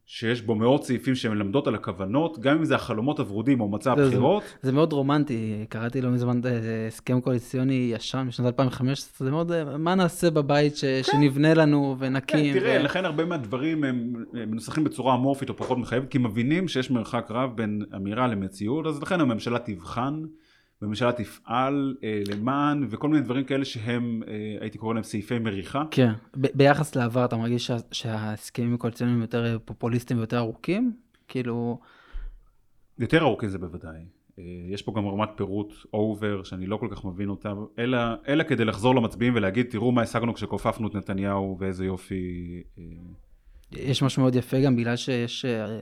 שיש 0.06 0.42
בו 0.42 0.56
מאות 0.56 0.84
סעיפים 0.84 1.16
שמלמדות 1.16 1.68
על 1.68 1.76
הכוונות, 1.76 2.40
גם 2.40 2.58
אם 2.58 2.66
זה 2.66 2.76
החלומות 2.76 3.20
הוורודים 3.20 3.62
או 3.62 3.70
מצע 3.70 3.96
זה- 3.96 4.04
הבחירות. 4.06 4.44
זה 4.62 4.72
מאוד 4.72 4.94
רומנטי, 4.94 5.66
קראתי 5.70 6.02
לא 6.02 6.10
מזמן 6.10 6.42
אה, 6.46 6.52
הסכם 6.88 7.22
קואליציוני 7.22 7.92
ישן 7.96 8.26
משנת 8.28 8.46
2015, 8.48 9.26
זה 9.28 9.32
מאוד, 9.32 9.52
אה, 9.52 9.78
מה 9.78 9.96
נעשה 9.96 10.30
בבית 10.32 10.76
ש- 10.78 10.86
שנבנה 10.86 11.54
לנו 11.54 11.96
כן, 12.00 12.06
ונקים. 12.06 12.54
תראה, 12.60 12.78
ו- 12.82 12.84
לכן 12.84 13.06
הרבה 13.06 13.26
מהדברים 13.26 13.84
הם 13.84 14.14
מנוסחים 14.34 14.84
בצורה 14.84 15.16
אמורפית 15.16 15.50
או 15.50 15.58
פחות 15.58 15.78
מחייבת, 15.78 16.10
כי 16.12 16.18
מבינים 16.18 16.68
שיש 16.68 16.92
מרחק 16.92 17.28
רב 17.30 17.52
בין 17.56 17.82
אמירה 17.96 18.28
למציאות, 18.28 18.86
אז 18.86 19.02
לכן 19.02 19.22
הממשלה 19.22 19.60
תבחן, 19.60 20.22
והממשלה 20.82 21.12
תפעל 21.12 21.96
אה, 22.04 22.22
למען, 22.28 22.88
וכל 22.90 23.10
מיני 23.10 23.22
דברים 23.22 23.44
כאלה 23.46 23.66
שהם, 23.66 24.24
אה, 24.28 24.34
הייתי 24.62 24.78
קורא 24.78 24.94
להם 24.94 25.04
סעיפי 25.04 25.40
מריחה. 25.40 25.84
כן, 25.92 26.12
ב- 26.38 26.48
ביחס 26.54 26.96
לעבר 26.96 27.26
אתה 27.26 27.38
מרגיש 27.38 27.68
שה- 27.68 27.78
שההסכמים 27.92 28.74
הקואליציוניים 28.74 29.22
יותר 29.22 29.46
אה, 29.54 29.60
פופוליסטיים 29.60 30.20
ויותר 30.20 30.38
ארוכים? 30.38 30.94
כאילו, 31.28 31.80
יותר 33.00 33.22
ארוכים 33.22 33.50
זה 33.50 33.58
בוודאי. 33.58 34.00
אה, 34.40 34.44
יש 34.70 34.82
פה 34.82 34.94
גם 34.98 35.08
רמת 35.08 35.30
פירוט 35.36 35.74
over 35.94 36.44
שאני 36.44 36.66
לא 36.66 36.78
כל 36.78 36.88
כך 36.92 37.06
מבין 37.06 37.30
אותה, 37.30 37.54
אלא, 37.80 37.98
אלא 38.28 38.44
כדי 38.44 38.66
לחזור 38.66 38.96
למצביעים 38.96 39.36
ולהגיד 39.36 39.66
תראו 39.70 39.92
מה 39.92 40.02
השגנו 40.02 40.34
כשכופפנו 40.34 40.88
את 40.88 40.96
נתניהו 40.96 41.58
ואיזה 41.60 41.86
יופי. 41.86 42.64
אה, 42.78 42.84
יש 43.72 44.04
משהו 44.04 44.22
מאוד 44.22 44.36
יפה 44.36 44.62
גם 44.62 44.76
בגלל 44.76 44.96
שיש, 44.96 45.46
אה, 45.46 45.80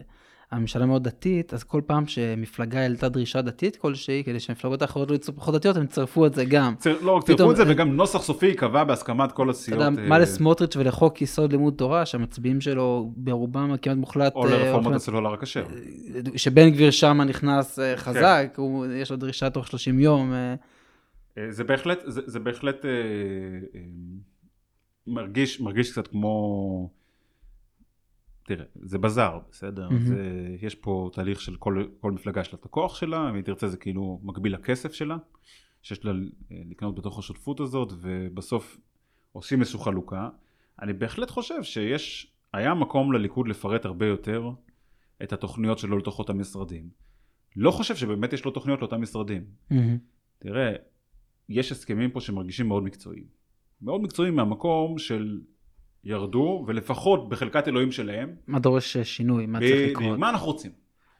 הממשלה 0.51 0.85
מאוד 0.85 1.03
דתית, 1.03 1.53
אז 1.53 1.63
כל 1.63 1.81
פעם 1.85 2.07
שמפלגה 2.07 2.79
העלתה 2.79 3.09
דרישה 3.09 3.41
דתית 3.41 3.75
כלשהי, 3.75 4.23
כדי 4.25 4.39
שהמפלגות 4.39 4.81
האחרות 4.81 5.09
לא 5.11 5.15
יצאו 5.15 5.33
פחות 5.35 5.55
דתיות, 5.55 5.77
הם 5.77 5.87
צרפו 5.87 6.25
את 6.25 6.33
זה 6.33 6.45
גם. 6.45 6.75
צר- 6.79 7.01
לא 7.01 7.11
רק 7.11 7.23
צירפו 7.25 7.51
את 7.51 7.55
זה 7.55 7.63
וגם 7.67 7.95
נוסח 7.95 8.21
סופי 8.21 8.45
ייקבע 8.45 8.83
בהסכמת 8.83 9.31
כל 9.31 9.43
אתה 9.49 9.57
הסיעות. 9.57 9.81
יודע, 9.81 10.01
אה, 10.01 10.07
מה 10.09 10.19
לסמוטריץ' 10.19 10.75
ולחוק 10.75 11.21
יסוד 11.21 11.51
לימוד 11.51 11.73
תורה, 11.77 12.05
שהמצביעים 12.05 12.61
שלו 12.61 13.11
ברובם 13.15 13.75
כמעט 13.81 13.97
מוחלט, 13.97 14.35
או 14.35 14.45
אה, 14.45 14.49
לרפורמות 14.49 14.73
הולכים- 14.75 14.93
הסלולר 14.93 15.33
הכשר. 15.33 15.65
שבן 16.35 16.69
גביר 16.69 16.91
שם 16.91 17.21
נכנס 17.21 17.79
אה, 17.79 17.95
כן. 17.95 18.01
חזק, 18.01 18.53
הוא, 18.57 18.85
יש 18.85 19.11
לו 19.11 19.17
דרישה 19.17 19.49
תוך 19.49 19.67
30 19.67 19.99
יום. 19.99 20.33
אה, 20.33 20.55
אה, 21.37 21.51
זה 21.51 21.63
בהחלט, 21.63 21.99
זה, 22.05 22.21
זה 22.25 22.39
בהחלט 22.39 22.85
אה, 22.85 22.89
אה, 23.75 23.79
מרגיש, 25.07 25.61
מרגיש 25.61 25.91
קצת 25.91 26.07
כמו, 26.07 26.89
תראה, 28.47 28.65
זה 28.75 28.97
בזאר, 28.97 29.39
בסדר? 29.51 29.89
מהמם. 29.89 30.05
זה, 30.05 30.47
יש 30.61 30.75
פה 30.75 31.09
תהליך 31.13 31.41
של 31.41 31.55
כל, 31.55 31.83
כל 31.99 32.11
מפלגה 32.11 32.41
יש 32.41 32.53
לה 32.53 32.59
את 32.59 32.65
הכוח 32.65 32.95
שלה, 32.95 33.29
אם 33.29 33.35
היא 33.35 33.43
תרצה 33.43 33.67
זה 33.67 33.77
כאילו 33.77 34.19
מקביל 34.23 34.53
לכסף 34.53 34.93
שלה, 34.93 35.17
שיש 35.81 36.05
לה 36.05 36.11
אה, 36.11 36.61
לקנות 36.69 36.95
בתוך 36.95 37.19
השותפות 37.19 37.59
הזאת, 37.59 37.93
ובסוף 38.01 38.77
עושים 39.31 39.59
איזושהי 39.59 39.79
חלוקה. 39.79 40.29
אני 40.81 40.93
בהחלט 40.93 41.29
חושב 41.29 41.63
שיש, 41.63 42.33
היה 42.53 42.73
מקום 42.73 43.13
לליכוד 43.13 43.47
לפרט 43.47 43.85
הרבה 43.85 44.05
יותר 44.05 44.49
את 45.23 45.33
התוכניות 45.33 45.79
שלו 45.79 45.97
לתוך 45.97 46.19
אותם 46.19 46.39
משרדים. 46.39 46.89
לא 47.55 47.71
חושב 47.71 47.95
שבאמת 47.95 48.33
יש 48.33 48.45
לו 48.45 48.51
תוכניות 48.51 48.79
לאותם 48.81 49.01
משרדים. 49.01 49.43
תראה, 50.39 50.71
יש 51.49 51.71
הסכמים 51.71 52.11
פה 52.11 52.21
שמרגישים 52.21 52.67
מאוד 52.67 52.83
מקצועיים. 52.83 53.25
מאוד 53.81 54.01
מקצועיים 54.01 54.35
מהמקום 54.35 54.97
של 54.97 55.41
ירדו, 56.03 56.65
ולפחות 56.67 57.29
בחלקת 57.29 57.67
אלוהים 57.67 57.91
שלהם, 57.91 58.35
מה 58.47 58.59
דורש 58.59 58.97
אה, 58.97 59.03
שינוי, 59.03 59.45
מה 59.45 59.59
צריך 59.59 59.89
לקרות. 59.89 60.19
מה 60.19 60.29
אנחנו 60.29 60.47
רוצים? 60.47 60.71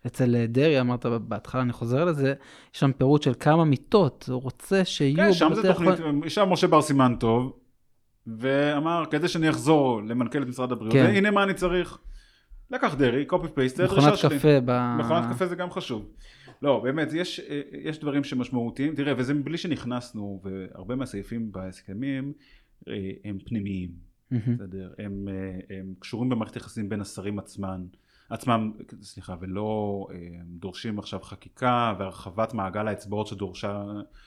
אצל 0.07 0.35
אה, 0.35 0.47
דרעי, 0.47 0.79
אמרת 0.79 1.05
בהתחלה, 1.05 1.61
אני 1.61 1.73
חוזר 1.73 2.05
לזה, 2.05 2.33
יש 2.73 2.79
שם 2.79 2.91
פירוט 2.97 3.21
של 3.21 3.33
כמה 3.39 3.65
מיטות 3.65 4.29
הוא 4.31 4.41
רוצה 4.41 4.85
שיהיו 4.85 5.15
כן, 5.15 5.33
שם 5.33 5.53
זה 5.53 5.67
תוכנית, 5.67 5.89
החולים. 5.93 6.23
ישב 6.23 6.45
משה 6.49 6.67
בר 6.67 6.81
סימן 6.81 7.15
טוב, 7.19 7.53
ואמר, 8.27 9.03
כדי 9.09 9.27
שאני 9.27 9.49
אחזור 9.49 10.01
למנכ"ל 10.03 10.41
את 10.41 10.47
משרד 10.47 10.71
הבריאות, 10.71 10.93
כן. 10.93 11.05
הנה 11.15 11.31
מה 11.31 11.43
אני 11.43 11.53
צריך. 11.53 11.97
לקח 12.71 12.95
דרעי, 12.95 13.25
קופי 13.25 13.47
פייסט, 13.53 13.81
מכונת. 13.81 14.13
קפה 14.13 14.59
ב... 14.65 14.95
מכונת 14.99 15.23
קפה 15.33 15.45
זה 15.45 15.55
גם 15.55 15.71
חשוב. 15.71 16.05
לא, 16.61 16.79
באמת, 16.83 17.13
יש, 17.13 17.39
אה, 17.39 17.61
יש 17.83 17.99
דברים 17.99 18.23
שמשמעותיים, 18.23 18.95
תראה, 18.95 19.13
וזה 19.17 19.33
מבלי 19.33 19.57
שנכנסנו, 19.57 20.41
והרבה 20.43 20.95
מהסעיפים 20.95 21.51
בהסכמים 21.51 22.33
הם 23.23 23.37
פנימיים. 23.45 24.06
בסדר, 24.31 24.93
הם, 24.97 25.27
אה, 25.27 25.77
הם 25.77 25.93
קשורים 25.99 26.29
במערכת 26.29 26.55
יחסים 26.55 26.89
בין 26.89 27.01
השרים 27.01 27.39
עצמם, 27.39 27.85
עצמם, 28.29 28.71
סליחה, 29.01 29.35
ולא 29.39 30.07
אה, 30.11 30.17
דורשים 30.45 30.99
עכשיו 30.99 31.19
חקיקה 31.19 31.93
והרחבת 31.99 32.53
מעגל 32.53 32.87
האצבעות 32.87 33.27
שדורשה, 33.27 33.83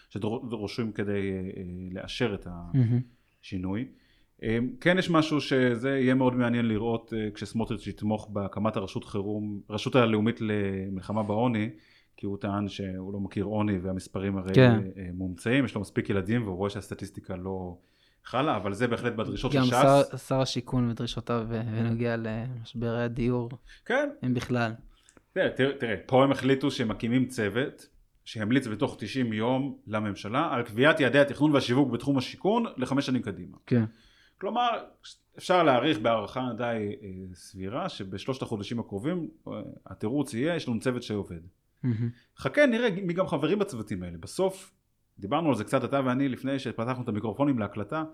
שדורשים 0.08 0.92
כדי 0.92 1.32
אה, 1.56 1.62
לאשר 1.92 2.34
את. 2.34 2.46
השינוי. 3.42 3.88
כן 4.80 4.98
יש 4.98 5.10
משהו 5.10 5.40
שזה 5.40 5.90
יהיה 5.90 6.14
מאוד 6.14 6.34
מעניין 6.34 6.68
לראות 6.68 7.12
כשסמוטריץ' 7.34 7.86
יתמוך 7.86 8.30
בהקמת 8.32 8.76
הרשות 8.76 9.04
חירום, 9.04 9.60
הרשות 9.68 9.96
הלאומית 9.96 10.40
למלחמה 10.40 11.22
בעוני, 11.22 11.70
כי 12.16 12.26
הוא 12.26 12.38
טען 12.38 12.68
שהוא 12.68 13.12
לא 13.12 13.20
מכיר 13.20 13.44
עוני 13.44 13.78
והמספרים 13.78 14.36
הרי 14.36 14.54
כן. 14.54 14.80
מומצאים, 15.14 15.64
יש 15.64 15.74
לו 15.74 15.80
מספיק 15.80 16.10
ילדים 16.10 16.42
והוא 16.42 16.56
רואה 16.56 16.70
שהסטטיסטיקה 16.70 17.36
לא 17.36 17.76
חלה, 18.24 18.56
אבל 18.56 18.74
זה 18.74 18.86
בהחלט 18.86 19.12
בדרישות 19.12 19.52
של 19.52 19.58
גם 19.58 19.64
ש"ס. 19.64 19.70
שר, 19.70 20.16
שר 20.16 20.40
השיכון 20.40 20.90
ודרישותיו 20.90 21.46
אה, 21.52 21.62
בנוגע 21.62 22.16
למשברי 22.16 23.02
הדיור, 23.02 23.50
כן, 23.84 24.10
אם 24.26 24.34
בכלל. 24.34 24.72
תראה, 25.32 25.50
תראה, 25.50 25.72
תראה, 25.78 25.94
פה 26.06 26.24
הם 26.24 26.32
החליטו 26.32 26.70
שהם 26.70 26.88
מקימים 26.88 27.28
צוות 27.28 27.86
שימליץ 28.24 28.66
בתוך 28.66 28.96
90 28.98 29.32
יום 29.32 29.78
לממשלה 29.86 30.48
על 30.52 30.62
קביעת 30.62 31.00
יעדי 31.00 31.18
התכנון 31.18 31.52
והשיווק 31.52 31.90
בתחום 31.90 32.18
השיכון 32.18 32.64
לחמש 32.76 33.06
שנים 33.06 33.22
קדימה. 33.22 33.56
כן. 33.66 33.84
כלומר, 34.40 34.68
אפשר 35.38 35.62
להעריך 35.62 35.98
בהערכה 35.98 36.48
די 36.56 36.64
אה, 37.02 37.08
סבירה 37.34 37.88
שבשלושת 37.88 38.42
החודשים 38.42 38.80
הקרובים 38.80 39.28
אה, 39.48 39.52
התירוץ 39.86 40.34
יהיה 40.34 40.56
יש 40.56 40.68
לנו 40.68 40.80
צוות 40.80 41.02
שעובד. 41.02 41.40
מהמם. 41.82 42.10
חכה 42.38 42.66
נראה 42.66 42.88
מי 42.90 43.12
גם 43.12 43.26
חברים 43.26 43.58
בצוותים 43.58 44.02
האלה. 44.02 44.18
בסוף, 44.18 44.72
דיברנו 45.20 45.48
על 45.48 45.54
זה 45.54 45.64
קצת 45.64 45.84
אתה 45.84 46.00
ואני 46.04 46.28
לפני 46.28 46.58
שפתחנו 46.58 47.02
את 47.02 47.08
המיקרופונים 47.08 47.58
להקלטה, 47.58 48.04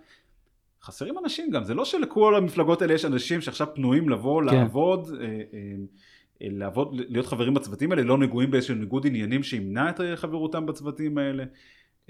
חסרים 0.82 1.18
אנשים 1.18 1.50
גם, 1.50 1.64
זה 1.64 1.74
לא 1.74 1.84
שלכל 1.84 2.36
המפלגות 2.36 2.82
האלה 2.82 2.94
יש 2.94 3.04
אנשים 3.04 3.40
שעכשיו 3.40 3.66
פנויים 3.74 4.08
לבוא, 4.08 4.40
כן. 4.40 4.46
לעבוד, 4.46 5.08
אה, 5.20 5.26
אה, 5.26 6.48
לעבוד, 6.50 6.94
להיות 7.08 7.26
חברים 7.26 7.54
בצוותים 7.54 7.92
האלה, 7.92 8.02
לא 8.02 8.18
נגועים 8.18 8.50
באיזשהו 8.50 8.74
ניגוד 8.74 9.06
עניינים 9.06 9.42
שימנע 9.42 9.90
את 9.90 10.00
חברותם 10.16 10.66
בצוותים 10.66 11.18
האלה. 11.18 11.44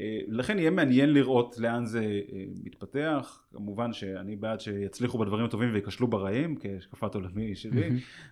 אה, 0.00 0.18
לכן 0.28 0.58
יהיה 0.58 0.70
מעניין 0.70 1.12
לראות 1.12 1.58
לאן 1.58 1.86
זה 1.86 2.20
מתפתח, 2.64 3.42
כמובן 3.52 3.92
שאני 3.92 4.36
בעד 4.36 4.60
שיצליחו 4.60 5.18
בדברים 5.18 5.44
הטובים 5.44 5.72
וייכשלו 5.72 6.06
ברעים, 6.06 6.56
כהשקפת 6.60 7.14
עולמי 7.14 7.54
שלי. 7.54 7.90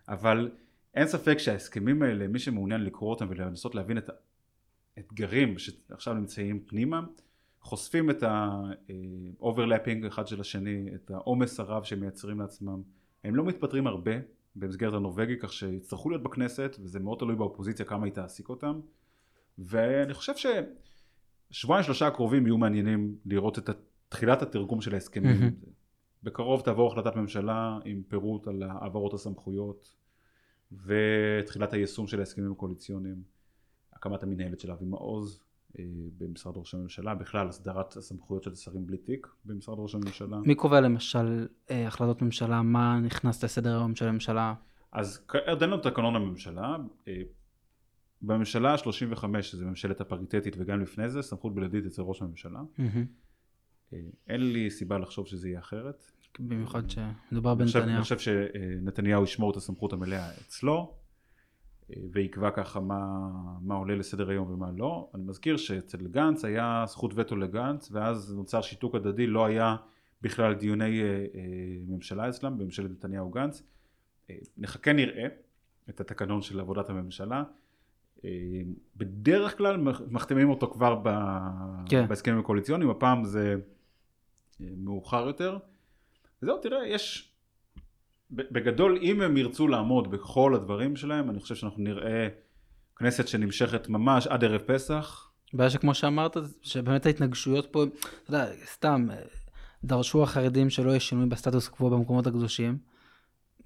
אבל 0.09 0.51
אין 0.95 1.07
ספק 1.07 1.39
שההסכמים 1.39 2.03
האלה, 2.03 2.29
מי 2.29 2.39
שמעוניין 2.39 2.85
לקרוא 2.85 3.11
אותם 3.11 3.27
ולנסות 3.31 3.75
להבין 3.75 3.99
את 3.99 4.11
האתגרים 4.97 5.59
שעכשיו 5.59 6.15
נמצאים 6.15 6.61
פנימה, 6.67 7.03
חושפים 7.61 8.11
את 8.11 8.23
ה-overlapping 8.23 10.07
אחד 10.07 10.27
של 10.27 10.41
השני, 10.41 10.89
את 10.95 11.11
העומס 11.11 11.61
הרב 11.61 11.85
שהם 11.85 12.01
מייצרים 12.01 12.41
לעצמם. 12.41 12.83
הם 13.25 13.35
לא 13.35 13.45
מתפטרים 13.45 13.87
הרבה 13.87 14.13
במסגרת 14.57 14.95
הנורבגי, 14.95 15.39
כך 15.39 15.53
שיצטרכו 15.53 16.11
להיות 16.11 16.23
בכנסת, 16.23 16.77
וזה 16.81 17.01
מאוד 17.01 17.19
תלוי 17.19 17.37
באופוזיציה 17.37 17.85
כמה 17.85 18.05
היא 18.05 18.13
תעסיק 18.13 18.49
אותם. 18.49 18.81
ואני 19.59 20.15
חושב 20.15 20.33
ששבועיים 21.51 21.85
שלושה 21.85 22.07
הקרובים 22.07 22.47
יהיו 22.47 22.59
מעניינים 22.59 23.17
לראות 23.27 23.59
את 23.59 23.71
תחילת 24.09 24.43
התרגום 24.43 24.81
של 24.81 24.95
ההסכמים. 24.95 25.41
מהמם. 25.41 25.51
בקרוב 26.23 26.61
תעבור 26.61 26.93
החלטת 26.93 27.17
ממשלה 27.17 27.79
עם 27.85 28.03
פירוט 28.09 28.47
על 28.49 28.63
העברות 28.63 29.15
הסמכויות 29.15 29.97
ותחילת 30.73 31.73
היישום 31.73 32.07
של 32.07 32.21
ההסכמים 32.21 32.53
הקואליציוניים, 32.53 33.23
הקמת 34.05 34.23
המנהלת 34.23 34.61
של 34.61 34.71
אבי 34.71 34.85
מעוז 34.85 35.41
אה, 35.79 35.85
במשרד 36.19 36.57
ראש 36.57 36.75
הממשלה, 36.75 37.15
בכלל 37.15 37.49
הסדרת 37.49 37.97
הסמכויות 37.97 38.43
של 38.43 38.55
שרים 38.55 38.87
בלי 38.87 38.97
תיק 38.97 39.27
במשרד 39.45 39.77
ראש 39.79 39.95
הממשלה. 39.95 40.39
מי 40.39 40.55
קובע 40.55 40.81
למשל 40.81 41.49
אה, 41.71 41.87
החלטות 41.87 42.23
ממשלה, 42.23 42.63
מה 42.63 43.01
נכנס 43.01 43.45
לסדר 43.45 43.77
היום 43.77 43.95
של 43.95 44.09
הממשלה? 44.09 44.55
אז 44.93 45.27
עוד 45.47 45.63
אין 45.63 45.71
לנו 45.71 45.83
תקנון 45.83 46.17
הממשלה, 46.17 46.77
אה, 47.09 47.23
בממשלה 48.23 48.73
ה-35, 48.73 49.43
שזה 49.43 49.65
ממשלת 49.65 50.01
הפריטטית 50.01 50.55
וגם 50.59 50.81
לפני 50.81 51.11
זה, 51.11 51.23
סמכות 51.23 51.55
בלעדית 51.55 51.87
אצל 51.87 52.03
ראש 52.03 52.23
הממשלה. 52.23 52.61
אין 54.29 54.53
לי 54.53 54.71
סיבה 54.71 54.99
לחשוב 54.99 55.27
שזה 55.27 55.49
יהיה 55.49 55.59
אחרת. 55.59 56.05
במיוחד 56.39 56.83
שמדובר 56.91 57.55
בנתניהו. 57.55 57.89
אני 57.89 58.03
חושב 58.03 58.19
שנתניהו 58.19 59.25
ישמור 59.25 59.51
את 59.51 59.57
הסמכות 59.57 59.93
המלאה 59.93 60.31
אצלו 60.31 60.95
ויקבע 62.13 62.51
ככה 62.51 62.81
מה, 62.81 63.29
מה 63.63 63.75
עולה 63.75 63.95
לסדר 63.95 64.31
היום 64.31 64.51
ומה 64.51 64.71
לא. 64.77 65.11
אני 65.15 65.23
מזכיר 65.25 65.57
שאצל 65.57 66.07
גנץ 66.07 66.45
היה 66.45 66.85
זכות 66.89 67.13
וטו 67.15 67.37
לגנץ 67.37 67.89
ואז 67.93 68.35
נוצר 68.35 68.61
שיתוק 68.61 68.95
הדדי, 68.95 69.27
לא 69.27 69.45
היה 69.45 69.77
בכלל 70.23 70.55
דיוני 70.55 71.03
אה, 71.03 71.07
אה, 71.07 71.25
ממשלה 71.89 72.29
אצלם 72.29 72.59
בממשלת 72.59 72.91
נתניהו 72.91 73.31
גנץ. 73.31 73.63
אה, 74.31 74.37
נחכה 74.57 74.93
נראה 74.93 75.27
את 75.89 76.01
התקנון 76.01 76.43
של 76.43 76.61
עבודת 76.61 76.91
הממשלה. 76.91 77.45
בדרך 78.97 79.59
כלל 79.59 79.77
מח- 79.77 80.03
מחתימים 80.11 80.51
אותו 80.51 80.71
כבר 80.71 81.01
ב... 81.03 81.09
כן. 81.89 82.09
בהסכמים 82.09 82.39
הקואליציוניים, 82.39 82.91
הפעם 82.91 83.25
זה 83.25 83.55
מאוחר 84.61 85.27
יותר. 85.27 85.59
וזהו, 86.43 86.59
תראה, 86.59 86.87
יש... 86.87 87.34
בגדול, 88.37 88.99
אם 89.03 89.21
הם 89.21 89.37
ירצו 89.37 89.69
לעמוד 89.69 90.11
בכל 90.11 90.55
הדברים 90.55 90.97
שלהם, 90.97 91.31
אני 91.31 91.41
חושב 91.41 91.55
שאנחנו 91.55 91.83
נראה 91.83 92.29
כנסת 92.97 93.29
שנמשכת 93.29 93.89
ממש 93.89 94.27
עד 94.27 94.45
ערב 94.45 94.61
פסח. 94.67 95.31
הבעיה 95.55 95.71
שכמו 95.71 95.95
שאמרת, 95.95 96.37
שבאמת 96.63 97.07
ההתנגשויות 97.07 97.67
פה, 97.67 97.85
אתה 97.85 98.35
יודע, 98.35 98.47
סתם, 98.67 99.09
דרשו 99.85 100.23
החרדים 100.23 100.71
שלא 100.71 100.91
יהיה 100.91 101.01
שינוי 101.01 101.27
בסטטוס 101.27 101.69
קוו 101.69 101.91
במקומות 101.91 102.27
הקדושים. 102.27 102.79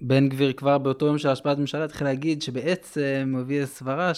בן 0.01 0.29
גביר 0.29 0.53
כבר 0.53 0.77
באותו 0.77 1.05
יום 1.05 1.17
של 1.17 1.29
השפעת 1.29 1.57
ממשלה 1.57 1.85
התחיל 1.85 2.07
להגיד 2.07 2.41
שבעצם 2.41 3.29
הוא 3.33 3.41
הביא 3.41 3.65
סברה 3.65 4.13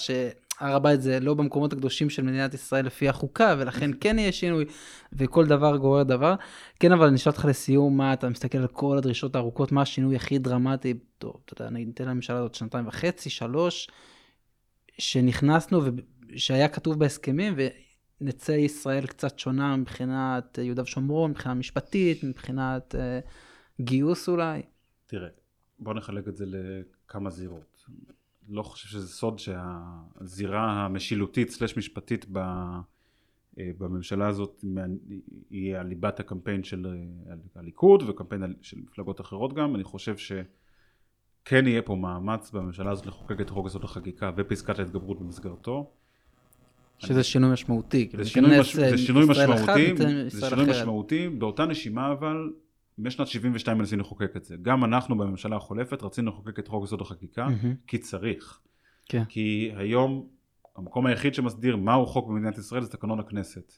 שהר 0.61 0.75
הבית 0.75 1.01
זה 1.01 1.19
לא 1.19 1.33
במקומות 1.33 1.73
הקדושים 1.73 2.09
של 2.09 2.21
מדינת 2.21 2.53
ישראל 2.53 2.85
לפי 2.85 3.09
החוקה, 3.09 3.55
ולכן 3.57 3.91
כן 3.99 4.19
יהיה 4.19 4.31
שינוי, 4.31 4.65
וכל 5.13 5.45
דבר 5.45 5.77
גורר 5.77 6.03
דבר. 6.03 6.35
כן, 6.79 6.91
אבל 6.91 7.07
אני 7.07 7.15
אשאל 7.15 7.31
אותך 7.31 7.45
לסיום, 7.45 7.97
מה 7.97 8.13
אתה 8.13 8.29
מסתכל 8.29 8.57
על 8.57 8.67
כל 8.67 8.97
הדרישות 8.97 9.35
הארוכות, 9.35 9.71
מה 9.71 9.81
השינוי 9.81 10.15
הכי 10.15 10.39
דרמטי, 10.39 10.93
טוב, 11.17 11.41
אתה 11.45 11.53
יודע, 11.53 11.67
אני 11.67 11.85
אתן 11.93 12.07
לממשלה 12.07 12.37
הזאת 12.37 12.55
שנתיים 12.55 12.87
וחצי, 12.87 13.29
שלוש, 13.29 13.89
שנכנסנו 14.97 15.81
ושהיה 16.29 16.67
כתוב 16.67 16.99
בהסכמים, 16.99 17.55
ונצא 18.21 18.51
ישראל 18.51 19.05
קצת 19.05 19.39
שונה 19.39 19.75
מבחינת 19.75 20.59
אה, 20.59 20.63
יהודה 20.63 20.81
ושומרון, 20.81 21.31
מבחינה 21.31 21.53
משפטית, 21.53 22.23
מבחינת 22.23 22.95
אה, 22.95 23.19
גיוס 23.81 24.29
אולי. 24.29 24.61
תראה, 25.05 25.29
בוא 25.79 25.93
נחלק 25.93 26.27
את 26.27 26.37
זה 26.37 26.45
לכמה 26.47 27.29
זירות. 27.29 27.83
לא 28.51 28.63
חושב 28.63 28.87
שזה 28.87 29.07
סוד 29.07 29.39
שהזירה 29.39 30.85
המשילותית 30.85 31.49
סלש 31.49 31.77
משפטית 31.77 32.25
ב, 32.31 32.37
אה, 33.59 33.71
בממשלה 33.77 34.27
הזאת 34.27 34.65
היא 35.49 35.75
על 35.77 35.87
ליבת 35.87 36.19
הקמפיין 36.19 36.63
של 36.63 36.87
אה, 37.29 37.35
הליכוד 37.55 38.03
וקמפיין 38.09 38.53
של 38.61 38.77
מפלגות 38.79 39.21
אחרות 39.21 39.53
גם. 39.53 39.75
אני 39.75 39.83
חושב 39.83 40.15
שכן 40.17 41.67
יהיה 41.67 41.81
פה 41.81 41.95
מאמץ 41.95 42.51
בממשלה 42.51 42.91
הזאת 42.91 43.05
לחוקק 43.05 43.41
את 43.41 43.49
חוק 43.49 43.67
יסוד 43.67 43.83
החקיקה 43.83 44.31
ופסקת 44.37 44.79
ההתגברות 44.79 45.19
במסגרתו. 45.19 45.91
שזה 46.97 47.23
שינוי 47.23 47.53
משמעותי. 47.53 48.09
זה 48.17 48.25
שינוי, 48.25 48.49
ניכנס, 48.49 48.67
מש... 48.67 48.79
אה, 48.79 48.89
זה 48.89 48.97
שינוי 48.97 49.25
משמעותי, 49.27 49.93
זה 50.29 50.49
שינוי. 50.49 50.65
משמעותי, 50.69 51.29
באותה 51.29 51.65
נשימה 51.65 52.11
אבל 52.11 52.49
משנת 52.97 53.27
72 53.27 53.77
מנסים 53.77 53.99
לחוקק 53.99 54.37
את 54.37 54.43
זה. 54.43 54.55
גם 54.61 54.83
אנחנו 54.83 55.17
בממשלה 55.17 55.55
החולפת 55.55 56.03
רצינו 56.03 56.31
לחוקק 56.31 56.59
את 56.59 56.67
חוק 56.67 56.83
יסוד 56.83 57.01
החקיקה, 57.01 57.47
מהמם. 57.49 57.75
כי 57.87 57.97
צריך. 57.97 58.59
כן. 59.05 59.25
כי 59.25 59.71
היום 59.75 60.27
המקום 60.75 61.05
היחיד 61.05 61.33
שמסדיר 61.33 61.77
מהו 61.77 62.05
חוק 62.05 62.27
במדינת 62.27 62.57
ישראל 62.57 62.81
זה 62.81 62.89
תקנון 62.89 63.19
הכנסת. 63.19 63.73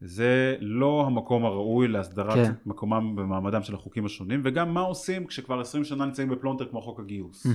זה 0.00 0.56
לא 0.60 1.04
המקום 1.06 1.44
הראוי 1.44 1.88
להסדרת 1.88 2.34
כן. 2.34 2.52
מקומם 2.66 3.16
במעמדם 3.16 3.62
של 3.62 3.74
החוקים 3.74 4.06
השונים, 4.06 4.40
וגם 4.44 4.74
מה 4.74 4.80
עושים 4.80 5.26
כשכבר 5.26 5.60
20 5.60 5.84
שנה 5.84 6.04
נמצאים 6.04 6.28
בפלונטר 6.28 6.68
כמו 6.68 6.80
חוק 6.82 7.00
הגיוס. 7.00 7.46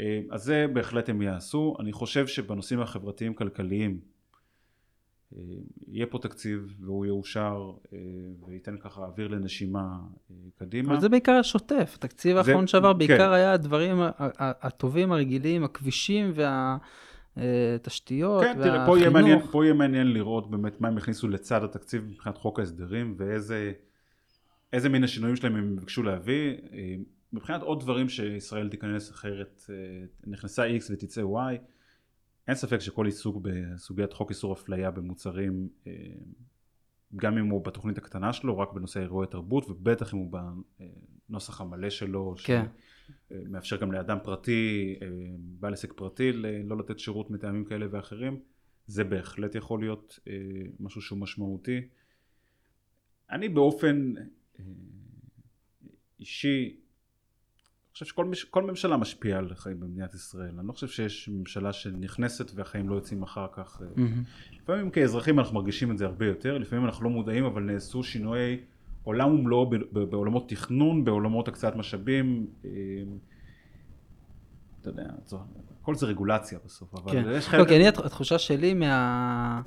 אה, 0.00 0.20
אז 0.30 0.42
זה 0.42 0.66
בהחלט 0.72 1.08
הם 1.08 1.22
יעשו. 1.22 1.76
אני 1.80 1.92
חושב 1.92 2.26
שבנושאים 2.26 2.80
החברתיים 2.80 3.34
כלכליים 3.34 4.00
יהיה 5.88 6.06
פה 6.06 6.18
תקציב 6.18 6.74
והוא 6.80 7.06
יאושר 7.06 7.72
אה, 7.92 7.98
וייתן 8.46 8.76
ככה 8.80 9.00
אוויר 9.00 9.28
לנשימה 9.28 9.98
אה, 10.30 10.36
קדימה. 10.58 10.92
אבל 10.92 11.00
זה 11.00 11.08
בעיקר 11.08 11.32
השוטף. 11.32 11.92
התקציב 11.94 12.32
זה- 12.32 12.38
האחרון 12.38 12.66
שעבר 12.66 12.92
כן. 12.92 12.98
בעיקר 12.98 13.32
היה 13.32 13.52
הדברים 13.52 13.96
הטובים, 14.38 15.12
הרגילים, 15.12 15.64
הכבישים 15.64 16.32
והתשתיות 17.36 18.42
כן, 18.42 18.54
תראה, 18.62 18.86
פה 18.86 18.98
יהיה, 18.98 19.08
והחינוך. 19.10 19.12
מעניין, 19.30 19.52
פה 19.52 19.64
יהיה 19.64 19.74
מעניין 19.74 20.12
לראות 20.12 20.50
באמת 20.50 20.80
מה 20.80 20.88
הם 20.88 20.96
הכניסו 20.98 21.28
לצד 21.28 21.64
התקציב 21.64 22.04
מבחינת 22.04 22.38
חוק 22.38 22.58
ההסדרים 22.60 23.14
ואיזה 23.18 23.72
איזה 24.72 24.88
מין 24.88 25.04
השינויים 25.04 25.36
שלהם 25.36 25.56
הם 25.56 25.76
ביקשו 25.76 26.02
להביא. 26.02 26.56
אה, 26.72 26.94
מבחינת 27.32 27.62
עוד 27.62 27.80
דברים 27.80 28.08
שישראל 28.08 28.68
תיכנס 28.68 29.10
אחרת, 29.10 29.62
אה, 29.70 29.74
נכנסה 30.26 30.66
X 30.68 30.82
ותצא 30.92 31.22
Y, 31.22 31.56
אין 32.48 32.56
ספק 32.56 32.78
שכל 32.78 33.06
עיסוק 33.06 33.36
בסוגיית 33.42 34.12
חוק 34.12 34.30
איסור 34.30 34.52
אפליה 34.52 34.90
במוצרים, 34.90 35.68
אה, 35.86 35.92
גם 37.16 37.38
אם 37.38 37.46
הוא 37.46 37.64
בתוכנית 37.64 37.98
הקטנה 37.98 38.32
שלו, 38.32 38.58
רק 38.58 38.72
בנושא 38.72 39.00
אירועי 39.00 39.28
תרבות, 39.28 39.70
ובטח 39.70 40.14
אם 40.14 40.18
הוא 40.18 40.38
בנוסח 41.28 41.60
המלא 41.60 41.90
שלו, 41.90 42.34
כן. 42.44 42.64
שמאפשר 43.30 43.76
גם 43.76 43.92
לאדם 43.92 44.18
פרטי, 44.24 44.98
אה, 45.02 45.06
בעל 45.38 45.72
עסק 45.72 45.92
פרטי, 45.92 46.32
לא 46.64 46.78
לתת 46.78 46.98
שירות 46.98 47.30
מטעמים 47.30 47.64
כאלה 47.64 47.86
ואחרים, 47.90 48.40
זה 48.86 49.04
בהחלט 49.04 49.54
יכול 49.54 49.80
להיות 49.80 50.18
אה, 50.28 50.32
משהו 50.80 51.02
שהוא 51.02 51.18
משמעותי. 51.18 51.88
אני 53.30 53.48
באופן 53.48 54.14
אה, 54.58 54.64
אישי, 56.20 56.76
חושב 57.96 58.06
שכל 58.06 58.24
מש, 58.24 58.44
כל 58.44 58.62
ממשלה 58.62 58.96
משפיעה 58.96 59.38
על 59.38 59.52
החיים 59.52 59.80
במדינת 59.80 60.14
ישראל. 60.14 60.58
אני 60.58 60.68
לא 60.68 60.72
חושב 60.72 60.88
שיש 60.88 61.28
ממשלה 61.28 61.72
שנכנסת 61.72 62.50
והחיים 62.54 62.88
לא 62.88 62.94
יוצאים 62.94 63.22
אחר 63.22 63.46
כך. 63.52 63.82
אה. 63.82 64.04
לפעמים 64.62 64.90
כאזרחים 64.90 65.38
אנחנו 65.38 65.54
מרגישים 65.54 65.90
את 65.90 65.98
זה 65.98 66.06
הרבה 66.06 66.26
יותר, 66.26 66.58
לפעמים 66.58 66.84
אנחנו 66.84 67.04
לא 67.04 67.10
מודעים, 67.10 67.44
אבל 67.44 67.62
נעשו 67.62 68.02
שינויי 68.02 68.60
עולם 69.02 69.30
ומלואו 69.30 69.70
בעולמות 69.92 70.48
תכנון, 70.48 71.04
בעולמות 71.04 71.48
הקצאת 71.48 71.76
משאבים. 71.76 72.46
אה, 72.64 72.70
אתה 74.80 74.90
יודע, 74.90 75.04
הכל 75.82 75.94
זה 75.94 76.06
רגולציה 76.06 76.58
בסוף, 76.64 76.94
אבל 76.94 77.12
כן. 77.12 77.24
יש 77.30 77.48
חלק... 77.48 77.68
כי 77.68 77.76
אני, 77.76 77.88
הת- 77.88 77.98
התחושה 77.98 78.38
שלי 78.38 78.74
מה... 78.74 79.62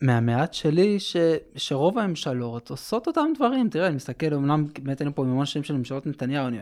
מהמעט 0.00 0.54
שלי, 0.54 1.00
ש... 1.00 1.16
שרוב 1.56 1.98
הממשלות 1.98 2.70
עושות 2.70 3.06
אותם 3.06 3.26
דברים. 3.36 3.68
תראה, 3.70 3.86
אני 3.86 3.96
מסתכל, 3.96 4.34
אמנם 4.34 4.64
באמת 4.82 5.00
היינו 5.00 5.14
פה 5.14 5.22
המון 5.22 5.46
שנים 5.46 5.64
של 5.64 5.74
ממשלות 5.74 6.06
נתניהו, 6.06 6.46
אני... 6.46 6.58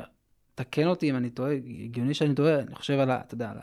תקן 0.55 0.87
אותי 0.87 1.11
אם 1.11 1.16
אני 1.16 1.30
טועה, 1.30 1.53
הגיוני 1.85 2.14
שאני 2.14 2.35
טועה, 2.35 2.61
אני 2.61 2.74
חושב 2.74 2.99
על 2.99 3.11
ה... 3.11 3.20
אתה 3.20 3.35
יודע, 3.35 3.51
על 3.51 3.57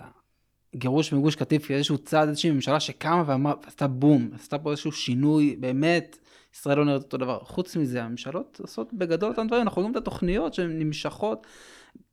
הגירוש 0.74 1.14
מגוש 1.14 1.36
קטיף 1.36 1.66
כאיזשהו 1.66 1.98
צעד, 1.98 2.28
איזושהי 2.30 2.52
ממשלה 2.52 2.80
שקמה 2.80 3.24
ואמרה, 3.26 3.54
עשתה 3.66 3.88
בום, 3.88 4.30
עשתה 4.34 4.58
פה 4.58 4.72
איזשהו 4.72 4.92
שינוי, 4.92 5.56
באמת, 5.60 6.18
ישראל 6.56 6.78
לא 6.78 6.86
נראית 6.86 7.04
אותו 7.04 7.18
דבר. 7.18 7.40
חוץ 7.40 7.76
מזה, 7.76 8.04
הממשלות 8.04 8.60
עושות 8.62 8.94
בגדול 8.94 9.30
אותם 9.30 9.48
דברים, 9.48 9.62
אנחנו 9.62 9.82
רואים 9.82 9.92
את 9.92 9.98
התוכניות 9.98 10.54
שהן 10.54 10.80
נמשכות. 10.80 11.48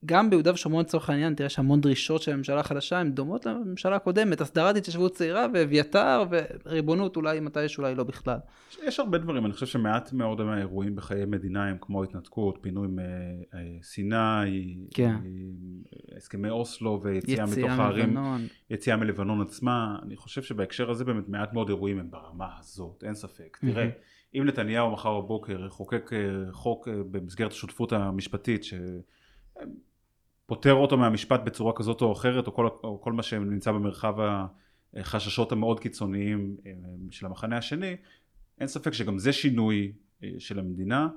גם 0.04 0.30
ביהודה 0.30 0.52
ושומרון 0.52 0.84
לצורך 0.84 1.10
העניין, 1.10 1.34
תראה 1.34 1.46
יש 1.46 1.58
המון 1.58 1.80
דרישות 1.80 2.22
של 2.22 2.32
הממשלה 2.32 2.60
החדשה, 2.60 2.98
הן 2.98 3.12
דומות 3.12 3.46
לממשלה 3.46 3.96
הקודמת, 3.96 4.40
הסדרת 4.40 4.76
התיישבות 4.76 5.14
צעירה 5.14 5.46
ואביתר 5.54 6.24
וריבונות 6.30 7.16
אולי 7.16 7.40
מתיש 7.40 7.78
אולי 7.78 7.94
לא 7.94 8.04
בכלל. 8.04 8.38
יש 8.82 9.00
הרבה 9.00 9.18
דברים, 9.18 9.46
אני 9.46 9.52
חושב 9.52 9.66
שמעט 9.66 10.12
מאוד 10.12 10.42
מהאירועים 10.42 10.96
בחיי 10.96 11.24
מדינה 11.24 11.68
הם 11.68 11.76
כמו 11.80 12.04
התנתקות, 12.04 12.58
פינוי 12.60 12.88
מסיני, 13.80 14.16
כן. 14.94 15.16
הסכמי 16.16 16.50
אוסלו 16.50 17.00
ויציאה 17.02 17.46
מתוך 17.46 17.70
הערים. 17.70 18.16
יציאה 18.70 18.96
מלבנון 18.96 19.40
עצמה, 19.40 19.98
אני 20.02 20.16
חושב 20.16 20.42
שבהקשר 20.42 20.90
הזה 20.90 21.04
באמת 21.04 21.28
מעט 21.28 21.52
מאוד 21.52 21.68
אירועים 21.68 21.98
הם 21.98 22.10
ברמה 22.10 22.48
הזאת, 22.58 23.04
אין 23.06 23.14
ספק. 23.14 23.58
תראה. 23.60 23.88
אם 24.34 24.44
נתניהו 24.46 24.90
מחר 24.90 25.20
בבוקר 25.20 25.66
יחוקק 25.66 26.10
אה, 26.12 26.52
חוק 26.52 26.88
אה, 26.88 26.94
במסגרת 27.10 27.52
השותפות 27.52 27.92
המשפטית 27.92 28.64
שפוטר 30.48 30.74
אותו 30.74 30.96
מהמשפט 30.96 31.40
בצורה 31.44 31.72
כזאת 31.72 32.02
או 32.02 32.12
אחרת, 32.12 32.46
או 32.46 32.54
כל, 32.54 32.68
או 32.84 33.00
כל 33.00 33.12
מה 33.12 33.22
שנמצא 33.22 33.72
במרחב 33.72 34.14
החששות 34.94 35.52
המאוד 35.52 35.80
קיצוניים 35.80 36.56
אה, 36.66 36.72
של 37.10 37.26
המחנה 37.26 37.58
השני, 37.58 37.96
אין 38.60 38.68
ספק 38.68 38.92
שגם 38.92 39.18
זה 39.18 39.32
שינוי 39.32 39.92
אה, 40.22 40.28
של 40.38 40.58
המדינה. 40.58 41.08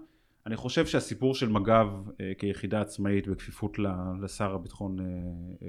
אני 0.45 0.55
חושב 0.55 0.85
שהסיפור 0.85 1.35
של 1.35 1.49
מג"ב 1.49 1.87
אה, 2.21 2.31
כיחידה 2.37 2.81
עצמאית 2.81 3.27
בכפיפות 3.27 3.77
לשר 4.21 4.55
הביטחון 4.55 4.97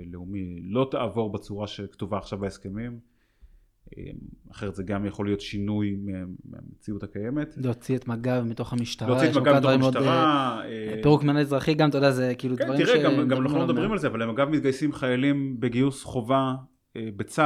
לאומי 0.06 0.60
לא 0.62 0.88
תעבור 0.90 1.32
בצורה 1.32 1.66
שכתובה 1.66 2.18
עכשיו 2.18 2.38
בהסכמים. 2.38 3.11
אה, 3.98 4.02
אחרת 4.50 4.74
זה 4.74 4.82
גם 4.82 5.06
יכול 5.06 5.26
להיות 5.26 5.40
שינוי 5.40 5.96
מה- 6.04 6.12
מהמציאות 6.44 7.02
הקיימת. 7.02 7.54
להוציא 7.56 7.96
את 7.96 8.08
מג"ב 8.08 8.42
מתוך 8.44 8.72
המשטרה. 8.72 9.08
להוציא 9.08 9.30
את 9.30 9.36
מג"ב 9.36 9.56
מתוך 9.58 9.70
המשטרה. 9.70 10.60
אה, 10.64 10.94
אה, 10.96 11.02
פירוק 11.02 11.22
מנהל 11.22 11.38
אזרחי 11.38 11.74
גם, 11.74 11.88
אתה 11.88 11.98
יודע, 11.98 12.10
זה 12.10 12.32
כאילו 12.38 12.56
כן, 12.56 12.64
דברים 12.64 12.84
תראה, 12.84 13.02
גם, 13.02 13.12
גם 13.12 13.18
מדברים 13.26 13.42
אנחנו 13.42 13.58
לא. 13.58 13.64
מדברים 13.66 13.92
על 13.92 13.98
זה, 13.98 14.06
אבל 14.06 14.22
למג"ב 14.22 14.44
מתגייסים 14.48 14.92
חיילים 14.92 15.60
בגיוס 15.60 16.04
חובה 16.04 16.54
אה, 16.96 17.08
בצו. 17.16 17.42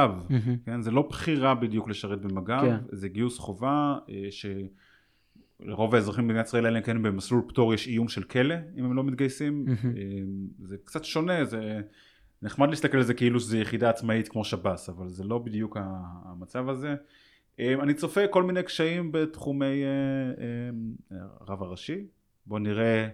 כן? 0.65 0.81
זה 0.81 0.91
לא 0.91 1.01
בחירה 1.09 1.55
בדיוק 1.55 1.89
לשרת 1.89 2.21
במג"ב, 2.21 2.61
כן. 2.61 2.75
זה 2.91 3.07
גיוס 3.09 3.39
חובה 3.39 3.95
אה, 4.09 4.27
שלרוב 5.59 5.95
האזרחים 5.95 6.27
במדינת 6.27 6.45
ישראל 6.45 6.65
אלא 6.65 6.77
אם 6.77 6.83
כן 6.83 7.03
במסלול 7.03 7.41
פטור 7.47 7.73
יש 7.73 7.87
איום 7.87 8.07
של 8.07 8.23
כלא 8.23 8.55
אם 8.77 8.85
הם 8.85 8.95
לא 8.95 9.03
מתגייסים. 9.03 9.65
אה, 9.69 9.73
זה 10.59 10.75
קצת 10.83 11.03
שונה, 11.03 11.45
זה 11.45 11.81
נחמד 12.41 12.69
להסתכל 12.69 12.97
על 12.97 13.03
זה 13.03 13.13
כאילו 13.13 13.39
שזה 13.39 13.57
יחידה 13.57 13.89
עצמאית 13.89 14.27
כמו 14.27 14.45
שב"ס, 14.45 14.89
אבל 14.89 15.09
זה 15.09 15.23
לא 15.23 15.37
בדיוק 15.37 15.77
המצב 16.25 16.69
הזה. 16.69 16.95
אה, 17.59 17.73
אני 17.73 17.93
צופה 17.93 18.27
כל 18.27 18.43
מיני 18.43 18.63
קשיים 18.63 19.11
בתחומי 19.11 19.83
אה, 19.83 19.89
אה, 21.17 21.23
הרב 21.39 21.63
הראשי, 21.63 22.05
בואו 22.45 22.59
נראה 22.59 23.07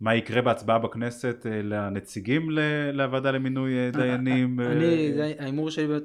מה 0.00 0.14
יקרה 0.14 0.42
בהצבעה 0.42 0.78
בכנסת 0.78 1.46
אה, 1.46 1.62
לנציגים 1.62 2.50
לוועדה 2.92 3.30
למינוי 3.30 3.72
אה, 3.76 3.90
דיינים. 3.90 4.60
אני, 4.60 5.12
זה 5.14 5.32
ההימור 5.38 5.70
שלי 5.70 5.86
באמת, 5.86 6.02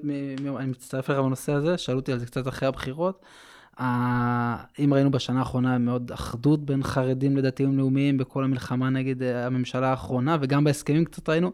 אני 0.58 0.70
מצטרף 0.70 1.10
אליך 1.10 1.20
בנושא 1.22 1.54
הזה, 1.54 1.78
שאלו 1.78 2.00
אותי 2.00 2.12
על 2.12 2.20
זה 2.20 2.26
קצת 2.26 2.48
אחרי 2.48 2.68
הבחירות. 2.68 3.26
אם 4.80 4.94
ראינו 4.94 5.12
בשנה 5.12 5.40
האחרונה 5.40 5.78
מאוד 5.78 6.12
אחדות 6.12 6.66
בין 6.66 6.84
חרדים 6.84 7.38
לדתיים 7.38 7.78
לאומיים 7.78 8.18
בכל 8.18 8.44
המלחמה 8.44 8.90
נגד 8.90 9.24
הממשלה 9.24 9.90
האחרונה, 9.90 10.38
וגם 10.42 10.64
בהסכמים 10.64 11.06
קצת 11.06 11.30
ראינו, 11.30 11.52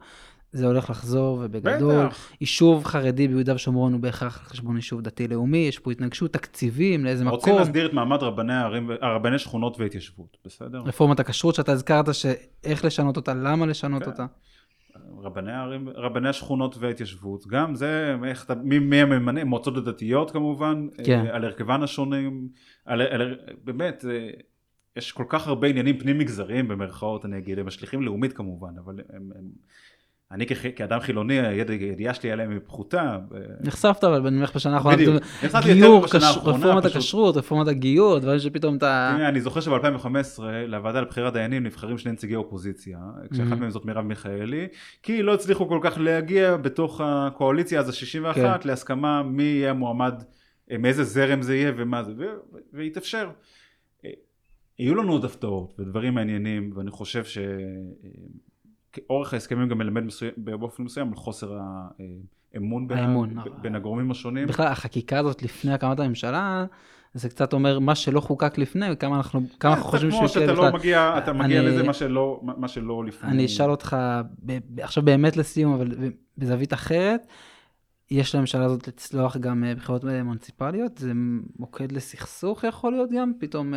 זה 0.55 0.65
הולך 0.65 0.89
לחזור, 0.89 1.41
ובגדול, 1.43 2.05
בטח. 2.05 2.31
יישוב 2.41 2.85
חרדי 2.85 3.27
ביהודה 3.27 3.55
ושומרון 3.55 3.93
הוא 3.93 4.01
בהכרח 4.01 4.39
על 4.39 4.45
חשבון 4.45 4.75
יישוב 4.75 5.01
דתי-לאומי, 5.01 5.57
יש 5.57 5.79
פה 5.79 5.91
התנגשות 5.91 6.33
תקציבים, 6.33 7.05
לאיזה 7.05 7.23
רוצים 7.23 7.53
מקום. 7.53 7.59
להסדיר 7.59 7.85
את 7.85 7.93
מעמד 7.93 8.23
רבני 8.23 8.53
הערים, 8.53 8.89
ו- 8.89 8.95
רבני 9.01 9.39
שכונות 9.39 9.79
והתיישבות, 9.79 10.37
בסדר? 10.45 10.81
רפורמת 10.85 11.19
הכשרות 11.19 11.55
שאתה 11.55 11.71
הזכרת, 11.71 12.13
שאיך 12.13 12.85
לשנות 12.85 13.17
אותה, 13.17 13.33
למה 13.33 13.65
לשנות 13.65 14.03
כן. 14.03 14.09
אותה. 14.09 14.25
רבני 15.23 15.51
הערים, 15.51 15.89
רבני 15.95 16.29
השכונות 16.29 16.77
וההתיישבות, 16.77 17.47
גם 17.47 17.75
זה, 17.75 18.15
איך 18.25 18.45
אתה, 18.45 18.55
מי, 18.55 18.79
מי 18.79 19.01
הממנה, 19.01 19.43
מועצות 19.43 19.77
הדתיות 19.77 20.31
כמובן, 20.31 20.87
כן. 21.03 21.25
אה, 21.25 21.35
על 21.35 21.45
הרכבן 21.45 21.83
השונים, 21.83 22.49
על, 22.85 23.01
על, 23.01 23.37
באמת, 23.63 24.05
אה, 24.09 24.29
יש 24.95 25.11
כל 25.11 25.25
כך 25.29 25.47
הרבה 25.47 25.67
עניינים 25.67 25.99
פנים 25.99 26.17
מגזריים 26.17 26.67
במרכאות, 26.67 27.25
אני 27.25 27.37
אגיד, 27.37 27.59
הם 27.59 27.65
משליכים 27.65 28.01
לאומית 28.01 28.33
כמובן, 28.33 28.73
אבל 28.85 28.99
הם, 29.09 29.31
הם, 29.35 29.45
אני 30.32 30.45
כח, 30.45 30.57
כאדם 30.76 30.99
חילוני, 30.99 31.39
הידיעה 31.39 32.13
שלי 32.13 32.32
עליהם 32.32 32.51
היא 32.51 32.59
פחותה. 32.65 33.01
אה, 33.36 33.39
נחשפת 33.61 34.03
אבל 34.03 34.28
אני 34.28 34.36
מניח 34.38 34.55
בשנה 34.55 34.73
האחרונה, 34.76 34.97
בדיוק. 34.97 35.15
נחשפתי 35.43 35.71
יותר 35.71 35.99
בשנה 36.05 36.28
האחרונה, 36.28 36.57
רפורמת. 36.57 36.86
הכשרות, 36.86 37.38
רפורמת 37.38 37.67
הגיור, 37.67 38.19
דברים 38.19 38.39
שפתאום 38.39 38.78
אתה... 38.78 39.17
אני 39.30 39.41
זוכר 39.41 39.59
שב-2015 39.61 40.39
לוועדה 40.67 41.01
לבחירת 41.01 41.34
דיינים 41.34 41.63
נבחרים 41.63 41.97
שני 41.97 42.11
נציגי 42.11 42.36
אופוזיציה, 42.36 42.97
כשאחת 43.34 43.51
Mhm. 43.51 43.55
מהם 43.55 43.69
זאת 43.69 43.86
מרב 43.86 44.05
מיכאלי, 44.05 44.67
כי 45.03 45.23
לא 45.23 45.34
הצליחו 45.34 45.67
כל 45.67 45.80
כך 45.84 45.97
להגיע 45.97 46.57
בתוך 46.57 47.01
הקואליציה 47.03 47.80
אז 47.80 47.89
ה-61 47.89 48.34
כן. 48.34 48.67
להסכמה 48.67 49.23
מי 49.23 49.43
יהיה 49.43 49.71
המועמד, 49.71 50.23
אה, 50.71 50.78
מאיזה 50.78 51.03
זרם 51.03 51.41
זה 51.41 51.55
יהיה 51.55 51.71
ומה 51.78 52.03
זה, 52.03 52.13
והתאפשר. 52.73 53.30
אה, 54.05 54.09
יהיו 54.80 54.95
לנו 54.95 55.11
עוד 55.11 55.26
הפתעות 55.26 55.73
ודברים 55.80 56.13
מעניינים, 56.13 56.71
ואני 56.76 56.91
חושב 56.91 57.23
שאורך 58.95 59.33
ההסכמים 59.33 59.69
גם 59.69 59.77
מלמד 59.77 60.03
מסוים, 60.03 60.31
באופן 60.37 60.83
מסוים 60.83 61.07
על 61.09 61.15
חוסר 61.15 61.57
האמון 62.53 62.87
בין, 62.87 62.97
האמון, 62.97 63.37
ה- 63.37 63.41
אה. 63.41 63.49
בין 63.61 63.75
הגורמים 63.75 64.11
השונים. 64.11 64.47
בכלל 64.47 64.67
החקיקה 64.67 65.19
הזאת 65.19 65.43
לפני 65.43 65.73
הקמת 65.73 65.99
הממשלה, 65.99 66.65
זה 67.13 67.29
קצת 67.29 67.53
אומר 67.53 67.79
מה 67.79 67.95
שלא 67.95 68.19
חוקק 68.19 68.57
לפני 68.57 68.85
וכמה 68.91 69.17
אנחנו 69.17 69.41
כמה 69.59 69.73
אנחנו 69.73 69.89
חושבים 69.89 70.09
כמו 70.11 70.17
שהוא 70.17 70.27
שאתה 70.27 70.53
לא 70.53 70.71
מגיע, 70.73 71.15
אתה 71.17 71.33
מגיע 71.33 71.59
אני- 71.59 71.67
לזה 71.69 71.83
מה 71.83 71.93
שלא, 71.93 72.41
מה 72.57 72.67
שלא 72.67 73.05
לפני. 73.05 73.29
אני 73.29 73.45
אשאל 73.45 73.69
אותך 73.71 73.97
ב- 74.45 74.79
עכשיו 74.81 75.03
באמת 75.03 75.37
לסיום, 75.37 75.73
אבל 75.73 75.91
בזווית 76.37 76.73
אחרת, 76.73 77.27
יש 78.11 78.35
לממשלה 78.35 78.65
הזאת 78.65 78.87
לצלוח 78.87 79.37
גם 79.37 79.63
אה, 79.63 79.75
בחירות 79.75 80.05
אה, 80.05 80.23
מוניציפליות? 80.23 80.97
זה 80.97 81.11
מוקד 81.59 81.91
לסכסוך 81.91 82.63
יכול 82.63 82.91
להיות 82.91 83.09
גם? 83.11 83.31
פתאום, 83.39 83.73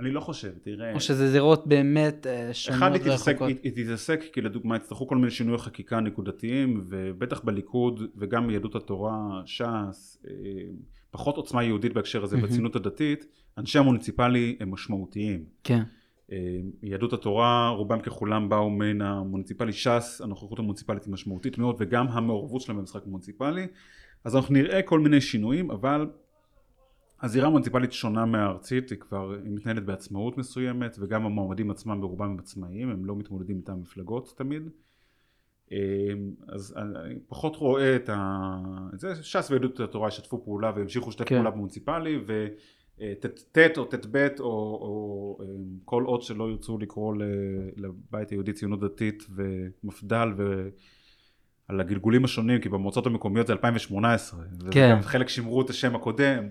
אני 0.00 0.10
לא 0.10 0.20
חושב, 0.20 0.52
תראה. 0.62 0.94
או 0.94 1.00
שזה 1.00 1.30
זירות 1.30 1.66
באמת 1.66 2.26
אה, 2.26 2.54
שונות 2.54 2.78
אחד, 2.78 2.92
היא 2.92 3.00
תתעסק, 3.00 3.26
ורחוקות? 3.28 3.48
היא, 3.48 3.56
היא 3.62 3.84
תתעסק, 3.84 4.20
כי 4.32 4.40
לדוגמה 4.40 4.76
יצטרכו 4.76 5.06
כל 5.06 5.16
מיני 5.16 5.30
שינויי 5.30 5.58
חקיקה 5.58 6.00
נקודתיים, 6.00 6.84
ובטח 6.88 7.40
בליכוד 7.44 8.02
וגם 8.16 8.46
ביהדות 8.46 8.74
התורה, 8.74 9.42
ש"ס, 9.46 10.22
אה, 10.28 10.32
פחות 11.10 11.36
עוצמה 11.36 11.64
יהודית 11.64 11.92
בהקשר 11.92 12.24
הזה. 12.24 12.36
בציונות 12.36 12.76
הדתית, 12.76 13.26
אנשי 13.58 13.78
המוניציפלי 13.78 14.56
הם 14.60 14.70
משמעותיים. 14.70 15.44
כן, 15.64 15.82
אה, 16.32 16.38
יהדות 16.82 17.12
התורה, 17.12 17.68
רובם 17.68 18.00
ככולם 18.00 18.48
באו 18.48 18.70
מן 18.70 19.02
המוניציפלי, 19.02 19.72
ש"ס, 19.72 20.20
הנוכחות 20.24 20.58
המוניציפלית 20.58 21.04
היא 21.04 21.12
משמעותית 21.12 21.58
מאוד, 21.58 21.76
וגם 21.78 22.08
המעורבות 22.08 22.60
שלהם 22.60 22.78
במשחק 22.78 23.02
המוניציפלי. 23.06 23.66
אז 24.24 24.36
אנחנו 24.36 24.54
נראה 24.54 24.82
כל 24.82 25.00
מיני 25.00 25.20
שינויים, 25.20 25.70
אבל 25.70 26.06
הזירה 27.22 27.46
המוניציפלית 27.46 27.92
שונה 27.92 28.24
מהארצית, 28.24 28.90
היא 28.90 28.98
כבר 28.98 29.32
היא 29.44 29.52
מתנהלת 29.52 29.84
בעצמאות 29.84 30.38
מסוימת, 30.38 30.96
וגם 31.00 31.26
המועמדים 31.26 31.70
עצמם 31.70 32.00
ברובם 32.00 32.30
הם 32.30 32.38
עצמאיים, 32.38 32.90
הם 32.90 33.04
לא 33.04 33.16
מתמודדים 33.16 33.58
מטעם 33.58 33.80
מפלגות 33.80 34.34
תמיד. 34.36 34.62
אה, 35.72 35.78
אז 36.48 36.74
אני 36.76 37.14
פחות 37.28 37.56
רואה 37.56 37.96
את 37.96 38.08
ה... 38.08 38.38
את 38.94 39.00
זה, 39.00 39.22
ש"ס 39.22 39.50
ויהדות 39.50 39.80
התורה 39.80 40.08
ישתפו 40.08 40.44
פעולה 40.44 40.72
והמשיכו 40.76 41.08
לשתף 41.08 41.24
כן. 41.24 41.34
פעולה 41.34 41.50
במוניציפלי, 41.50 42.18
וט' 42.26 43.78
או 43.78 43.84
ט"ב 43.84 44.28
או, 44.40 44.44
או 44.44 45.38
אה, 45.42 45.46
כל 45.84 46.04
עוד 46.04 46.22
שלא 46.22 46.50
ירצו 46.50 46.78
לקרוא 46.78 47.14
לבית 47.76 48.30
היהודי 48.30 48.52
ציונות 48.52 48.80
דתית 48.80 49.26
ומפד"ל 49.34 50.32
ו... 50.36 50.68
על 51.68 51.80
הגלגולים 51.80 52.24
השונים, 52.24 52.60
כי 52.60 52.68
במועצות 52.68 53.06
המקומיות 53.06 53.46
זה 53.46 53.52
2018, 53.52 54.40
כן. 54.70 54.86
וגם 54.92 55.02
חלק 55.02 55.28
שימרו 55.28 55.62
את 55.62 55.70
השם 55.70 55.96
הקודם. 55.96 56.48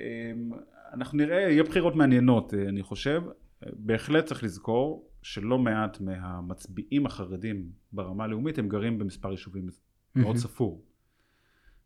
אמ, 0.00 0.52
אנחנו 0.92 1.18
נראה, 1.18 1.40
יהיה 1.40 1.62
בחירות 1.62 1.94
מעניינות, 1.94 2.54
אה, 2.54 2.68
אני 2.68 2.82
חושב. 2.82 3.22
בהחלט 3.62 4.24
צריך 4.24 4.44
לזכור 4.44 5.10
שלא 5.22 5.58
מעט 5.58 6.00
מהמצביעים 6.00 7.06
החרדים 7.06 7.70
ברמה 7.92 8.24
הלאומית 8.24 8.58
הם 8.58 8.68
גרים 8.68 8.98
במספר 8.98 9.30
יישובים 9.30 9.68
מאוד. 10.16 10.36
ספור. 10.36 10.84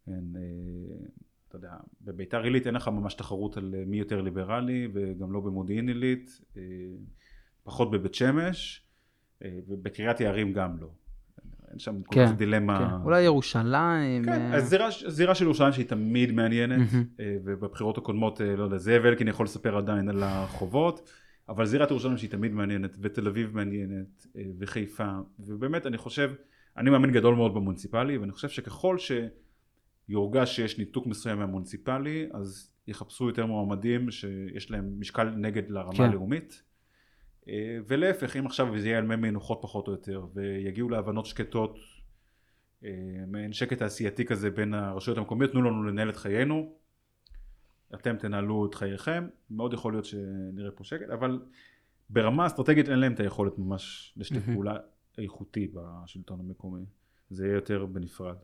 כן, 0.07 0.13
אה, 0.13 1.07
אתה 1.49 1.57
יודע, 1.57 1.73
בביתר 2.01 2.43
עילית 2.43 2.67
אין 2.67 2.75
לך 2.75 2.89
ממש 2.89 3.15
תחרות 3.15 3.57
על 3.57 3.75
אה, 3.75 3.85
מי 3.87 3.99
יותר 3.99 4.21
ליברלי, 4.21 4.89
וגם 4.93 5.33
לא 5.33 5.41
במודיעין 5.41 5.89
עילית, 5.89 6.41
פחות 7.63 7.91
בבית 7.91 8.15
שמש, 8.15 8.87
ובקריית 9.45 10.21
יערים 10.21 10.53
גם 10.53 10.79
לא. 10.79 10.91
אין 11.71 11.79
שם 11.79 12.03
כל 12.03 12.15
כן, 12.15 12.27
כך 12.27 12.33
דילמה. 12.33 12.79
כן. 12.79 13.05
אולי 13.05 13.23
ירושלים. 13.23 14.25
כן, 14.25 14.53
אה, 14.53 14.57
הזירה, 14.57 15.35
של 15.35 15.45
ירושלים 15.45 15.73
שהיא 15.73 15.87
תמיד 15.87 16.33
מעניינת. 16.33 16.89
אה, 17.21 17.37
ובבחירות 17.45 17.99
הקודמות, 17.99 18.41
אה, 18.41 18.57
לא 18.57 18.65
יודע, 18.65 18.79
זאב 18.79 19.05
אלקין 19.05 19.29
יכול 19.29 19.45
לספר 19.45 19.77
עדיין 19.77 20.09
על 20.09 20.23
החובות, 20.23 21.11
אבל 21.49 21.67
זירת 21.67 21.91
ירושלים 21.91 22.19
שהיא 22.19 22.31
תמיד 22.31 22.53
מעניינת, 22.53 22.97
ותל 23.01 23.29
אביב 23.29 23.57
מעניינת, 23.57 24.27
וחיפה, 24.59 25.13
ובאמת 25.39 25.87
אני 25.87 25.99
חושב, 25.99 26.33
אני 26.77 26.91
מאמין 26.91 27.13
גדול 27.13 27.35
מאוד 27.35 27.55
במוניציפלי, 27.55 28.19
ואני 28.19 28.33
חושב 28.33 28.49
שככל 28.49 28.97
שיורגש 30.09 30.57
שיש 30.57 30.79
ניתוק 30.79 31.07
מסוים 31.07 31.39
מהמוניציפלי, 31.39 32.27
אז 32.33 32.71
יחפשו 32.87 33.29
יותר 33.29 33.47
מועמדים 33.47 34.11
שיש 34.11 34.71
להם 34.71 35.01
משקל 35.01 35.31
נגד 35.31 35.71
לרמה 35.71 35.97
כן. 35.97 36.03
הלאומית. 36.03 36.63
אה, 36.63 36.70
ולהפך, 37.87 38.37
אם 38.37 38.47
עכשיו 38.47 38.79
זה 38.79 38.89
יהיה 38.89 38.99
על 38.99 39.05
מי 39.05 39.17
מנוחות 39.17 39.59
פחות 39.63 39.87
או 39.87 39.93
יותר, 39.93 40.27
ויגיעו 40.35 40.89
להבנות 40.89 41.27
שקטות, 41.27 41.79
אה, 42.85 42.91
מעין 43.27 43.53
שקט 43.53 43.79
תעשייתי 43.79 44.25
כזה 44.25 44.51
בין 44.51 44.75
הרשויות 44.75 45.19
המקומיות, 45.19 45.51
תנו 45.51 45.63
לנו 45.63 45.83
לנהל 45.83 46.11
את 46.11 46.17
חיינו, 46.17 46.75
אתם 47.95 48.17
תנהלו 48.17 48.67
את 48.67 48.75
חייכם, 48.75 49.29
מאוד 49.51 49.73
יכול 49.73 49.93
להיות 49.93 50.05
שנראה 50.05 50.71
פה 50.71 50.85
שקט, 50.85 51.11
אבל 51.11 51.43
ברמה 52.11 52.47
אסטרטגית 52.47 52.89
אין 52.89 52.99
להם 52.99 53.13
את 53.13 53.21
היכולת 53.21 53.59
ממש 53.59 54.15
לשתף. 54.17 54.45
פעולה 54.53 54.77
איכותי 55.19 55.73
בשלטון 55.75 56.41
המקומי, 56.41 56.85
זה 57.31 57.47
יהיה 57.47 57.55
יותר 57.55 57.87
בנפרד. 57.87 58.37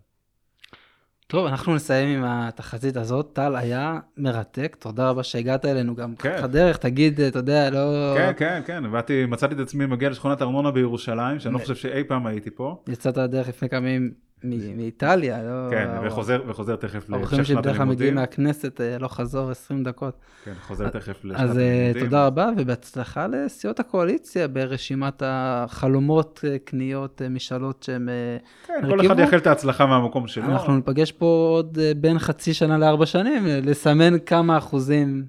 טוב, 1.29 1.47
אנחנו 1.47 1.75
נסיים 1.75 2.19
עם 2.19 2.25
התחזית 2.25 2.97
הזאת. 2.97 3.31
טל, 3.33 3.57
היה 3.57 3.99
מרתק, 4.17 4.77
תודה 4.79 5.11
רבה 5.11 5.23
שהגעת 5.23 5.65
אלינו 5.65 5.95
גם 5.95 6.17
כן. 6.17 6.37
ככה 6.37 6.47
דרך, 6.47 6.77
תגיד, 6.77 7.21
אתה 7.21 7.39
יודע, 7.39 7.71
לא... 7.71 8.15
כן, 8.17 8.33
כן, 8.37 8.61
כן, 8.67 8.93
באתי, 8.93 9.27
מצאתי 9.27 9.55
את 9.55 9.61
עצמי 9.61 9.87
מגיע 9.87 10.11
לשכונת 10.11 10.43
ארנונה 10.43 10.71
בירושלים, 10.71 11.39
שאני 11.39 11.55
לא 11.55 11.59
חושב 11.59 11.75
שאי 11.75 12.05
פעם 12.05 12.27
הייתי 12.27 12.51
פה, 12.51 12.83
יצאת 12.89 13.17
לדרך 13.17 13.49
לפני 13.49 13.69
כמה 13.69 13.79
ימים 13.89 14.26
מאיטליה, 14.45 15.43
לא... 15.43 15.71
כן, 15.71 15.89
וחוזר, 16.07 16.43
וחוזר 16.47 16.77
תכף 16.77 17.11
האורחים 17.11 17.37
להמשך 17.39 17.55
שנת 17.55 17.57
שבדרך 17.57 17.77
כלל 17.77 17.87
מגיעים 17.87 18.19
הלימודים, 18.19 18.45
מהכנסת, 18.45 18.81
אה, 18.81 18.99
לא 18.99 19.09
חזור 19.09 19.51
20 19.51 19.85
דקות. 19.85 20.15
כן, 20.45 20.53
חוזר 20.61 20.89
תכף 20.89 21.25
לשנת 21.25 21.41
אז 21.41 21.59
אה, 21.59 21.79
הלימודים. 21.79 22.05
תודה 22.05 22.27
רבה, 22.27 22.51
ובהצלחה 22.57 23.27
לסיעות 23.27 23.81
הקואליציה 23.81 24.49
ברשימת 24.49 25.23
החלומות, 25.27 26.45
אה, 26.49 26.59
קניות, 26.59 27.23
משאלות 27.31 27.83
שהם... 27.83 28.09
אה, 28.09 28.37
כן, 28.67 28.75
כל 28.81 28.93
הרכיבו. 28.93 29.13
אחד 29.13 29.21
יאחל 29.21 29.37
את 29.37 29.47
ההצלחה 29.47 29.87
מהמקום 29.87 30.29
שלו. 30.29 30.45
אנחנו 30.45 30.77
ניפגש 30.77 31.13
פה 31.13 31.51
עוד 31.57 31.79
בין 31.97 32.19
חצי 32.19 32.55
שנה 32.55 32.79
לארבע 32.79 33.07
שנים, 33.07 33.43
לסמן 33.47 34.19
כמה 34.19 34.59
אחוזים 34.59 35.25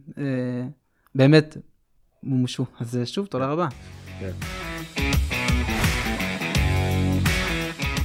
באמת 1.16 1.58
מומשו. 2.24 2.66
אז 2.80 3.00
שוב, 3.06 3.26
תודה 3.26 3.48
רבה. 3.48 3.68
כן. 4.20 4.67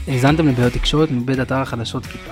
האזנתם 0.08 0.48
לבעיות 0.48 0.72
תקשורת 0.72 1.10
מבית 1.10 1.38
אתר 1.38 1.54
החדשות 1.54 2.06
כיפה. 2.06 2.30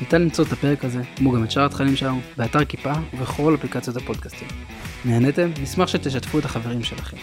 ניתן 0.00 0.22
למצוא 0.22 0.44
את 0.44 0.52
הפרק 0.52 0.84
הזה, 0.84 1.02
כמו 1.16 1.32
גם 1.32 1.44
את 1.44 1.50
שאר 1.50 1.64
התכנים 1.64 1.96
שלנו, 1.96 2.20
באתר 2.36 2.64
כיפה 2.64 2.92
ובכל 3.14 3.54
אפליקציות 3.54 3.96
הפודקאסטים. 3.96 4.48
נהניתם? 5.04 5.50
נשמח 5.62 5.88
שתשתפו 5.88 6.38
את 6.38 6.44
החברים 6.44 6.82
שלכם. 6.82 7.16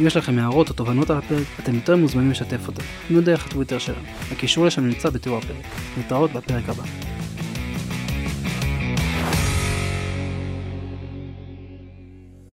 אם 0.00 0.06
יש 0.06 0.16
לכם 0.16 0.38
הערות 0.38 0.68
או 0.68 0.74
תובנות 0.74 1.10
על 1.10 1.16
הפרק, 1.16 1.46
אתם 1.60 1.74
יותר 1.74 1.96
מוזמנים 1.96 2.30
לשתף 2.30 2.68
אותם, 2.68 2.82
כמו 3.08 3.20
דרך 3.20 3.46
הטוויטר 3.46 3.78
שלנו. 3.78 4.04
הקישור 4.32 4.66
לשם 4.66 4.86
נמצא 4.86 5.10
בתיאור 5.10 5.38
הפרק. 5.38 5.64
להתראות 5.96 6.32
בפרק 6.32 6.68
הבא. 6.68 6.84